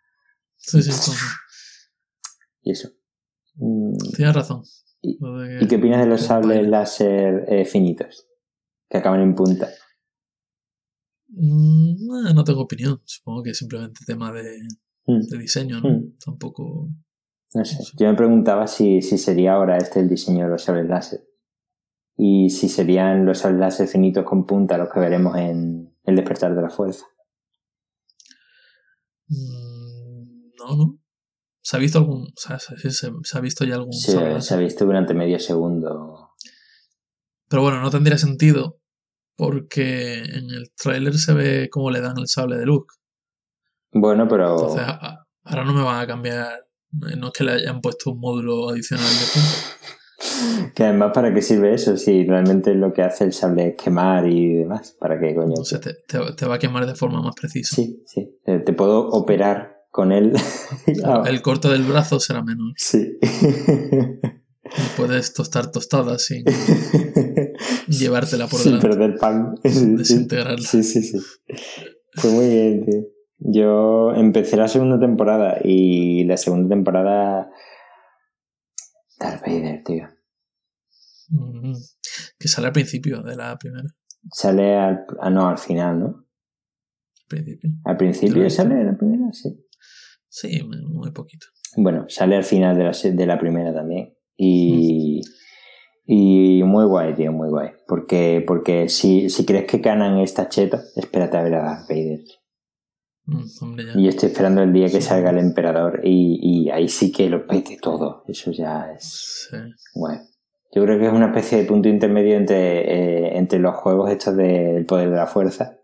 Sí, 0.56 0.82
sí, 0.82 0.90
entonces, 0.90 1.22
Y 2.62 2.72
eso. 2.72 2.88
Mm, 3.54 3.94
tienes 4.16 4.34
razón. 4.34 4.62
¿Y- 5.00 5.16
Lo 5.20 5.38
de 5.38 5.58
que- 5.60 5.64
¿Y 5.64 5.68
qué 5.68 5.76
opinas 5.76 6.00
de 6.00 6.06
los 6.06 6.20
sables 6.22 6.68
láser 6.68 7.44
eh, 7.48 7.64
finitos? 7.64 8.26
Que 8.88 8.98
acaban 8.98 9.20
en 9.20 9.34
punta. 9.36 9.68
Mm, 11.28 12.26
eh, 12.28 12.34
no 12.34 12.44
tengo 12.44 12.62
opinión. 12.62 13.00
Supongo 13.04 13.42
que 13.44 13.50
es 13.50 13.58
simplemente 13.58 14.00
tema 14.06 14.32
de, 14.32 14.58
Mm, 15.06 15.20
de 15.28 15.38
diseño, 15.38 15.80
¿no? 15.80 15.88
Mm. 15.88 16.18
Tampoco. 16.24 16.88
No 17.54 17.64
sé. 17.64 17.78
Yo 17.98 18.06
me 18.08 18.14
preguntaba 18.14 18.66
si, 18.66 19.02
si 19.02 19.18
sería 19.18 19.54
ahora 19.54 19.76
este 19.76 20.00
el 20.00 20.08
diseño 20.08 20.44
de 20.44 20.50
los 20.50 20.62
sables 20.62 20.86
láser. 20.88 21.20
Y 22.16 22.50
si 22.50 22.68
serían 22.68 23.24
los 23.26 23.38
sables 23.38 23.60
láser 23.60 23.88
finitos 23.88 24.24
con 24.24 24.46
punta 24.46 24.76
los 24.78 24.90
que 24.92 25.00
veremos 25.00 25.36
en 25.36 25.96
El 26.04 26.16
despertar 26.16 26.54
de 26.54 26.62
la 26.62 26.70
fuerza. 26.70 27.04
Mm, 29.28 30.50
no, 30.58 30.76
no. 30.76 30.98
¿Se 31.62 31.76
ha 31.76 31.80
visto 31.80 31.98
algún. 31.98 32.22
O 32.24 32.32
sea, 32.36 32.58
se, 32.58 32.76
se- 32.90 33.10
se 33.22 33.38
ha 33.38 33.40
visto 33.40 33.64
ya 33.64 33.74
algún 33.76 33.92
Sí, 33.92 34.12
se 34.40 34.54
ha 34.54 34.56
visto 34.56 34.84
durante 34.86 35.14
medio 35.14 35.38
segundo. 35.38 36.34
Pero 37.48 37.62
bueno, 37.62 37.80
no 37.80 37.90
tendría 37.90 38.18
sentido. 38.18 38.78
Porque 39.36 40.18
en 40.22 40.50
el 40.50 40.70
tráiler 40.76 41.14
se 41.14 41.32
ve 41.32 41.68
cómo 41.70 41.90
le 41.90 42.00
dan 42.02 42.18
el 42.18 42.28
sable 42.28 42.58
de 42.58 42.66
Luke. 42.66 42.94
Bueno, 43.92 44.28
pero 44.28 44.52
Entonces, 44.52 44.82
ahora 45.44 45.64
no 45.64 45.72
me 45.72 45.82
van 45.82 46.00
a 46.02 46.06
cambiar. 46.06 46.66
No 46.92 47.28
es 47.28 47.32
que 47.32 47.44
le 47.44 47.52
hayan 47.52 47.80
puesto 47.80 48.10
un 48.12 48.20
módulo 48.20 48.68
adicional 48.70 49.06
de 49.06 49.26
punta. 49.32 50.72
que 50.74 50.84
además 50.84 51.12
para 51.14 51.32
qué 51.32 51.40
sirve 51.40 51.72
eso 51.74 51.96
si 51.96 52.24
realmente 52.26 52.74
lo 52.74 52.92
que 52.92 53.02
hace 53.02 53.24
el 53.24 53.32
sable 53.32 53.68
es 53.68 53.74
quemar 53.82 54.26
y 54.28 54.54
demás. 54.56 54.96
¿Para 54.98 55.18
qué 55.20 55.34
coño? 55.34 55.54
O 55.58 55.64
sea, 55.64 55.80
te, 55.80 55.94
te- 56.06 56.32
te 56.36 56.46
va 56.46 56.56
a 56.56 56.58
quemar 56.58 56.86
de 56.86 56.94
forma 56.94 57.22
más 57.22 57.34
precisa. 57.34 57.74
Sí, 57.76 58.02
sí. 58.06 58.28
Eh, 58.46 58.58
Te 58.58 58.72
puedo 58.72 59.08
operar 59.08 59.84
con 59.90 60.12
él. 60.12 60.32
El 61.26 61.42
corte 61.42 61.68
del 61.68 61.82
brazo 61.84 62.20
será 62.20 62.42
menor. 62.42 62.72
Sí. 62.76 63.18
Y 63.22 64.86
puedes 64.96 65.32
tostar 65.34 65.70
tostadas 65.72 66.24
sin 66.26 66.44
llevártela 67.88 68.46
por 68.46 68.60
Sin 68.60 68.78
delante. 68.78 68.88
perder 68.88 69.16
pan. 69.18 69.54
Desintegrarla. 69.62 70.66
Sí, 70.66 70.82
sí, 70.82 71.02
sí. 71.02 71.18
Fue 72.14 72.30
muy 72.30 72.48
bien, 72.48 72.84
tío. 72.84 73.00
Yo 73.40 74.12
empecé 74.14 74.56
la 74.56 74.68
segunda 74.68 74.98
temporada 75.00 75.58
y 75.64 76.24
la 76.24 76.36
segunda 76.36 76.68
temporada. 76.68 77.50
Darth 79.18 79.42
Vader, 79.46 79.82
tío. 79.82 80.08
Mm, 81.30 81.72
Que 82.38 82.48
sale 82.48 82.66
al 82.66 82.72
principio 82.72 83.22
de 83.22 83.36
la 83.36 83.56
primera. 83.58 83.88
Sale 84.32 84.76
al. 84.76 85.06
Ah, 85.20 85.30
no, 85.30 85.48
al 85.48 85.58
final, 85.58 86.00
¿no? 86.00 86.26
Principio. 87.28 87.70
Al 87.84 87.96
principio 87.96 88.34
Creo 88.34 88.44
que 88.44 88.50
sale 88.50 88.84
la 88.84 88.96
primera, 88.96 89.32
sí. 89.32 89.66
Sí, 90.28 90.62
muy 90.62 91.10
poquito. 91.12 91.46
Bueno, 91.76 92.04
sale 92.08 92.36
al 92.36 92.44
final 92.44 92.76
de 92.76 92.84
la, 92.84 92.92
de 92.92 93.26
la 93.26 93.38
primera 93.38 93.72
también. 93.72 94.14
Y. 94.36 95.22
Y 96.04 96.62
muy 96.64 96.86
guay, 96.86 97.14
tío, 97.14 97.32
muy 97.32 97.48
guay. 97.48 97.70
Porque, 97.86 98.42
porque 98.44 98.88
si, 98.88 99.30
si 99.30 99.46
crees 99.46 99.66
que 99.66 99.80
Canan 99.80 100.18
está 100.18 100.48
cheto, 100.48 100.80
espérate 100.96 101.36
a 101.36 101.42
ver 101.42 101.54
a 101.54 101.62
Darth 101.62 101.88
Vader. 101.88 102.18
Mm, 103.30 103.64
hombre. 103.64 103.84
Y 103.94 104.02
yo 104.04 104.08
estoy 104.10 104.28
esperando 104.30 104.62
el 104.62 104.72
día 104.72 104.86
que 104.86 105.00
Sí. 105.00 105.02
salga 105.02 105.30
el 105.30 105.38
emperador 105.38 106.00
y, 106.04 106.38
y 106.42 106.70
ahí 106.70 106.88
sí 106.88 107.12
que 107.12 107.28
lo 107.30 107.46
pete 107.46 107.78
todo. 107.80 108.24
Eso 108.28 108.50
ya 108.50 108.90
es 108.92 109.48
Sí. 109.50 109.56
guay. 109.94 110.18
Yo 110.72 110.84
creo 110.84 110.98
que 110.98 111.06
es 111.06 111.12
una 111.12 111.26
especie 111.26 111.58
de 111.58 111.64
punto 111.64 111.88
intermedio 111.88 112.36
entre, 112.36 113.28
eh, 113.28 113.38
entre 113.38 113.58
los 113.58 113.74
juegos 113.76 114.10
estos 114.10 114.36
del 114.36 114.86
poder 114.86 115.10
de 115.10 115.16
la 115.16 115.26
fuerza 115.26 115.78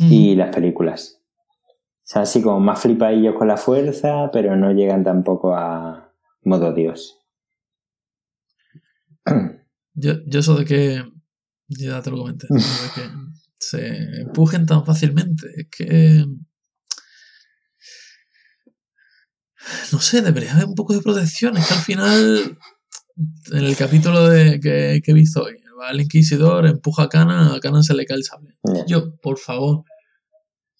y 0.00 0.34
Mm, 0.34 0.38
las 0.38 0.54
películas. 0.54 1.18
O 1.18 2.04
sea, 2.12 2.22
así 2.22 2.42
como 2.42 2.58
más 2.60 2.80
flipadillos 2.80 3.36
con 3.36 3.48
la 3.48 3.56
fuerza, 3.56 4.30
pero 4.32 4.56
no 4.56 4.72
llegan 4.72 5.04
tampoco 5.04 5.54
a 5.54 6.12
modo 6.42 6.72
Dios. 6.74 7.18
Yo, 9.94 10.14
yo 10.26 10.40
eso 10.40 10.56
de 10.56 10.64
que. 10.64 11.04
Ya 11.68 12.02
te 12.02 12.10
lo 12.10 12.18
comenté. 12.18 12.46
eso 12.54 12.82
de 12.84 12.90
que 13.02 13.08
se 13.62 14.20
empujen 14.22 14.66
tan 14.66 14.84
fácilmente. 14.84 15.46
Es 15.56 15.66
que. 15.70 16.26
No 19.92 20.00
sé, 20.00 20.22
debería 20.22 20.52
haber 20.54 20.66
un 20.66 20.74
poco 20.74 20.92
de 20.94 21.00
protección. 21.00 21.56
Es 21.56 21.66
que 21.66 21.74
al 21.74 21.80
final. 21.80 22.58
En 23.52 23.64
el 23.64 23.76
capítulo 23.76 24.28
de, 24.28 24.58
que, 24.58 25.00
que 25.04 25.10
he 25.10 25.14
visto 25.14 25.42
hoy, 25.42 25.54
va 25.78 25.90
el 25.90 26.00
inquisidor, 26.00 26.66
empuja 26.66 27.04
a 27.04 27.08
Cana, 27.08 27.54
a 27.54 27.60
Cana 27.60 27.82
se 27.82 27.94
le 27.94 28.06
cae 28.06 28.16
el 28.16 28.24
sable. 28.24 28.56
Yo, 28.86 29.16
por 29.16 29.38
favor. 29.38 29.84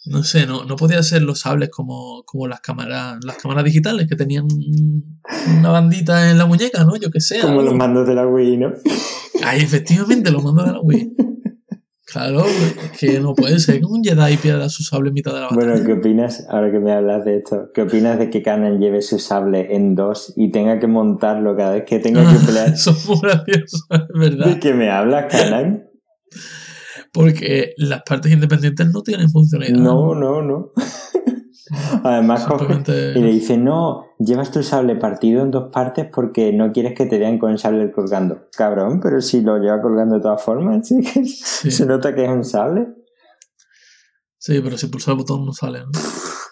No 0.04 0.24
sé, 0.24 0.46
no, 0.46 0.64
no 0.64 0.74
podía 0.74 1.00
ser 1.04 1.22
los 1.22 1.40
sables 1.40 1.68
como, 1.70 2.24
como 2.24 2.48
las 2.48 2.60
cámaras, 2.60 3.18
las 3.24 3.36
cámaras 3.36 3.64
digitales 3.64 4.08
que 4.08 4.16
tenían 4.16 4.48
una 5.58 5.70
bandita 5.70 6.28
en 6.28 6.38
la 6.38 6.46
muñeca, 6.46 6.84
¿no? 6.84 6.96
Yo 6.96 7.10
que 7.10 7.20
sé. 7.20 7.38
Como 7.38 7.62
los 7.62 7.74
mandos 7.74 8.08
de 8.08 8.14
la 8.14 8.26
Wii, 8.26 8.56
¿no? 8.56 8.72
Ay, 9.44 9.60
efectivamente, 9.60 10.32
lo 10.32 10.42
mando 10.42 10.64
de 10.64 10.72
la 10.72 10.80
Wii. 10.80 11.12
Claro, 12.12 12.44
es 12.44 12.98
que 12.98 13.20
no 13.20 13.34
puede 13.34 13.58
ser 13.58 13.80
que 13.80 13.86
un 13.86 14.04
Jedi 14.04 14.36
pierda 14.36 14.68
su 14.68 14.82
sable 14.82 15.08
en 15.08 15.14
mitad 15.14 15.32
de 15.32 15.40
la 15.40 15.46
batalla. 15.46 15.72
Bueno, 15.72 15.86
¿qué 15.86 15.92
opinas, 15.94 16.46
ahora 16.50 16.70
que 16.70 16.78
me 16.78 16.92
hablas 16.92 17.24
de 17.24 17.38
esto, 17.38 17.70
qué 17.72 17.82
opinas 17.82 18.18
de 18.18 18.28
que 18.28 18.42
Canon 18.42 18.78
lleve 18.78 19.00
su 19.00 19.18
sable 19.18 19.74
en 19.74 19.94
dos 19.94 20.34
y 20.36 20.50
tenga 20.50 20.78
que 20.78 20.86
montarlo 20.86 21.56
cada 21.56 21.72
vez 21.72 21.84
que 21.86 22.00
tenga 22.00 22.22
que 22.30 22.44
pelear? 22.44 22.68
Eso 22.74 22.90
es 22.90 23.08
muy 23.08 23.18
gracioso, 23.18 23.86
es 23.88 23.98
¿De 24.08 24.18
verdad. 24.18 24.58
qué 24.60 24.74
me 24.74 24.90
hablas, 24.90 25.34
Canon? 25.34 25.84
Porque 27.12 27.72
las 27.78 28.02
partes 28.02 28.30
independientes 28.30 28.86
no 28.90 29.02
tienen 29.02 29.30
funcionalidad. 29.30 29.78
No, 29.78 30.14
no, 30.14 30.42
no. 30.42 30.72
Además, 32.04 32.44
Simplemente- 32.46 33.12
y 33.18 33.22
le 33.22 33.28
dice, 33.30 33.56
no, 33.56 34.06
llevas 34.18 34.50
tu 34.50 34.62
sable 34.62 34.96
partido 34.96 35.42
en 35.42 35.50
dos 35.50 35.70
partes 35.72 36.06
porque 36.12 36.52
no 36.52 36.70
quieres 36.72 36.94
que 36.94 37.06
te 37.06 37.18
vean 37.18 37.38
con 37.38 37.50
el 37.50 37.58
sable 37.58 37.90
colgando. 37.92 38.48
Cabrón, 38.56 39.00
pero 39.00 39.20
si 39.20 39.40
lo 39.40 39.58
lleva 39.58 39.80
colgando 39.80 40.16
de 40.16 40.20
todas 40.20 40.42
formas, 40.42 40.86
sí 40.88 41.02
Sí. 41.02 41.70
se 41.70 41.86
nota 41.86 42.14
que 42.14 42.24
es 42.24 42.30
un 42.30 42.44
sable. 42.44 42.88
Sí, 44.38 44.60
pero 44.62 44.76
si 44.76 44.88
pulsar 44.88 45.12
el 45.12 45.18
botón 45.18 45.46
no 45.46 45.52
sale, 45.52 45.80
¿no? 45.80 45.90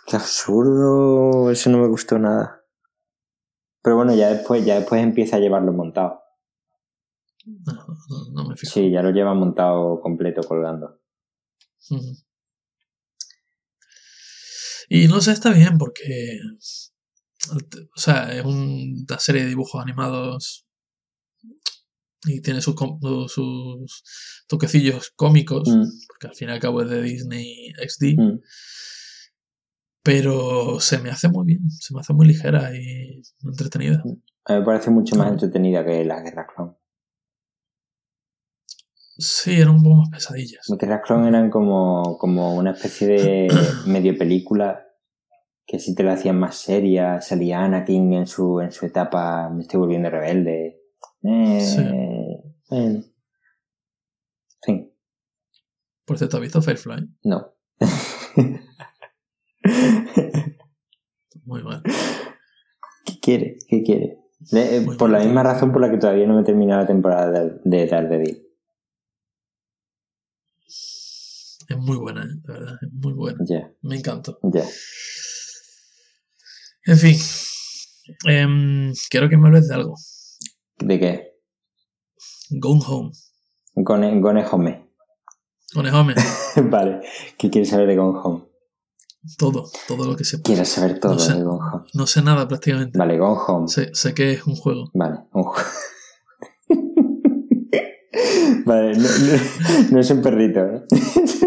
Qué 0.06 0.16
absurdo, 0.16 1.50
eso 1.50 1.70
no 1.70 1.78
me 1.78 1.88
gustó 1.88 2.18
nada. 2.18 2.62
Pero 3.82 3.96
bueno, 3.96 4.14
ya 4.14 4.28
después, 4.30 4.64
ya 4.64 4.76
después 4.76 5.02
empieza 5.02 5.36
a 5.36 5.40
llevarlo 5.40 5.72
montado. 5.72 6.20
No, 7.46 7.72
no- 7.72 8.32
no 8.42 8.48
me 8.48 8.56
fijo. 8.56 8.72
Sí, 8.74 8.90
ya 8.90 9.02
lo 9.02 9.10
lleva 9.10 9.34
montado 9.34 10.00
completo 10.00 10.42
colgando. 10.42 11.00
Ujú. 11.90 12.04
Y 14.92 15.06
no 15.08 15.20
sé, 15.20 15.32
está 15.32 15.52
bien 15.52 15.78
porque. 15.78 16.38
O 17.96 17.98
sea, 18.00 18.30
es 18.36 18.44
un- 18.44 19.06
una 19.08 19.18
serie 19.18 19.42
de 19.42 19.48
dibujos 19.48 19.80
animados 19.82 20.66
y 22.26 22.42
tiene 22.42 22.60
sus, 22.60 22.74
sus 23.28 24.02
toquecillos 24.46 25.12
cómicos, 25.16 25.66
Mm, 25.68 25.84
porque 26.08 26.26
al 26.26 26.34
fin 26.34 26.48
y 26.50 26.52
al 26.52 26.60
cabo 26.60 26.82
es 26.82 26.90
de 26.90 27.00
Disney 27.02 27.72
XD, 27.82 28.16
mm. 28.18 28.40
pero 30.02 30.80
se 30.80 30.98
me 30.98 31.08
hace 31.10 31.28
muy 31.28 31.46
bien, 31.46 31.70
se 31.70 31.94
me 31.94 32.00
hace 32.00 32.12
muy 32.12 32.26
ligera 32.26 32.76
y 32.76 33.22
entretenida. 33.42 34.02
A 34.44 34.52
mí 34.54 34.58
me 34.58 34.64
parece 34.66 34.90
mucho 34.90 35.16
más 35.16 35.28
Ah. 35.28 35.30
entretenida 35.30 35.84
que 35.84 36.04
las 36.04 36.22
guerras 36.24 36.46
clon. 36.54 36.76
Sí, 39.20 39.60
eran 39.60 39.74
un 39.76 39.82
poco 39.82 39.96
más 39.96 40.08
pesadillas. 40.10 40.66
Las 40.68 40.78
guerras 40.78 41.02
clon 41.04 41.26
eran 41.26 41.50
como, 41.50 42.16
como 42.18 42.54
una 42.56 42.70
especie 42.72 43.06
de 43.06 43.48
medio 43.86 44.16
película 44.16 44.86
que 45.66 45.78
si 45.78 45.94
te 45.94 46.02
la 46.02 46.14
hacían 46.14 46.38
más 46.38 46.56
seria, 46.56 47.20
salía 47.20 47.62
Anakin 47.62 48.12
en 48.14 48.26
su, 48.26 48.60
en 48.60 48.72
su 48.72 48.86
etapa, 48.86 49.48
me 49.50 49.62
estoy 49.62 49.78
volviendo 49.78 50.10
rebelde. 50.10 50.80
Eh, 51.22 51.60
Sí. 51.60 51.82
eh. 52.72 53.02
Sí, 54.62 54.92
Por 56.04 56.18
cierto, 56.18 56.36
¿has 56.38 56.42
visto 56.42 56.60
Firefly? 56.62 57.08
no. 57.24 57.52
Muy 61.44 61.62
mal. 61.62 61.82
¿Qué 63.04 63.20
quiere? 63.20 63.56
¿Qué 63.68 63.82
quiere? 63.82 64.18
Eh, 64.52 64.86
por 64.98 65.10
la 65.10 65.18
misma 65.20 65.42
razón 65.42 65.72
por 65.72 65.80
la 65.82 65.90
que 65.90 65.98
todavía 65.98 66.26
no 66.26 66.34
me 66.34 66.40
he 66.42 66.44
terminado 66.44 66.80
la 66.82 66.86
temporada 66.86 67.30
de, 67.30 67.60
de 67.64 67.86
Daredevil. 67.86 68.46
Es 71.70 71.78
muy 71.78 71.96
buena, 71.98 72.24
¿eh? 72.24 72.28
de 72.32 72.52
verdad, 72.52 72.78
es 72.82 72.92
muy 72.92 73.12
buena. 73.12 73.38
Me 73.82 73.96
encantó. 73.96 74.40
ya. 74.42 74.64
En 76.84 76.98
fin, 76.98 77.16
em, 78.26 78.92
quiero 79.08 79.28
que 79.28 79.36
me 79.36 79.46
hables 79.46 79.68
de 79.68 79.74
algo. 79.76 79.94
¿De 80.78 80.98
qué? 80.98 81.30
Gone 82.50 82.80
Home. 82.88 83.12
Gone, 83.76 84.20
Gone 84.20 84.44
Home. 84.50 84.90
Gone 85.72 85.92
Home. 85.92 86.14
vale. 86.70 87.02
¿Qué 87.38 87.50
quieres 87.50 87.68
saber 87.70 87.86
de 87.86 87.94
Gone 87.94 88.18
Home? 88.20 88.44
Todo, 89.38 89.70
todo 89.86 90.06
lo 90.06 90.16
que 90.16 90.24
sepa. 90.24 90.42
Quiero 90.42 90.64
saber 90.64 90.98
todo 90.98 91.12
No 91.12 91.18
sé. 91.20 91.34
de 91.34 91.44
Gone 91.44 91.60
Home. 91.72 91.84
No 91.94 92.06
sé 92.08 92.22
nada 92.22 92.48
prácticamente. 92.48 92.98
Vale, 92.98 93.16
Gone 93.16 93.40
Home. 93.46 93.68
Sé, 93.68 93.90
sé 93.94 94.12
que 94.12 94.32
es 94.32 94.44
un 94.44 94.56
juego. 94.56 94.90
Vale, 94.92 95.20
un 95.32 95.44
juego. 95.44 95.68
vale, 98.64 98.92
no, 98.96 99.02
no- 99.02 99.90
no 99.92 100.00
es 100.00 100.10
un 100.10 100.22
perrito, 100.22 100.60
¿eh? 100.60 100.82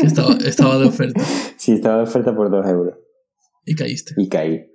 Estaba, 0.01 0.35
estaba 0.45 0.77
de 0.79 0.85
oferta 0.85 1.21
sí, 1.57 1.73
estaba 1.73 1.97
de 1.97 2.03
oferta 2.03 2.35
por 2.35 2.49
2 2.49 2.65
euros. 2.67 2.95
y 3.65 3.75
caíste. 3.75 4.13
Y 4.17 4.27
caí. 4.29 4.69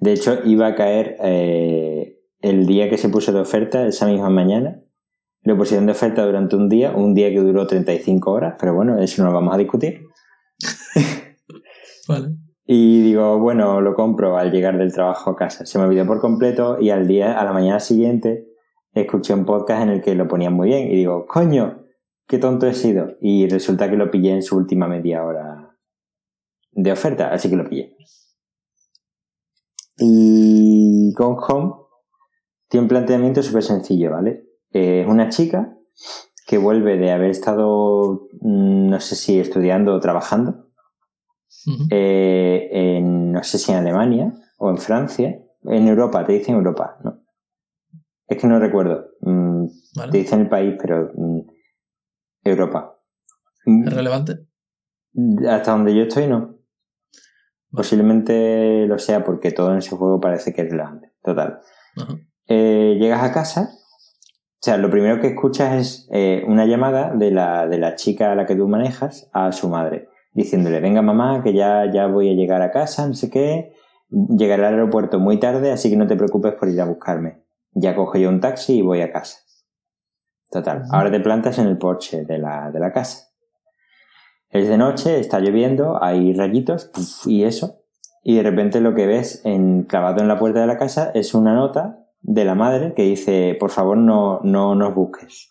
De 0.00 0.12
hecho, 0.12 0.38
iba 0.44 0.68
a 0.68 0.74
caer 0.76 1.16
eh, 1.22 2.18
el 2.40 2.66
día 2.66 2.88
que 2.88 2.98
se 2.98 3.08
puso 3.08 3.32
de 3.32 3.40
oferta, 3.40 3.86
esa 3.86 4.06
misma 4.06 4.30
mañana. 4.30 4.80
Lo 5.42 5.56
pusieron 5.56 5.86
de 5.86 5.92
oferta 5.92 6.24
durante 6.24 6.56
un 6.56 6.68
día, 6.68 6.92
un 6.92 7.14
día 7.14 7.30
que 7.30 7.40
duró 7.40 7.66
35 7.66 8.30
horas, 8.30 8.54
pero 8.60 8.74
bueno, 8.74 8.98
eso 9.00 9.22
no 9.22 9.28
lo 9.30 9.34
vamos 9.34 9.54
a 9.54 9.58
discutir. 9.58 10.02
Vale. 12.08 12.28
Y 12.66 13.02
digo, 13.02 13.38
bueno, 13.38 13.80
lo 13.80 13.94
compro 13.94 14.36
al 14.36 14.50
llegar 14.52 14.76
del 14.78 14.92
trabajo 14.92 15.30
a 15.30 15.36
casa. 15.36 15.64
Se 15.66 15.78
me 15.78 15.84
olvidó 15.84 16.06
por 16.06 16.20
completo 16.20 16.78
y 16.80 16.90
al 16.90 17.06
día, 17.06 17.38
a 17.40 17.44
la 17.44 17.52
mañana 17.52 17.80
siguiente, 17.80 18.46
escuché 19.02 19.34
un 19.34 19.44
podcast 19.44 19.82
en 19.82 19.90
el 19.90 20.02
que 20.02 20.14
lo 20.14 20.28
ponían 20.28 20.52
muy 20.52 20.68
bien 20.68 20.88
y 20.90 20.96
digo, 20.96 21.26
coño, 21.26 21.84
qué 22.26 22.38
tonto 22.38 22.66
he 22.66 22.74
sido. 22.74 23.16
Y 23.20 23.48
resulta 23.48 23.90
que 23.90 23.96
lo 23.96 24.10
pillé 24.10 24.32
en 24.32 24.42
su 24.42 24.56
última 24.56 24.86
media 24.86 25.24
hora 25.24 25.76
de 26.72 26.92
oferta, 26.92 27.32
así 27.32 27.50
que 27.50 27.56
lo 27.56 27.68
pillé. 27.68 27.96
Y 29.96 31.12
Gone 31.14 31.38
Home 31.48 31.74
tiene 32.68 32.82
un 32.84 32.88
planteamiento 32.88 33.42
súper 33.42 33.62
sencillo, 33.62 34.12
¿vale? 34.12 34.44
Eh, 34.72 35.00
Es 35.02 35.08
una 35.08 35.28
chica 35.28 35.76
que 36.46 36.58
vuelve 36.58 36.96
de 36.96 37.10
haber 37.10 37.30
estado, 37.30 38.28
mm, 38.40 38.88
no 38.90 39.00
sé 39.00 39.16
si 39.16 39.38
estudiando 39.38 39.94
o 39.94 40.00
trabajando, 40.00 40.66
eh, 41.90 42.68
en, 42.72 43.32
no 43.32 43.42
sé 43.42 43.58
si 43.58 43.72
en 43.72 43.78
Alemania 43.78 44.32
o 44.58 44.70
en 44.70 44.78
Francia, 44.78 45.38
en 45.64 45.88
Europa, 45.88 46.24
te 46.24 46.32
dicen 46.34 46.54
Europa, 46.54 46.96
¿no? 47.04 47.17
Es 48.28 48.38
que 48.38 48.46
no 48.46 48.58
recuerdo, 48.58 49.06
mm, 49.22 49.66
te 49.66 50.00
Vale. 50.00 50.18
dicen 50.18 50.40
el 50.42 50.48
país, 50.48 50.74
pero 50.80 51.10
mm, 51.14 51.40
Europa. 52.44 52.98
Mm, 53.64 53.88
¿Es 53.88 53.94
relevante? 53.94 54.46
Hasta 55.48 55.72
donde 55.72 55.94
yo 55.94 56.02
estoy, 56.02 56.28
no. 56.28 56.56
Posiblemente 57.70 58.86
lo 58.86 58.98
sea 58.98 59.24
porque 59.24 59.50
todo 59.50 59.72
en 59.72 59.78
ese 59.78 59.96
juego 59.96 60.20
parece 60.20 60.52
que 60.52 60.62
es 60.62 60.70
relevante. 60.70 61.12
Total. 61.22 61.60
Ajá. 61.96 62.18
Eh, 62.46 62.96
llegas 62.98 63.22
a 63.22 63.32
casa, 63.32 63.70
o 64.60 64.60
sea, 64.60 64.76
lo 64.78 64.90
primero 64.90 65.20
que 65.20 65.28
escuchas 65.28 65.74
es 65.74 66.08
eh, 66.10 66.42
una 66.48 66.66
llamada 66.66 67.14
de 67.14 67.30
la, 67.30 67.68
de 67.68 67.78
la 67.78 67.94
chica 67.94 68.32
a 68.32 68.34
la 68.34 68.46
que 68.46 68.56
tú 68.56 68.66
manejas 68.66 69.28
a 69.32 69.52
su 69.52 69.68
madre, 69.68 70.08
diciéndole, 70.32 70.80
venga 70.80 71.02
mamá, 71.02 71.42
que 71.44 71.52
ya, 71.52 71.84
ya 71.92 72.06
voy 72.06 72.30
a 72.30 72.34
llegar 72.34 72.62
a 72.62 72.70
casa, 72.70 73.06
no 73.06 73.14
sé 73.14 73.30
qué, 73.30 73.72
llegaré 74.10 74.66
al 74.66 74.74
aeropuerto 74.74 75.20
muy 75.20 75.38
tarde, 75.38 75.70
así 75.70 75.90
que 75.90 75.96
no 75.96 76.06
te 76.06 76.16
preocupes 76.16 76.54
por 76.54 76.68
ir 76.68 76.80
a 76.80 76.86
buscarme. 76.86 77.42
Ya 77.72 77.94
cojo 77.94 78.18
yo 78.18 78.28
un 78.28 78.40
taxi 78.40 78.78
y 78.78 78.82
voy 78.82 79.00
a 79.02 79.12
casa. 79.12 79.38
Total, 80.50 80.84
ahora 80.90 81.10
te 81.10 81.20
plantas 81.20 81.58
en 81.58 81.66
el 81.66 81.76
porche 81.78 82.24
de 82.24 82.38
la, 82.38 82.70
de 82.70 82.80
la 82.80 82.92
casa. 82.92 83.28
Es 84.50 84.66
de 84.68 84.78
noche, 84.78 85.20
está 85.20 85.40
lloviendo, 85.40 86.02
hay 86.02 86.32
rayitos 86.32 86.90
y 87.26 87.44
eso. 87.44 87.82
Y 88.24 88.36
de 88.36 88.42
repente 88.42 88.80
lo 88.80 88.94
que 88.94 89.06
ves 89.06 89.42
en, 89.44 89.82
clavado 89.84 90.20
en 90.22 90.28
la 90.28 90.38
puerta 90.38 90.60
de 90.60 90.66
la 90.66 90.78
casa 90.78 91.10
es 91.14 91.34
una 91.34 91.54
nota 91.54 91.98
de 92.20 92.44
la 92.44 92.54
madre 92.54 92.94
que 92.94 93.02
dice, 93.02 93.56
por 93.60 93.70
favor 93.70 93.96
no, 93.98 94.40
no 94.42 94.74
nos 94.74 94.94
busques. 94.94 95.50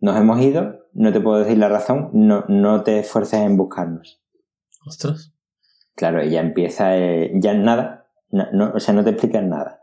Nos 0.00 0.16
hemos 0.16 0.40
ido, 0.40 0.80
no 0.92 1.12
te 1.12 1.20
puedo 1.20 1.38
decir 1.38 1.58
la 1.58 1.68
razón, 1.68 2.10
no, 2.12 2.44
no 2.48 2.82
te 2.82 2.98
esfuerces 2.98 3.40
en 3.40 3.56
buscarnos. 3.56 4.20
Ostras. 4.84 5.32
Claro, 5.94 6.20
ella 6.20 6.40
empieza, 6.40 6.96
eh, 6.96 7.30
ya 7.36 7.54
nada, 7.54 8.08
no, 8.30 8.46
no- 8.52 8.72
o 8.74 8.80
sea, 8.80 8.94
no 8.94 9.04
te 9.04 9.10
explican 9.10 9.48
nada. 9.48 9.81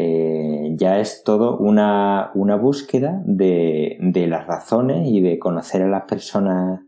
Eh, 0.00 0.74
ya 0.76 1.00
es 1.00 1.24
todo 1.24 1.58
una, 1.58 2.30
una 2.34 2.54
búsqueda 2.54 3.20
de, 3.24 3.96
de 4.00 4.28
las 4.28 4.46
razones 4.46 5.08
y 5.08 5.20
de 5.20 5.40
conocer 5.40 5.82
a 5.82 5.88
las 5.88 6.04
personas 6.04 6.82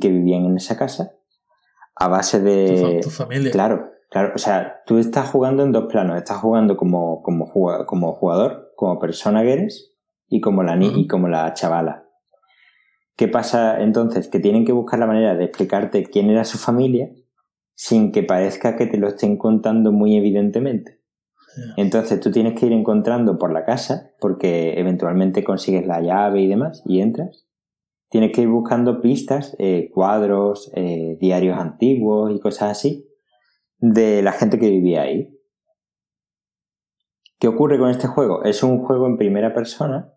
que 0.00 0.08
vivían 0.10 0.44
en 0.44 0.56
esa 0.56 0.76
casa 0.76 1.12
a 1.96 2.06
base 2.06 2.40
de... 2.40 3.00
tu 3.02 3.10
familia. 3.10 3.50
Claro, 3.50 3.90
claro, 4.10 4.32
o 4.34 4.38
sea, 4.38 4.82
tú 4.86 4.98
estás 4.98 5.28
jugando 5.28 5.64
en 5.64 5.72
dos 5.72 5.86
planos, 5.90 6.16
estás 6.16 6.38
jugando 6.38 6.76
como, 6.76 7.20
como, 7.22 7.50
como 7.86 8.12
jugador, 8.12 8.72
como 8.76 9.00
persona 9.00 9.42
que 9.42 9.52
eres 9.52 9.92
y 10.28 10.40
como 10.40 10.62
la, 10.62 10.76
ni- 10.76 11.00
y 11.00 11.06
como 11.08 11.26
la 11.26 11.52
chavala. 11.54 12.04
¿Qué 13.16 13.26
pasa 13.26 13.82
entonces? 13.82 14.28
Que 14.28 14.38
tienen 14.38 14.64
que 14.64 14.72
buscar 14.72 15.00
la 15.00 15.06
manera 15.06 15.34
de 15.34 15.44
explicarte 15.44 16.04
quién 16.04 16.30
era 16.30 16.44
su 16.44 16.58
familia 16.58 17.10
sin 17.74 18.12
que 18.12 18.22
parezca 18.22 18.76
que 18.76 18.86
te 18.86 18.98
lo 18.98 19.08
estén 19.08 19.36
contando 19.36 19.90
muy 19.90 20.16
evidentemente. 20.16 20.99
Entonces 21.76 22.20
tú 22.20 22.30
tienes 22.30 22.58
que 22.58 22.66
ir 22.66 22.72
encontrando 22.72 23.38
por 23.38 23.52
la 23.52 23.64
casa, 23.64 24.12
porque 24.20 24.78
eventualmente 24.78 25.44
consigues 25.44 25.86
la 25.86 26.00
llave 26.00 26.42
y 26.42 26.48
demás, 26.48 26.82
y 26.86 27.00
entras. 27.00 27.46
Tienes 28.08 28.32
que 28.32 28.42
ir 28.42 28.48
buscando 28.48 29.00
pistas, 29.00 29.54
eh, 29.58 29.90
cuadros, 29.92 30.70
eh, 30.74 31.16
diarios 31.20 31.58
antiguos 31.58 32.32
y 32.34 32.40
cosas 32.40 32.70
así, 32.72 33.08
de 33.78 34.22
la 34.22 34.32
gente 34.32 34.58
que 34.58 34.68
vivía 34.68 35.02
ahí. 35.02 35.36
¿Qué 37.38 37.48
ocurre 37.48 37.78
con 37.78 37.90
este 37.90 38.06
juego? 38.06 38.44
Es 38.44 38.62
un 38.62 38.84
juego 38.84 39.06
en 39.06 39.16
primera 39.16 39.54
persona, 39.54 40.12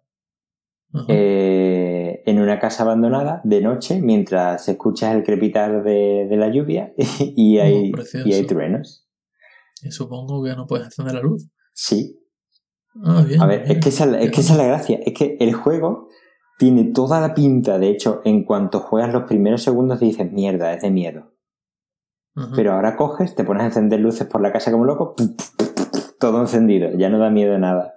eh, 1.08 2.22
en 2.26 2.40
una 2.40 2.60
casa 2.60 2.84
abandonada, 2.84 3.42
de 3.44 3.62
noche, 3.62 4.02
mientras 4.02 4.68
escuchas 4.68 5.16
el 5.16 5.24
crepitar 5.24 5.84
de, 5.84 6.28
de 6.30 6.38
la 6.38 6.50
lluvia 6.50 6.94
y 7.20 7.60
hay, 7.60 7.92
Oh, 7.94 8.28
y 8.28 8.34
hay 8.34 8.46
truenos. 8.46 9.03
Y 9.84 9.92
supongo 9.92 10.44
que 10.44 10.56
no 10.56 10.66
puedes 10.66 10.86
encender 10.88 11.16
la 11.16 11.22
luz. 11.22 11.50
Sí, 11.74 12.20
Ah, 13.04 13.24
bien. 13.28 13.42
A 13.42 13.48
ver, 13.48 13.64
es 13.72 13.80
que, 13.80 13.90
esa, 13.90 14.06
es 14.20 14.30
que 14.32 14.42
esa 14.42 14.54
es 14.54 14.58
la 14.60 14.68
gracia. 14.68 15.00
Es 15.04 15.14
que 15.14 15.36
el 15.40 15.54
juego 15.54 16.10
Tiene 16.60 16.84
toda 16.94 17.20
la 17.20 17.34
pinta, 17.34 17.80
de 17.80 17.90
hecho, 17.90 18.22
en 18.24 18.44
cuanto 18.46 18.80
juegas 18.80 19.12
los 19.12 19.24
primeros 19.24 19.64
segundos 19.64 20.00
dices, 20.00 20.32
mierda, 20.32 20.72
es 20.74 20.84
de 20.84 20.92
miedo. 20.92 21.34
Pero 22.56 22.74
ahora 22.74 22.96
coges, 22.96 23.34
te 23.36 23.44
pones 23.44 23.64
a 23.64 23.66
encender 23.68 24.00
luces 24.00 24.28
por 24.28 24.42
la 24.42 24.52
casa 24.52 24.72
como 24.72 24.86
loco, 24.86 25.16
todo 26.20 26.40
encendido, 26.42 26.90
ya 26.98 27.10
no 27.10 27.18
da 27.18 27.30
miedo 27.32 27.58
nada. 27.58 27.96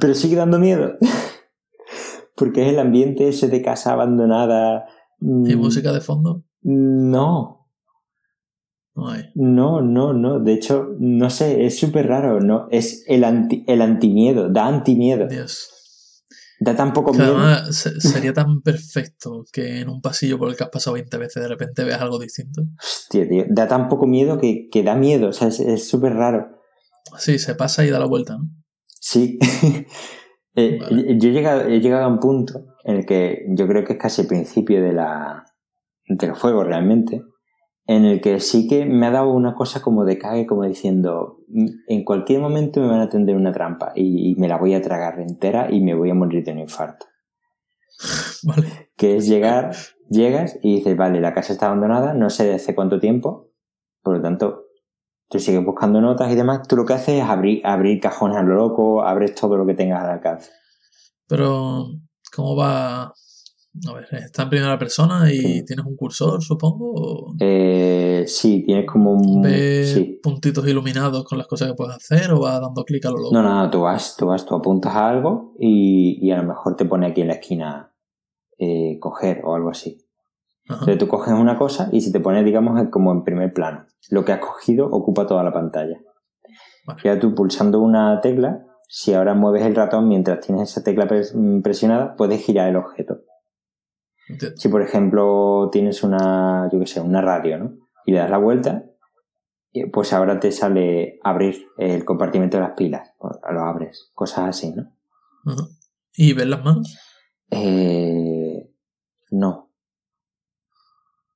Pero 0.00 0.14
sigue 0.14 0.36
dando 0.36 0.58
miedo. 0.60 0.92
Porque 2.36 2.62
es 2.62 2.72
el 2.72 2.78
ambiente 2.78 3.28
ese 3.28 3.48
de 3.48 3.62
casa 3.62 3.92
abandonada. 3.92 4.86
¿Y 5.20 5.26
Mm, 5.56 5.58
música 5.58 5.92
de 5.92 6.00
fondo? 6.00 6.44
No, 6.62 7.57
No 8.98 9.08
hay. 9.10 9.24
no, 9.34 9.80
no, 9.80 10.12
no. 10.12 10.40
De 10.40 10.52
hecho, 10.54 10.88
no 10.98 11.30
sé, 11.30 11.64
es 11.66 11.78
súper 11.78 12.06
raro, 12.08 12.40
¿no? 12.40 12.66
Es 12.70 13.04
el, 13.06 13.24
anti, 13.24 13.64
el 13.66 13.80
antimiedo, 13.82 14.48
da 14.50 14.66
antimiedo. 14.66 15.26
Dios. 15.28 15.70
Da 16.60 16.74
tan 16.74 16.92
poco 16.92 17.12
miedo. 17.12 17.38
además 17.38 17.76
se- 17.76 18.00
sería 18.00 18.32
tan 18.32 18.60
perfecto 18.62 19.44
que 19.52 19.78
en 19.80 19.88
un 19.88 20.00
pasillo 20.00 20.38
por 20.38 20.48
el 20.48 20.56
que 20.56 20.64
has 20.64 20.70
pasado 20.70 20.94
20 20.94 21.16
veces 21.16 21.40
de 21.42 21.48
repente 21.48 21.84
veas 21.84 22.00
algo 22.00 22.18
distinto. 22.18 22.62
Hostia, 22.82 23.28
tío, 23.28 23.44
da 23.48 23.68
tan 23.68 23.88
poco 23.88 24.06
miedo 24.08 24.38
que, 24.38 24.68
que 24.70 24.82
da 24.82 24.96
miedo. 24.96 25.28
O 25.28 25.32
sea, 25.32 25.48
es- 25.48 25.60
es 25.60 25.88
súper 25.88 26.14
raro. 26.14 26.48
Sí, 27.16 27.38
se 27.38 27.54
pasa 27.54 27.84
y 27.84 27.90
da 27.90 27.98
la 28.00 28.06
vuelta, 28.06 28.36
¿no? 28.38 28.44
Sí. 29.00 29.38
Eh, 30.60 30.78
Vale. 30.80 31.16
Yo 31.20 31.28
he 31.28 31.32
llegado, 31.32 31.60
he 31.68 31.78
llegado 31.78 32.04
a 32.04 32.08
un 32.08 32.18
punto 32.18 32.64
en 32.82 32.96
el 32.96 33.06
que 33.06 33.44
yo 33.50 33.68
creo 33.68 33.84
que 33.84 33.92
es 33.92 33.98
casi 34.00 34.22
el 34.22 34.26
principio 34.26 34.82
de 34.82 34.92
la, 34.92 35.44
del 36.08 36.32
juego 36.32 36.64
realmente, 36.64 37.22
en 37.88 38.04
el 38.04 38.20
que 38.20 38.38
sí 38.38 38.68
que 38.68 38.84
me 38.84 39.06
ha 39.06 39.10
dado 39.10 39.30
una 39.32 39.54
cosa 39.54 39.80
como 39.80 40.04
de 40.04 40.18
cague, 40.18 40.46
como 40.46 40.64
diciendo, 40.64 41.38
"Mm, 41.48 41.66
en 41.88 42.04
cualquier 42.04 42.40
momento 42.40 42.80
me 42.80 42.88
van 42.88 43.00
a 43.00 43.08
tender 43.08 43.34
una 43.34 43.50
trampa 43.50 43.92
y, 43.96 44.30
y 44.30 44.34
me 44.36 44.46
la 44.46 44.58
voy 44.58 44.74
a 44.74 44.82
tragar 44.82 45.18
entera 45.18 45.68
y 45.72 45.80
me 45.80 45.94
voy 45.94 46.10
a 46.10 46.14
morir 46.14 46.44
de 46.44 46.52
un 46.52 46.58
infarto. 46.60 47.06
Vale. 48.44 48.90
Que 48.96 49.16
es 49.16 49.26
llegar, 49.26 49.74
llegas 50.10 50.58
y 50.62 50.76
dices, 50.76 50.96
vale, 50.96 51.20
la 51.20 51.32
casa 51.32 51.52
está 51.52 51.66
abandonada, 51.66 52.12
no 52.12 52.28
sé 52.30 52.44
de 52.44 52.54
hace 52.56 52.74
cuánto 52.74 53.00
tiempo, 53.00 53.48
por 54.02 54.16
lo 54.16 54.22
tanto, 54.22 54.64
tú 55.30 55.38
sigues 55.38 55.64
buscando 55.64 56.00
notas 56.00 56.30
y 56.30 56.34
demás, 56.34 56.68
tú 56.68 56.76
lo 56.76 56.84
que 56.84 56.92
haces 56.92 57.22
es 57.22 57.24
abrir, 57.24 57.62
abrir 57.64 58.00
cajones 58.00 58.36
a 58.36 58.42
lo 58.42 58.54
loco, 58.54 59.02
abres 59.02 59.34
todo 59.34 59.56
lo 59.56 59.64
que 59.66 59.74
tengas 59.74 60.04
al 60.04 60.10
alcance. 60.10 60.50
Pero, 61.26 61.86
¿cómo 62.34 62.54
va? 62.54 63.14
A 63.88 63.92
ver, 63.92 64.06
está 64.12 64.42
en 64.44 64.50
primera 64.50 64.78
persona 64.78 65.30
y 65.32 65.36
Sí. 65.38 65.64
tienes 65.64 65.86
un 65.86 65.94
cursor, 65.96 66.42
supongo. 66.42 66.92
O 66.94 67.34
Eh, 67.38 68.24
sí, 68.26 68.64
tienes 68.64 68.86
como 68.86 69.12
un... 69.12 69.42
¿Ves 69.42 69.92
Sí. 69.92 70.18
puntitos 70.22 70.66
iluminados 70.66 71.22
con 71.24 71.38
las 71.38 71.46
cosas 71.46 71.68
que 71.68 71.74
puedes 71.74 71.94
hacer 71.96 72.32
o 72.32 72.40
vas 72.40 72.60
dando 72.60 72.82
clic 72.84 73.04
a 73.06 73.10
lo 73.10 73.18
loco? 73.18 73.30
No, 73.32 73.42
no, 73.42 73.54
no, 73.62 73.70
tú 73.70 73.82
vas, 73.82 74.16
tú 74.16 74.26
vas, 74.26 74.44
tú 74.44 74.54
apuntas 74.56 74.94
a 74.94 75.08
algo 75.08 75.54
y, 75.60 76.18
y 76.26 76.30
a 76.32 76.38
lo 76.42 76.48
mejor 76.48 76.74
te 76.76 76.86
pone 76.86 77.06
aquí 77.06 77.20
en 77.20 77.28
la 77.28 77.34
esquina 77.34 77.92
eh, 78.58 78.98
coger 78.98 79.42
o 79.44 79.54
algo 79.54 79.70
así. 79.70 79.98
Ajá. 80.68 80.80
Entonces 80.80 80.98
tú 80.98 81.06
coges 81.08 81.34
una 81.34 81.56
cosa 81.56 81.88
y 81.92 82.00
se 82.00 82.10
te 82.10 82.18
pone, 82.20 82.42
digamos, 82.42 82.82
como 82.90 83.12
en 83.12 83.22
primer 83.22 83.52
plano. 83.52 83.86
Lo 84.10 84.24
que 84.24 84.32
has 84.32 84.40
cogido 84.40 84.86
ocupa 84.90 85.26
toda 85.26 85.44
la 85.44 85.52
pantalla. 85.52 85.98
Vale. 86.86 87.00
Ya 87.04 87.18
tú 87.20 87.34
pulsando 87.34 87.80
una 87.80 88.20
tecla, 88.20 88.64
si 88.88 89.14
ahora 89.14 89.34
mueves 89.34 89.62
el 89.62 89.74
ratón 89.76 90.08
mientras 90.08 90.40
tienes 90.40 90.70
esa 90.70 90.82
tecla 90.82 91.06
pres- 91.06 91.62
presionada, 91.62 92.16
puedes 92.16 92.42
girar 92.44 92.68
el 92.70 92.76
objeto. 92.76 93.20
Entiendo. 94.28 94.56
Si 94.56 94.68
por 94.68 94.82
ejemplo 94.82 95.68
tienes 95.72 96.02
una, 96.02 96.68
yo 96.72 96.78
qué 96.78 96.86
sé, 96.86 97.00
una 97.00 97.20
radio, 97.20 97.58
¿no? 97.58 97.74
Y 98.04 98.12
le 98.12 98.18
das 98.18 98.30
la 98.30 98.38
vuelta, 98.38 98.84
eh, 99.72 99.90
pues 99.90 100.12
ahora 100.12 100.40
te 100.40 100.50
sale 100.52 101.18
abrir 101.22 101.66
el 101.76 102.04
compartimento 102.04 102.56
de 102.56 102.62
las 102.62 102.72
pilas. 102.72 103.10
Lo 103.20 103.60
abres, 103.60 104.10
cosas 104.14 104.48
así, 104.48 104.72
¿no? 104.72 104.92
¿Y 106.14 106.32
ves 106.32 106.46
las 106.46 106.64
manos? 106.64 106.98
Eh, 107.50 108.70
no. 109.30 109.72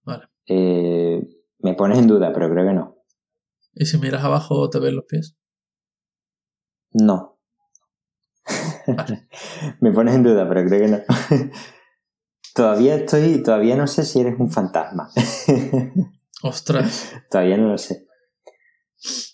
Vale. 0.05 0.29
Eh, 0.47 1.23
me 1.59 1.75
pones 1.75 1.99
en 1.99 2.07
duda, 2.07 2.33
pero 2.33 2.51
creo 2.51 2.67
que 2.67 2.75
no. 2.75 2.97
¿Y 3.75 3.87
si 3.87 3.99
miras 3.99 4.25
abajo 4.25 4.69
te 4.69 4.79
ves 4.81 4.93
los 4.93 5.05
pies? 5.05 5.37
No. 6.93 7.39
Vale. 8.87 9.29
me 9.81 9.93
pones 9.93 10.15
en 10.15 10.23
duda, 10.25 10.49
pero 10.49 10.65
creo 10.67 10.81
que 10.81 10.89
no. 10.89 10.99
todavía 12.55 12.97
estoy, 12.97 13.43
todavía 13.43 13.77
no 13.77 13.87
sé 13.87 14.05
si 14.05 14.21
eres 14.21 14.39
un 14.39 14.51
fantasma. 14.51 15.11
Ostras. 16.43 17.13
Todavía 17.31 17.57
no 17.57 17.69
lo 17.69 17.79
sé. 17.79 18.07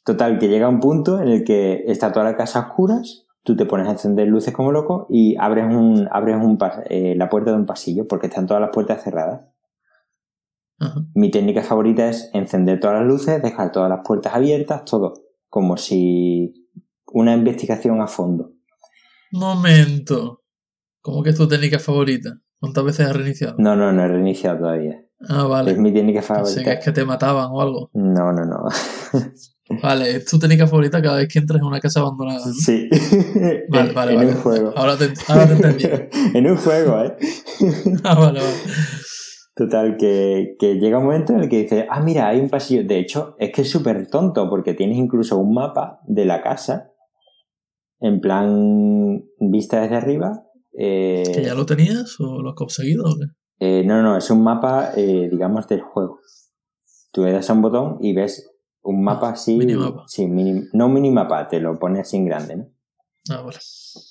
Total, 0.04 0.38
que 0.38 0.48
llega 0.48 0.68
un 0.68 0.80
punto 0.80 1.20
en 1.20 1.28
el 1.28 1.44
que 1.44 1.84
está 1.86 2.12
toda 2.12 2.24
la 2.24 2.36
casa 2.36 2.60
a 2.60 2.68
oscuras, 2.68 3.26
tú 3.42 3.56
te 3.56 3.66
pones 3.66 3.86
a 3.86 3.92
encender 3.92 4.28
luces 4.28 4.54
como 4.54 4.72
loco 4.72 5.06
y 5.10 5.36
abres, 5.38 5.66
un, 5.66 6.08
abres 6.10 6.36
un 6.36 6.58
eh, 6.88 7.14
la 7.16 7.28
puerta 7.28 7.50
de 7.50 7.56
un 7.56 7.66
pasillo 7.66 8.06
porque 8.06 8.28
están 8.28 8.46
todas 8.46 8.60
las 8.60 8.70
puertas 8.72 9.02
cerradas. 9.02 9.52
Ajá. 10.78 11.04
Mi 11.14 11.30
técnica 11.30 11.62
favorita 11.62 12.08
es 12.08 12.30
encender 12.32 12.78
todas 12.78 13.00
las 13.00 13.06
luces, 13.06 13.42
dejar 13.42 13.72
todas 13.72 13.90
las 13.90 14.00
puertas 14.04 14.34
abiertas, 14.34 14.84
todo. 14.84 15.14
Como 15.48 15.76
si 15.76 16.70
una 17.06 17.34
investigación 17.34 18.00
a 18.00 18.06
fondo. 18.06 18.52
Momento. 19.32 20.44
¿Cómo 21.00 21.22
que 21.22 21.30
es 21.30 21.36
tu 21.36 21.48
técnica 21.48 21.78
favorita? 21.78 22.40
¿Cuántas 22.60 22.84
veces 22.84 23.06
has 23.06 23.16
reiniciado? 23.16 23.54
No, 23.58 23.76
no, 23.76 23.92
no 23.92 24.02
he 24.02 24.08
reiniciado 24.08 24.58
todavía. 24.58 25.00
Ah, 25.28 25.44
vale. 25.44 25.72
Es 25.72 25.78
mi 25.78 25.92
técnica 25.92 26.20
Pensé 26.20 26.32
que 26.34 26.44
favorita. 26.44 26.72
es 26.72 26.84
que 26.84 26.92
te 26.92 27.04
mataban 27.04 27.48
o 27.50 27.60
algo. 27.60 27.90
No, 27.94 28.32
no, 28.32 28.44
no. 28.44 28.64
Vale, 29.82 30.16
es 30.16 30.24
tu 30.24 30.38
técnica 30.38 30.66
favorita 30.66 31.02
cada 31.02 31.18
vez 31.18 31.28
que 31.30 31.38
entras 31.40 31.60
en 31.60 31.66
una 31.66 31.78
casa 31.78 32.00
abandonada. 32.00 32.38
¿no? 32.46 32.52
Sí. 32.54 32.88
Vale, 33.68 33.92
vale, 33.92 34.12
en 34.12 34.18
vale. 34.18 34.30
un 34.30 34.36
juego. 34.36 34.72
Ahora 34.74 34.96
te, 34.96 35.12
ahora 35.28 35.46
te 35.46 35.52
entendí. 35.52 35.84
en 36.38 36.50
un 36.50 36.56
juego, 36.56 37.02
¿eh? 37.02 37.16
Ah, 38.02 38.14
vale, 38.14 38.40
vale. 38.40 38.54
Total, 39.54 39.96
que, 39.98 40.56
que 40.58 40.76
llega 40.76 40.96
un 40.98 41.04
momento 41.04 41.34
en 41.34 41.40
el 41.40 41.48
que 41.50 41.64
dices, 41.64 41.84
ah, 41.90 42.00
mira, 42.00 42.28
hay 42.28 42.40
un 42.40 42.48
pasillo. 42.48 42.82
De 42.88 42.98
hecho, 42.98 43.36
es 43.38 43.52
que 43.52 43.60
es 43.60 43.70
súper 43.70 44.08
tonto 44.08 44.48
porque 44.48 44.72
tienes 44.72 44.96
incluso 44.96 45.36
un 45.36 45.52
mapa 45.52 46.00
de 46.06 46.24
la 46.24 46.40
casa 46.40 46.92
en 48.00 48.20
plan 48.22 49.22
vista 49.38 49.82
desde 49.82 49.96
arriba. 49.96 50.44
Eh, 50.80 51.24
¿Que 51.34 51.42
ya 51.42 51.54
lo 51.54 51.66
tenías 51.66 52.18
o 52.20 52.40
lo 52.40 52.50
has 52.50 52.54
conseguido 52.54 53.04
o 53.04 53.16
qué? 53.18 53.24
eh, 53.60 53.82
no, 53.84 54.00
no, 54.02 54.16
es 54.16 54.30
un 54.30 54.42
mapa, 54.44 54.92
eh, 54.96 55.28
digamos, 55.30 55.66
del 55.66 55.80
juego. 55.82 56.20
Tú 57.12 57.24
le 57.24 57.32
das 57.32 57.50
a 57.50 57.54
un 57.54 57.62
botón 57.62 57.98
y 58.00 58.14
ves 58.14 58.48
un 58.82 59.02
mapa 59.02 59.30
así. 59.30 59.56
minimapa. 59.56 60.04
Sí, 60.06 60.26
mini- 60.26 60.68
no 60.72 60.86
un 60.86 60.92
minimapa, 60.94 61.48
te 61.48 61.58
lo 61.60 61.78
pone 61.78 62.00
así 62.00 62.16
en 62.16 62.26
grande, 62.26 62.56
¿no? 62.56 62.66
Ah, 63.30 63.42
vale. 63.42 63.58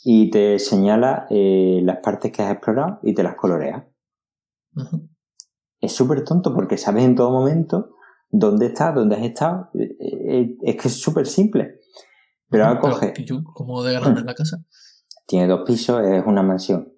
Y 0.03 0.29
te 0.29 0.59
señala 0.59 1.25
eh, 1.29 1.79
las 1.83 1.97
partes 2.03 2.31
que 2.31 2.41
has 2.43 2.51
explorado 2.51 2.99
y 3.03 3.13
te 3.13 3.23
las 3.23 3.35
colorea. 3.35 3.87
Ajá. 4.75 4.99
es 5.79 5.91
súper 5.91 6.23
tonto 6.23 6.53
porque 6.53 6.77
sabes 6.77 7.03
en 7.05 7.15
todo 7.15 7.31
momento 7.31 7.95
dónde 8.29 8.67
estás, 8.67 8.93
dónde 8.93 9.15
has 9.15 9.23
estado. 9.23 9.69
Eh, 9.73 10.57
Es 10.61 10.75
que 10.75 10.87
es 10.89 10.99
súper 10.99 11.25
simple. 11.27 11.79
Pero 12.49 12.65
ahora 12.65 12.79
coge, 12.79 13.13
¿y 13.17 13.25
yo, 13.25 13.41
¿Cómo 13.55 13.83
de 13.83 13.93
grande 13.93 14.19
es 14.21 14.25
la 14.25 14.35
casa? 14.35 14.57
Tiene 15.27 15.45
dos 15.45 15.61
pisos, 15.65 16.01
es 16.03 16.25
una 16.25 16.41
mansión. 16.41 16.91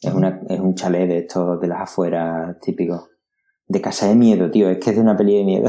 Es, 0.00 0.14
una, 0.14 0.40
es 0.48 0.60
un 0.60 0.74
chalet 0.74 1.08
de 1.08 1.18
estos 1.18 1.60
de 1.60 1.66
las 1.66 1.82
afueras 1.82 2.58
típicos. 2.60 3.10
De 3.66 3.82
casa 3.82 4.08
de 4.08 4.14
miedo, 4.14 4.50
tío. 4.50 4.70
Es 4.70 4.78
que 4.78 4.90
es 4.90 4.96
de 4.96 5.02
una 5.02 5.16
peli 5.16 5.36
de 5.36 5.44
miedo. 5.44 5.68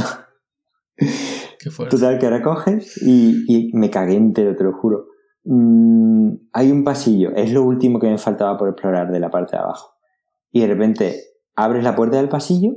Qué 1.59 1.69
fuerte. 1.71 1.97
Total, 1.97 2.19
que 2.19 2.25
ahora 2.27 2.41
coges 2.41 3.01
y, 3.01 3.43
y 3.47 3.71
me 3.73 3.89
cagué 3.89 4.15
entero, 4.15 4.55
te 4.55 4.63
lo 4.63 4.71
juro. 4.73 5.07
Mm, 5.43 6.33
hay 6.53 6.71
un 6.71 6.83
pasillo, 6.83 7.31
es 7.35 7.51
lo 7.51 7.63
último 7.63 7.99
que 7.99 8.07
me 8.07 8.17
faltaba 8.17 8.57
por 8.57 8.69
explorar 8.69 9.11
de 9.11 9.19
la 9.19 9.31
parte 9.31 9.55
de 9.55 9.63
abajo. 9.63 9.95
Y 10.51 10.61
de 10.61 10.67
repente 10.67 11.23
abres 11.55 11.83
la 11.83 11.95
puerta 11.95 12.17
del 12.17 12.29
pasillo 12.29 12.75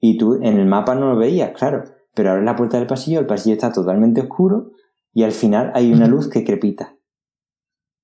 y 0.00 0.18
tú 0.18 0.34
en 0.34 0.58
el 0.58 0.66
mapa 0.66 0.94
no 0.94 1.12
lo 1.12 1.16
veías, 1.16 1.52
claro. 1.52 1.84
Pero 2.14 2.30
abres 2.30 2.44
la 2.44 2.56
puerta 2.56 2.76
del 2.76 2.86
pasillo, 2.86 3.20
el 3.20 3.26
pasillo 3.26 3.54
está 3.54 3.72
totalmente 3.72 4.20
oscuro 4.20 4.72
y 5.12 5.22
al 5.22 5.32
final 5.32 5.70
hay 5.74 5.92
una 5.92 6.08
luz 6.08 6.28
que 6.28 6.44
crepita. 6.44 6.97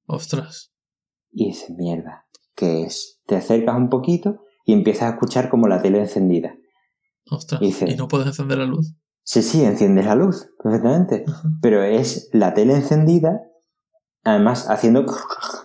Ostras. 0.07 0.73
Y 1.33 1.47
dices, 1.49 1.71
mierda, 1.71 2.27
¿qué 2.55 2.83
es? 2.85 3.21
Te 3.27 3.37
acercas 3.37 3.77
un 3.77 3.89
poquito 3.91 4.41
y 4.65 4.73
empiezas 4.73 5.05
a 5.05 5.11
escuchar 5.15 5.49
como 5.51 5.67
la 5.69 5.83
tele 5.83 5.99
encendida. 6.01 6.55
Ostras. 7.31 7.61
Y 7.63 7.67
dice- 7.67 7.91
¿Y 7.91 7.97
no 7.97 8.09
puedes 8.09 8.27
encender 8.29 8.59
la 8.59 8.67
luz? 8.67 8.95
Sí, 9.23 9.43
sí, 9.43 9.65
enciendes 9.65 10.05
la 10.05 10.15
luz, 10.15 10.49
perfectamente. 10.63 11.25
Ajá. 11.27 11.49
pero 11.63 11.83
es 11.83 12.29
la 12.33 12.53
tele 12.53 12.75
encendida, 12.75 13.41
además 14.23 14.69
haciendo, 14.69 15.07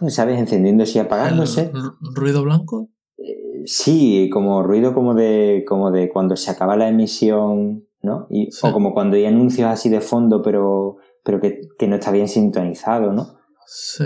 ¿sabes? 0.07 0.39
Encendiéndose 0.39 0.97
y 0.97 1.01
apagándose. 1.01 1.63
¿El 1.63 1.73
ru- 1.73 1.97
ruido 2.15 2.43
blanco? 2.43 2.89
Eh, 3.17 3.63
Sí, 3.65 4.29
como 4.31 4.63
ruido 4.63 4.93
como 4.93 5.13
de, 5.13 5.65
como 5.67 5.91
de 5.91 6.09
cuando 6.09 6.37
se 6.37 6.49
acaba 6.49 6.77
la 6.77 6.87
emisión, 6.87 7.85
¿no? 8.01 8.25
Y, 8.29 8.49
Sí. 8.51 8.65
O 8.65 8.71
como 8.71 8.93
cuando 8.93 9.17
hay 9.17 9.25
anuncios 9.25 9.69
así 9.69 9.89
de 9.89 9.99
fondo, 9.99 10.41
pero, 10.41 10.95
pero 11.25 11.41
que, 11.41 11.59
que 11.77 11.87
no 11.87 11.95
está 11.97 12.11
bien 12.11 12.29
sintonizado, 12.29 13.11
¿no? 13.11 13.37
Sí. 13.67 14.05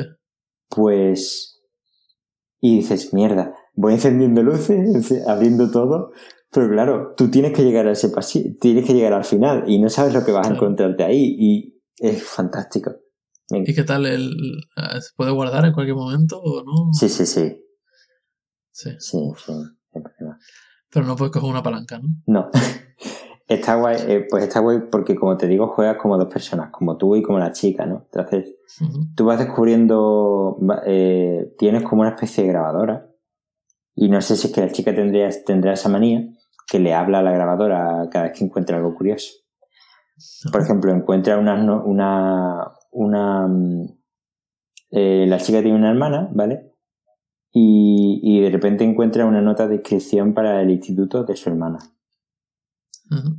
Pues... 0.76 1.62
Y 2.62 2.78
dices, 2.78 3.14
mierda, 3.14 3.54
voy 3.76 3.94
encendiendo 3.94 4.42
luces, 4.42 5.28
abriendo 5.28 5.70
todo, 5.70 6.12
pero 6.50 6.70
claro, 6.70 7.14
tú 7.18 7.30
tienes 7.30 7.52
que 7.52 7.64
llegar 7.64 7.88
a 7.88 7.92
ese 7.92 8.08
pasillo, 8.10 8.52
tienes 8.62 8.86
que 8.86 8.94
llegar 8.94 9.12
al 9.12 9.26
final 9.26 9.66
y 9.68 9.80
no 9.80 9.90
sabes 9.90 10.14
lo 10.14 10.24
que 10.24 10.32
vas 10.32 10.48
a 10.48 10.52
Claro. 10.52 10.56
encontrarte 10.64 11.04
ahí 11.04 11.36
y 11.38 11.82
es 11.98 12.24
fantástico. 12.24 12.92
¿Y 13.50 13.74
qué 13.76 13.84
tal 13.84 14.06
el... 14.06 14.32
ah, 14.78 15.00
¿Se 15.02 15.10
puede 15.18 15.32
guardar 15.32 15.66
en 15.66 15.74
cualquier 15.74 15.98
momento 15.98 16.40
o 16.42 16.64
no? 16.64 16.94
Sí, 16.94 17.10
sí, 17.10 17.26
sí. 17.26 17.60
Sí. 18.72 18.92
Sí, 18.98 19.20
sí. 19.36 19.52
Pero 20.90 21.06
no 21.06 21.16
puedes 21.18 21.34
coger 21.34 21.50
una 21.50 21.62
palanca, 21.64 22.00
¿no? 22.00 22.08
No. 22.28 22.50
Está 23.48 23.76
guay, 23.76 23.98
eh, 24.08 24.26
pues 24.30 24.46
está 24.46 24.62
guay 24.62 24.80
porque 24.90 25.16
como 25.16 25.36
te 25.36 25.48
digo, 25.48 25.68
juegas 25.68 25.98
como 26.02 26.18
dos 26.18 26.32
personas, 26.34 26.72
como 26.72 26.96
tú 26.98 27.16
y 27.18 27.22
como 27.22 27.40
la 27.40 27.52
chica, 27.52 27.86
¿no? 27.86 28.08
Entonces, 28.12 28.56
Tú 29.16 29.26
vas 29.26 29.40
descubriendo, 29.40 30.58
eh, 30.86 31.54
tienes 31.58 31.84
como 31.84 32.02
una 32.02 32.12
especie 32.12 32.44
de 32.44 32.50
grabadora 32.50 33.10
y 33.96 34.10
no 34.10 34.22
sé 34.22 34.36
si 34.36 34.48
es 34.48 34.54
que 34.54 34.62
la 34.62 34.72
chica 34.72 34.94
tendría, 34.96 35.30
tendrá 35.46 35.74
esa 35.74 35.90
manía 35.90 36.28
que 36.68 36.80
le 36.80 36.94
habla 36.94 37.20
a 37.20 37.24
la 37.24 37.32
grabadora 37.32 38.08
cada 38.12 38.26
vez 38.26 38.38
que 38.38 38.46
encuentra 38.46 38.78
algo 38.78 38.96
curioso. 38.96 39.32
Por 40.52 40.62
ejemplo, 40.62 40.92
encuentra 40.92 41.38
una, 41.38 41.56
una, 41.84 42.72
una, 42.92 43.48
mm, 43.48 43.86
eh, 44.92 45.26
la 45.28 45.38
chica 45.38 45.62
tiene 45.62 45.78
una 45.78 45.90
hermana, 45.90 46.30
¿vale? 46.34 46.72
Y, 47.52 48.20
y 48.24 48.42
de 48.42 48.50
repente 48.50 48.84
encuentra 48.84 49.26
una 49.26 49.42
nota 49.42 49.68
de 49.68 49.76
inscripción 49.76 50.34
para 50.34 50.62
el 50.62 50.72
instituto 50.72 51.24
de 51.24 51.36
su 51.36 51.50
hermana. 51.50 51.80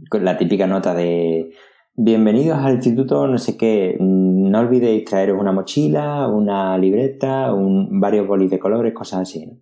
Con 0.09 0.24
la 0.24 0.37
típica 0.37 0.68
nota 0.68 0.95
de 0.95 1.53
bienvenidos 1.97 2.59
al 2.59 2.74
instituto, 2.74 3.26
no 3.26 3.38
sé 3.38 3.57
qué, 3.57 3.97
mm, 3.99 4.51
no 4.51 4.59
olvidéis 4.61 5.05
traeros 5.05 5.40
una 5.40 5.53
mochila, 5.53 6.28
una 6.28 6.76
libreta, 6.76 7.53
un, 7.55 8.01
varios 8.01 8.26
bolis 8.26 8.51
de 8.51 8.59
colores, 8.59 8.92
cosas 8.92 9.20
así. 9.20 9.47
¿no? 9.47 9.59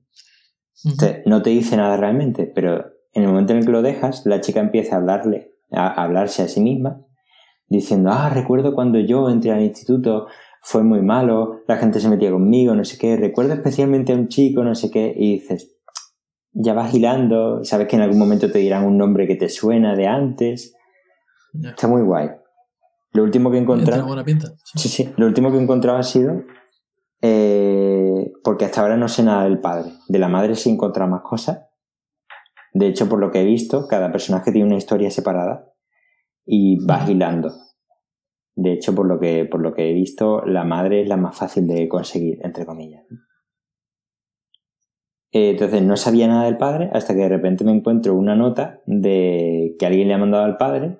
Entonces, 0.84 1.22
no 1.26 1.42
te 1.42 1.50
dice 1.50 1.76
nada 1.76 1.96
realmente, 1.96 2.46
pero 2.46 2.86
en 3.12 3.22
el 3.22 3.28
momento 3.28 3.52
en 3.52 3.60
el 3.60 3.66
que 3.66 3.72
lo 3.72 3.82
dejas, 3.82 4.24
la 4.26 4.40
chica 4.40 4.60
empieza 4.60 4.96
a 4.96 4.98
hablarle, 4.98 5.52
a 5.70 5.86
a 5.88 6.04
hablarse 6.04 6.42
a 6.42 6.48
sí 6.48 6.60
misma, 6.60 7.04
diciendo, 7.68 8.10
ah, 8.12 8.30
recuerdo 8.30 8.74
cuando 8.74 8.98
yo 8.98 9.28
entré 9.28 9.52
al 9.52 9.62
instituto, 9.62 10.26
fue 10.62 10.82
muy 10.82 11.02
malo, 11.02 11.60
la 11.66 11.76
gente 11.76 12.00
se 12.00 12.08
metía 12.08 12.30
conmigo, 12.30 12.74
no 12.74 12.84
sé 12.84 12.96
qué, 12.98 13.16
recuerdo 13.16 13.54
especialmente 13.54 14.12
a 14.12 14.16
un 14.16 14.28
chico, 14.28 14.64
no 14.64 14.74
sé 14.74 14.90
qué, 14.90 15.12
y 15.14 15.34
dices, 15.34 15.76
ya 16.52 16.72
vas 16.72 16.94
hilando, 16.94 17.64
sabes 17.64 17.88
que 17.88 17.96
en 17.96 18.02
algún 18.02 18.18
momento 18.18 18.50
te 18.50 18.58
dirán 18.58 18.84
un 18.84 18.96
nombre 18.96 19.26
que 19.26 19.36
te 19.36 19.48
suena 19.48 19.94
de 19.94 20.06
antes, 20.06 20.74
Está 21.52 21.86
muy 21.88 22.02
guay. 22.02 22.30
Lo 23.12 23.22
último 23.24 23.50
que 23.50 23.58
he 23.58 23.60
Tiene 23.60 23.72
encontrado... 23.74 24.06
buena 24.06 24.24
pinta. 24.24 24.48
Sí. 24.64 24.78
Sí, 24.78 24.88
sí. 24.88 25.14
Lo 25.16 25.26
último 25.26 25.50
que 25.50 25.58
he 25.58 25.62
encontrado 25.62 25.98
ha 25.98 26.02
sido. 26.02 26.42
eh, 27.20 28.32
porque 28.42 28.64
hasta 28.64 28.80
ahora 28.80 28.96
no 28.96 29.08
sé 29.08 29.22
nada 29.22 29.44
del 29.44 29.60
padre. 29.60 29.92
De 30.08 30.18
la 30.18 30.28
madre 30.28 30.54
sí 30.56 30.70
he 30.70 30.72
encontrado 30.72 31.10
más 31.10 31.22
cosas. 31.22 31.66
De 32.72 32.86
hecho, 32.86 33.08
por 33.08 33.20
lo 33.20 33.30
que 33.30 33.42
he 33.42 33.44
visto, 33.44 33.86
cada 33.86 34.10
personaje 34.10 34.50
tiene 34.50 34.66
una 34.66 34.76
historia 34.78 35.10
separada 35.10 35.70
y 36.44 36.84
vas 36.86 37.08
hilando. 37.08 37.52
De 38.54 38.72
hecho, 38.72 38.94
por 38.94 39.06
lo 39.06 39.20
que, 39.20 39.44
por 39.44 39.60
lo 39.60 39.72
que 39.74 39.90
he 39.90 39.92
visto, 39.92 40.42
la 40.46 40.64
madre 40.64 41.02
es 41.02 41.08
la 41.08 41.16
más 41.16 41.36
fácil 41.36 41.66
de 41.66 41.88
conseguir, 41.88 42.38
entre 42.42 42.64
comillas. 42.66 43.04
Eh, 45.32 45.50
Entonces 45.50 45.82
no 45.82 45.96
sabía 45.96 46.28
nada 46.28 46.44
del 46.44 46.56
padre 46.58 46.90
hasta 46.92 47.14
que 47.14 47.20
de 47.20 47.28
repente 47.28 47.64
me 47.64 47.72
encuentro 47.72 48.14
una 48.14 48.36
nota 48.36 48.80
de 48.86 49.76
que 49.78 49.86
alguien 49.86 50.08
le 50.08 50.14
ha 50.14 50.18
mandado 50.18 50.44
al 50.44 50.56
padre 50.56 50.98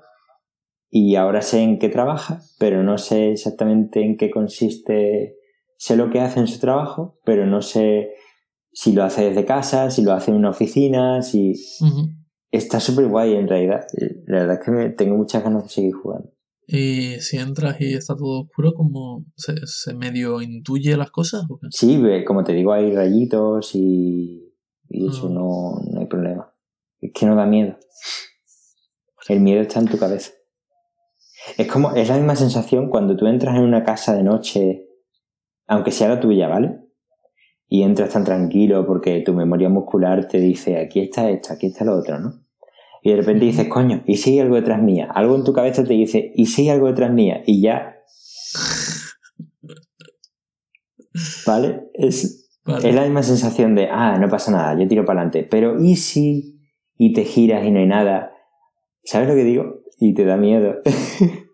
y 0.95 1.17
ahora 1.17 1.41
sé 1.41 1.63
en 1.63 1.79
qué 1.79 1.89
trabaja, 1.89 2.43
pero 2.59 2.83
no 2.83 2.99
sé 2.99 3.33
exactamente 3.33 4.05
en 4.05 4.19
qué 4.19 4.31
consiste. 4.31 5.39
Sé 5.79 5.97
lo 5.97 6.11
que 6.11 6.21
hace 6.21 6.39
en 6.39 6.47
su 6.47 6.61
trabajo, 6.61 7.19
pero 7.25 7.47
no 7.47 7.63
sé 7.63 8.11
si 8.73 8.93
lo 8.93 9.03
hace 9.03 9.25
desde 9.31 9.47
casa, 9.47 9.91
si 9.91 10.03
lo 10.03 10.13
hace 10.13 10.31
en 10.31 10.37
una 10.37 10.51
oficina, 10.51 11.23
si... 11.23 11.55
Está 12.51 12.79
súper 12.79 13.09
guay 13.09 13.33
en 13.35 13.49
realidad. 13.49 13.87
La 14.27 14.41
verdad 14.41 14.59
es 14.61 14.65
que 14.67 14.71
me, 14.71 14.91
tengo 14.91 15.17
muchas 15.17 15.43
ganas 15.43 15.63
de 15.63 15.71
seguir 15.71 15.95
jugando. 15.95 16.31
Y 16.67 17.19
si 17.21 17.39
entras 17.39 17.81
y 17.81 17.95
está 17.95 18.15
todo 18.15 18.43
oscuro, 18.43 18.75
¿cómo 18.75 19.25
se, 19.35 19.55
se 19.67 19.95
medio 19.95 20.43
intuye 20.43 20.95
las 20.99 21.11
cosas? 21.11 21.45
¿o 21.49 21.59
qué? 21.59 21.69
Sí, 21.71 21.97
ve, 21.97 22.23
como 22.27 22.45
te 22.45 22.53
digo, 22.53 22.75
hay 22.75 22.95
rayitos 22.95 23.75
y, 23.75 24.53
y 24.91 25.09
eso 25.09 25.31
Mm. 25.31 25.35
no, 25.35 25.81
no 25.91 26.01
hay 26.01 26.07
problema. 26.07 26.53
Es 27.01 27.13
que 27.15 27.25
no 27.25 27.35
da 27.35 27.47
miedo. 27.47 27.79
El 29.29 29.41
miedo 29.41 29.63
está 29.63 29.81
en 29.81 29.87
tu 29.87 29.97
cabeza. 29.97 30.33
Es 31.57 31.67
como, 31.67 31.93
es 31.95 32.09
la 32.09 32.17
misma 32.17 32.37
sensación 32.37 32.89
cuando 32.89 33.17
tú 33.17 33.27
entras 33.27 33.57
en 33.57 33.63
una 33.63 33.83
casa 33.83 34.15
de 34.15 34.23
noche, 34.23 34.87
aunque 35.67 35.91
sea 35.91 36.09
la 36.09 36.21
tuya, 36.21 36.49
¿vale? 36.49 36.79
Y 37.69 37.83
entras 37.83 38.11
tan 38.11 38.25
tranquilo 38.25 38.87
porque 38.87 39.21
tu 39.21 39.35
memoria 39.35 39.69
muscular 39.69 40.29
te 40.29 40.39
dice, 40.39 40.79
aquí 40.79 41.01
está 41.01 41.29
esto, 41.31 41.53
aquí 41.53 41.67
está 41.67 41.85
lo 41.85 41.97
otro, 41.97 42.19
¿no? 42.19 42.41
Y 43.03 43.11
de 43.11 43.17
repente 43.17 43.45
dices, 43.45 43.69
coño, 43.69 44.03
¿y 44.07 44.17
si 44.17 44.31
hay 44.31 44.41
algo 44.41 44.55
detrás 44.55 44.81
mía? 44.81 45.11
Algo 45.13 45.35
en 45.35 45.43
tu 45.43 45.53
cabeza 45.53 45.83
te 45.83 45.95
dice, 45.95 46.33
¿y 46.37 46.47
si 46.47 46.63
hay 46.63 46.69
algo 46.71 46.87
detrás 46.87 47.13
mía? 47.13 47.43
Y 47.47 47.61
ya. 47.61 47.97
¿Vale? 51.47 51.89
Es, 51.95 52.49
Vale. 52.65 52.89
es 52.89 52.95
la 52.95 53.03
misma 53.03 53.25
sensación 53.25 53.75
de, 53.75 53.89
ah, 53.91 54.19
no 54.19 54.29
pasa 54.29 54.53
nada, 54.53 54.81
yo 54.81 54.87
tiro 54.87 55.05
para 55.05 55.21
adelante. 55.21 55.47
Pero 55.51 55.83
¿y 55.83 55.97
si? 55.97 56.61
Y 56.97 57.13
te 57.13 57.25
giras 57.25 57.65
y 57.65 57.73
no 57.73 57.81
hay 57.81 57.87
nada. 57.87 58.33
¿Sabes 59.03 59.29
lo 59.29 59.35
que 59.35 59.43
digo? 59.43 59.82
Y 60.05 60.15
te 60.15 60.25
da 60.25 60.37
miedo. 60.37 60.75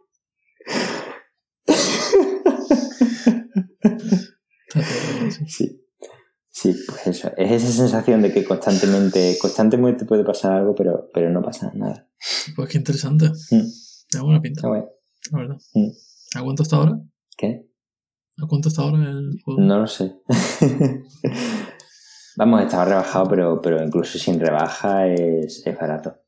Sí. 5.47 5.83
sí. 6.51 6.77
Pues 6.87 7.07
eso. 7.07 7.31
Es 7.37 7.63
esa 7.63 7.73
sensación 7.73 8.23
de 8.23 8.33
que 8.33 8.45
constantemente, 8.45 9.37
constantemente 9.41 10.05
puede 10.05 10.25
pasar 10.25 10.53
algo, 10.53 10.75
pero, 10.75 11.09
pero 11.13 11.31
no 11.31 11.43
pasa 11.43 11.73
nada. 11.75 12.09
Pues 12.55 12.69
qué 12.69 12.79
interesante. 12.79 13.31
Mm. 13.51 13.67
Da 14.13 14.23
buena 14.23 14.41
pinta, 14.41 14.69
guay. 14.69 14.83
la 15.33 15.39
verdad. 15.39 15.57
Mm. 15.75 15.91
¿A 16.37 16.43
cuánto 16.43 16.63
está 16.63 16.77
ahora? 16.77 17.01
¿Qué? 17.37 17.67
¿A 18.37 18.47
cuánto 18.47 18.69
está 18.69 18.83
ahora 18.83 19.11
el 19.11 19.41
juego? 19.43 19.61
No 19.61 19.81
lo 19.81 19.87
sé. 19.87 20.21
Vamos, 22.37 22.63
estaba 22.63 22.85
rebajado, 22.85 23.29
pero, 23.29 23.61
pero 23.61 23.83
incluso 23.83 24.19
sin 24.19 24.39
rebaja 24.39 25.07
es, 25.09 25.67
es 25.67 25.77
barato. 25.79 26.19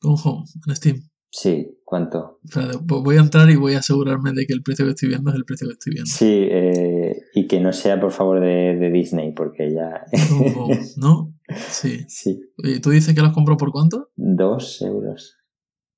Con 0.00 0.16
Home, 0.22 0.44
en 0.66 0.76
Steam. 0.76 1.02
Sí, 1.30 1.78
¿cuánto? 1.84 2.40
Voy 2.84 3.16
a 3.16 3.20
entrar 3.20 3.50
y 3.50 3.56
voy 3.56 3.74
a 3.74 3.80
asegurarme 3.80 4.32
de 4.32 4.46
que 4.46 4.54
el 4.54 4.62
precio 4.62 4.86
que 4.86 4.92
estoy 4.92 5.10
viendo 5.10 5.30
es 5.30 5.36
el 5.36 5.44
precio 5.44 5.66
que 5.68 5.74
estoy 5.74 5.92
viendo. 5.92 6.10
Sí, 6.10 6.46
eh, 6.50 7.16
y 7.34 7.46
que 7.46 7.60
no 7.60 7.72
sea 7.72 8.00
por 8.00 8.12
favor 8.12 8.40
de, 8.40 8.76
de 8.78 8.90
Disney, 8.90 9.32
porque 9.34 9.70
ya. 9.72 10.04
Home, 10.32 10.80
¿No? 10.96 11.34
Sí. 11.70 12.04
sí, 12.08 12.40
¿Y 12.58 12.80
tú 12.80 12.90
dices 12.90 13.14
que 13.14 13.20
las 13.20 13.32
compró 13.34 13.56
por 13.56 13.72
cuánto? 13.72 14.10
dos 14.16 14.80
euros. 14.82 15.36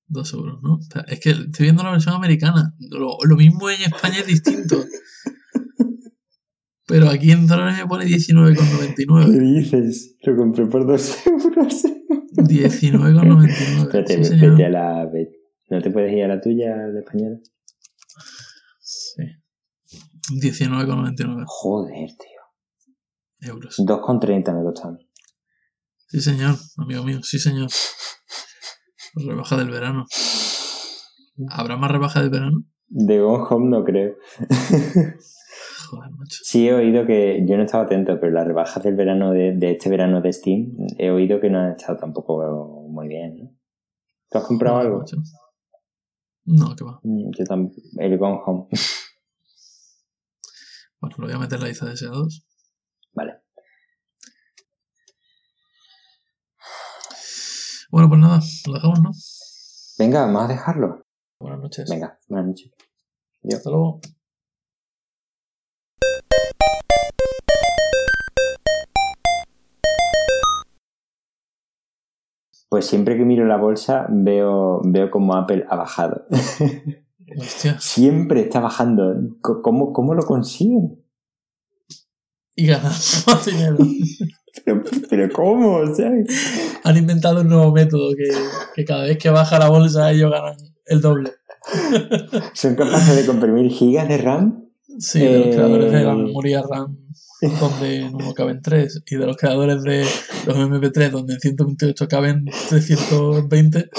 Dos 0.08 0.32
euros, 0.34 0.58
¿no? 0.62 0.78
Espera, 0.80 1.04
Es 1.06 1.20
que 1.20 1.30
estoy 1.30 1.66
viendo 1.66 1.84
la 1.84 1.92
versión 1.92 2.14
americana. 2.16 2.74
Lo, 2.90 3.16
lo 3.22 3.36
mismo 3.36 3.70
en 3.70 3.82
España 3.82 4.18
es 4.18 4.26
distinto. 4.26 4.76
Pero 6.90 7.08
aquí 7.08 7.30
en 7.32 7.46
dólares 7.46 7.78
me 7.78 7.86
pone 7.86 8.04
¿Qué 8.06 8.16
19,99. 8.16 9.38
dices? 9.38 10.16
Lo 10.22 10.36
compré 10.36 10.66
por 10.66 10.86
dos 10.86 11.16
euros. 11.26 11.82
19,99. 12.36 13.82
Espérate, 13.82 14.16
Sí, 14.24 14.24
señor. 14.24 14.50
vete 14.52 14.66
a 14.66 14.68
la. 14.70 15.10
¿No 15.70 15.80
te 15.80 15.90
puedes 15.90 16.12
ir 16.12 16.24
a 16.24 16.28
la 16.28 16.40
tuya, 16.40 16.76
de 16.76 16.98
española? 17.00 17.38
Sí. 18.80 19.22
19,99 20.42 21.44
Joder, 21.46 22.08
tío. 22.18 23.52
euros. 23.52 23.76
2,30 23.78 24.56
me 24.56 24.62
costaron. 24.64 24.98
Sí, 26.08 26.20
señor, 26.20 26.56
amigo 26.76 27.04
mío, 27.04 27.20
sí, 27.22 27.38
señor. 27.38 27.68
Rebaja 29.14 29.56
del 29.56 29.70
verano. 29.70 30.06
¿Habrá 31.50 31.76
más 31.76 31.90
rebaja 31.90 32.20
del 32.20 32.30
verano? 32.30 32.64
De 32.88 33.20
Gone 33.20 33.44
Home 33.48 33.70
no 33.70 33.84
creo. 33.84 34.16
Joder, 35.90 36.10
macho. 36.12 36.38
Sí, 36.44 36.68
he 36.68 36.74
oído 36.74 37.04
que. 37.04 37.44
Yo 37.46 37.56
no 37.56 37.64
estaba 37.64 37.84
atento, 37.84 38.18
pero 38.20 38.32
las 38.32 38.46
rebajas 38.46 38.82
del 38.84 38.94
verano 38.94 39.32
de, 39.32 39.56
de 39.56 39.72
este 39.72 39.90
verano 39.90 40.20
de 40.20 40.32
Steam, 40.32 40.76
he 40.98 41.10
oído 41.10 41.40
que 41.40 41.50
no 41.50 41.58
han 41.58 41.72
estado 41.72 41.98
tampoco 41.98 42.86
muy 42.88 43.08
bien. 43.08 43.36
¿no? 43.38 43.50
¿Tú 44.30 44.38
has 44.38 44.44
comprado 44.44 44.78
algo? 44.78 44.98
macho. 44.98 45.16
No, 46.44 46.76
que 46.76 46.84
va. 46.84 47.00
Mm, 47.02 47.30
Yo. 47.32 47.44
El 47.98 48.18
Gone 48.18 48.40
Home. 48.44 48.66
Bueno, 51.02 51.16
lo 51.18 51.26
voy 51.28 51.34
a 51.34 51.38
meter 51.38 51.56
en 51.56 51.62
la 51.62 51.68
lista 51.68 51.86
de 51.86 51.92
deseados. 51.92 52.46
Vale. 53.14 53.40
Bueno, 57.90 58.08
pues 58.10 58.20
nada, 58.20 58.40
lo 58.66 58.74
dejamos, 58.74 59.00
¿no? 59.00 59.10
Venga, 59.98 60.26
vamos 60.26 60.42
a 60.44 60.48
dejarlo. 60.48 61.06
Buenas 61.38 61.60
noches. 61.60 61.88
Venga, 61.88 62.18
buenas 62.28 62.48
noches. 62.48 62.70
Adiós. 63.42 63.54
Hasta 63.60 63.70
luego. 63.70 64.00
Pues 72.70 72.86
siempre 72.86 73.18
que 73.18 73.24
miro 73.24 73.44
la 73.46 73.56
bolsa 73.58 74.06
veo, 74.08 74.80
veo 74.84 75.10
como 75.10 75.34
Apple 75.34 75.66
ha 75.68 75.76
bajado. 75.76 76.24
Hostia. 77.36 77.76
siempre 77.80 78.40
está 78.42 78.60
bajando. 78.60 79.12
¿Cómo, 79.62 79.92
cómo 79.92 80.14
lo 80.14 80.22
consiguen? 80.22 81.04
Y 82.56 82.66
ganar 82.68 82.92
más 83.26 83.44
dinero. 83.46 83.76
Pero, 84.64 84.82
pero 85.08 85.28
¿cómo? 85.32 85.76
O 85.78 85.94
sea, 85.94 86.10
Han 86.84 86.96
inventado 86.96 87.40
un 87.42 87.48
nuevo 87.48 87.72
método 87.72 88.10
que, 88.16 88.28
que 88.74 88.84
cada 88.84 89.02
vez 89.04 89.18
que 89.18 89.30
baja 89.30 89.58
la 89.58 89.68
bolsa 89.68 90.10
ellos 90.12 90.30
ganan 90.30 90.56
el 90.86 91.00
doble. 91.00 91.32
son 92.52 92.74
capaces 92.76 93.16
de 93.16 93.26
comprimir 93.26 93.70
gigas 93.70 94.08
de 94.08 94.18
RAM. 94.18 94.64
Sí, 94.98 95.20
de 95.20 95.38
los 95.38 95.46
Eh, 95.46 95.50
creadores 95.54 95.92
de 95.92 96.04
la 96.04 96.14
memoria 96.14 96.62
RAM 96.62 96.98
donde 97.40 98.10
uno 98.12 98.34
caben 98.34 98.60
3 98.60 99.02
y 99.06 99.16
de 99.16 99.26
los 99.26 99.36
creadores 99.36 99.82
de 99.82 100.04
los 100.46 100.56
MP3 100.56 101.10
donde 101.10 101.34
en 101.34 101.40
128 101.40 102.08
caben 102.08 102.44
320, 102.68 103.90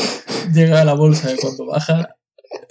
llega 0.53 0.81
a 0.81 0.85
la 0.85 0.93
bolsa 0.93 1.31
y 1.33 1.37
cuando 1.37 1.65
baja 1.67 2.15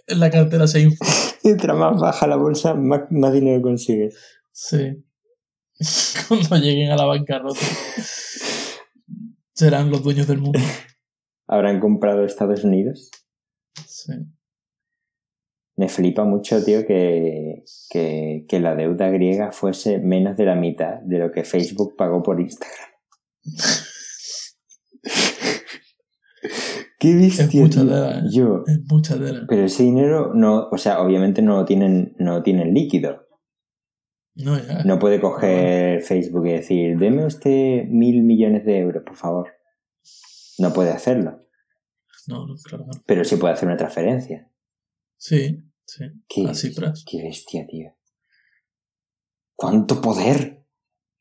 la 0.06 0.30
cartera 0.30 0.66
se 0.66 0.80
infla. 0.80 1.06
Mientras 1.44 1.76
más 1.76 2.00
baja 2.00 2.26
la 2.26 2.36
bolsa, 2.36 2.74
más, 2.74 3.02
más 3.10 3.32
dinero 3.32 3.62
consigues. 3.62 4.16
Sí. 4.52 5.04
Cuando 6.28 6.56
lleguen 6.56 6.90
a 6.90 6.96
la 6.96 7.06
bancarrota 7.06 7.60
serán 9.60 9.90
los 9.90 10.02
dueños 10.02 10.26
del 10.26 10.38
mundo. 10.38 10.58
¿Habrán 11.46 11.80
comprado 11.80 12.24
Estados 12.24 12.64
Unidos? 12.64 13.10
Sí. 13.86 14.14
Me 15.76 15.88
flipa 15.88 16.24
mucho, 16.24 16.64
tío, 16.64 16.86
que, 16.86 17.64
que, 17.90 18.46
que 18.48 18.60
la 18.60 18.74
deuda 18.74 19.10
griega 19.10 19.52
fuese 19.52 19.98
menos 19.98 20.38
de 20.38 20.46
la 20.46 20.54
mitad 20.54 21.00
de 21.02 21.18
lo 21.18 21.30
que 21.30 21.44
Facebook 21.44 21.94
pagó 21.94 22.22
por 22.22 22.40
Instagram. 22.40 22.89
Qué 26.99 27.14
bestia, 27.14 27.45
Es 27.47 27.55
mucha 27.55 28.18
¿eh? 28.18 28.22
Yo, 28.30 28.62
Es 28.66 28.80
mucha 28.91 29.18
tela. 29.18 29.45
pero 29.49 29.64
ese 29.64 29.82
dinero 29.84 30.32
no, 30.34 30.68
o 30.70 30.76
sea, 30.78 31.01
obviamente 31.01 31.41
no 31.43 31.57
lo 31.57 31.64
tienen, 31.64 32.14
no 32.18 32.34
lo 32.36 32.43
tienen 32.43 32.74
líquido. 32.74 33.26
No, 34.34 34.59
ya. 34.59 34.84
No 34.84 34.99
puede 34.99 35.20
coger 35.20 36.03
Facebook 36.03 36.47
y 36.47 36.53
decir, 36.53 36.99
deme 36.99 37.26
usted 37.26 37.84
mil 37.88 38.22
millones 38.22 38.64
de 38.64 38.78
euros, 38.78 39.03
por 39.05 39.16
favor. 39.16 39.49
No 40.59 40.72
puede 40.72 40.91
hacerlo. 40.91 41.47
No, 42.26 42.47
no, 42.47 42.55
claro 42.62 42.84
no. 42.86 42.93
Pero 43.07 43.24
sí 43.24 43.36
puede 43.36 43.55
hacer 43.55 43.66
una 43.68 43.76
transferencia. 43.76 44.51
Sí, 45.16 45.59
sí. 45.84 46.05
Qué, 46.28 46.47
A 46.49 46.55
cifras. 46.55 47.05
qué 47.07 47.22
bestia, 47.22 47.66
tío. 47.66 47.97
¿Cuánto 49.57 50.01
poder? 50.01 50.59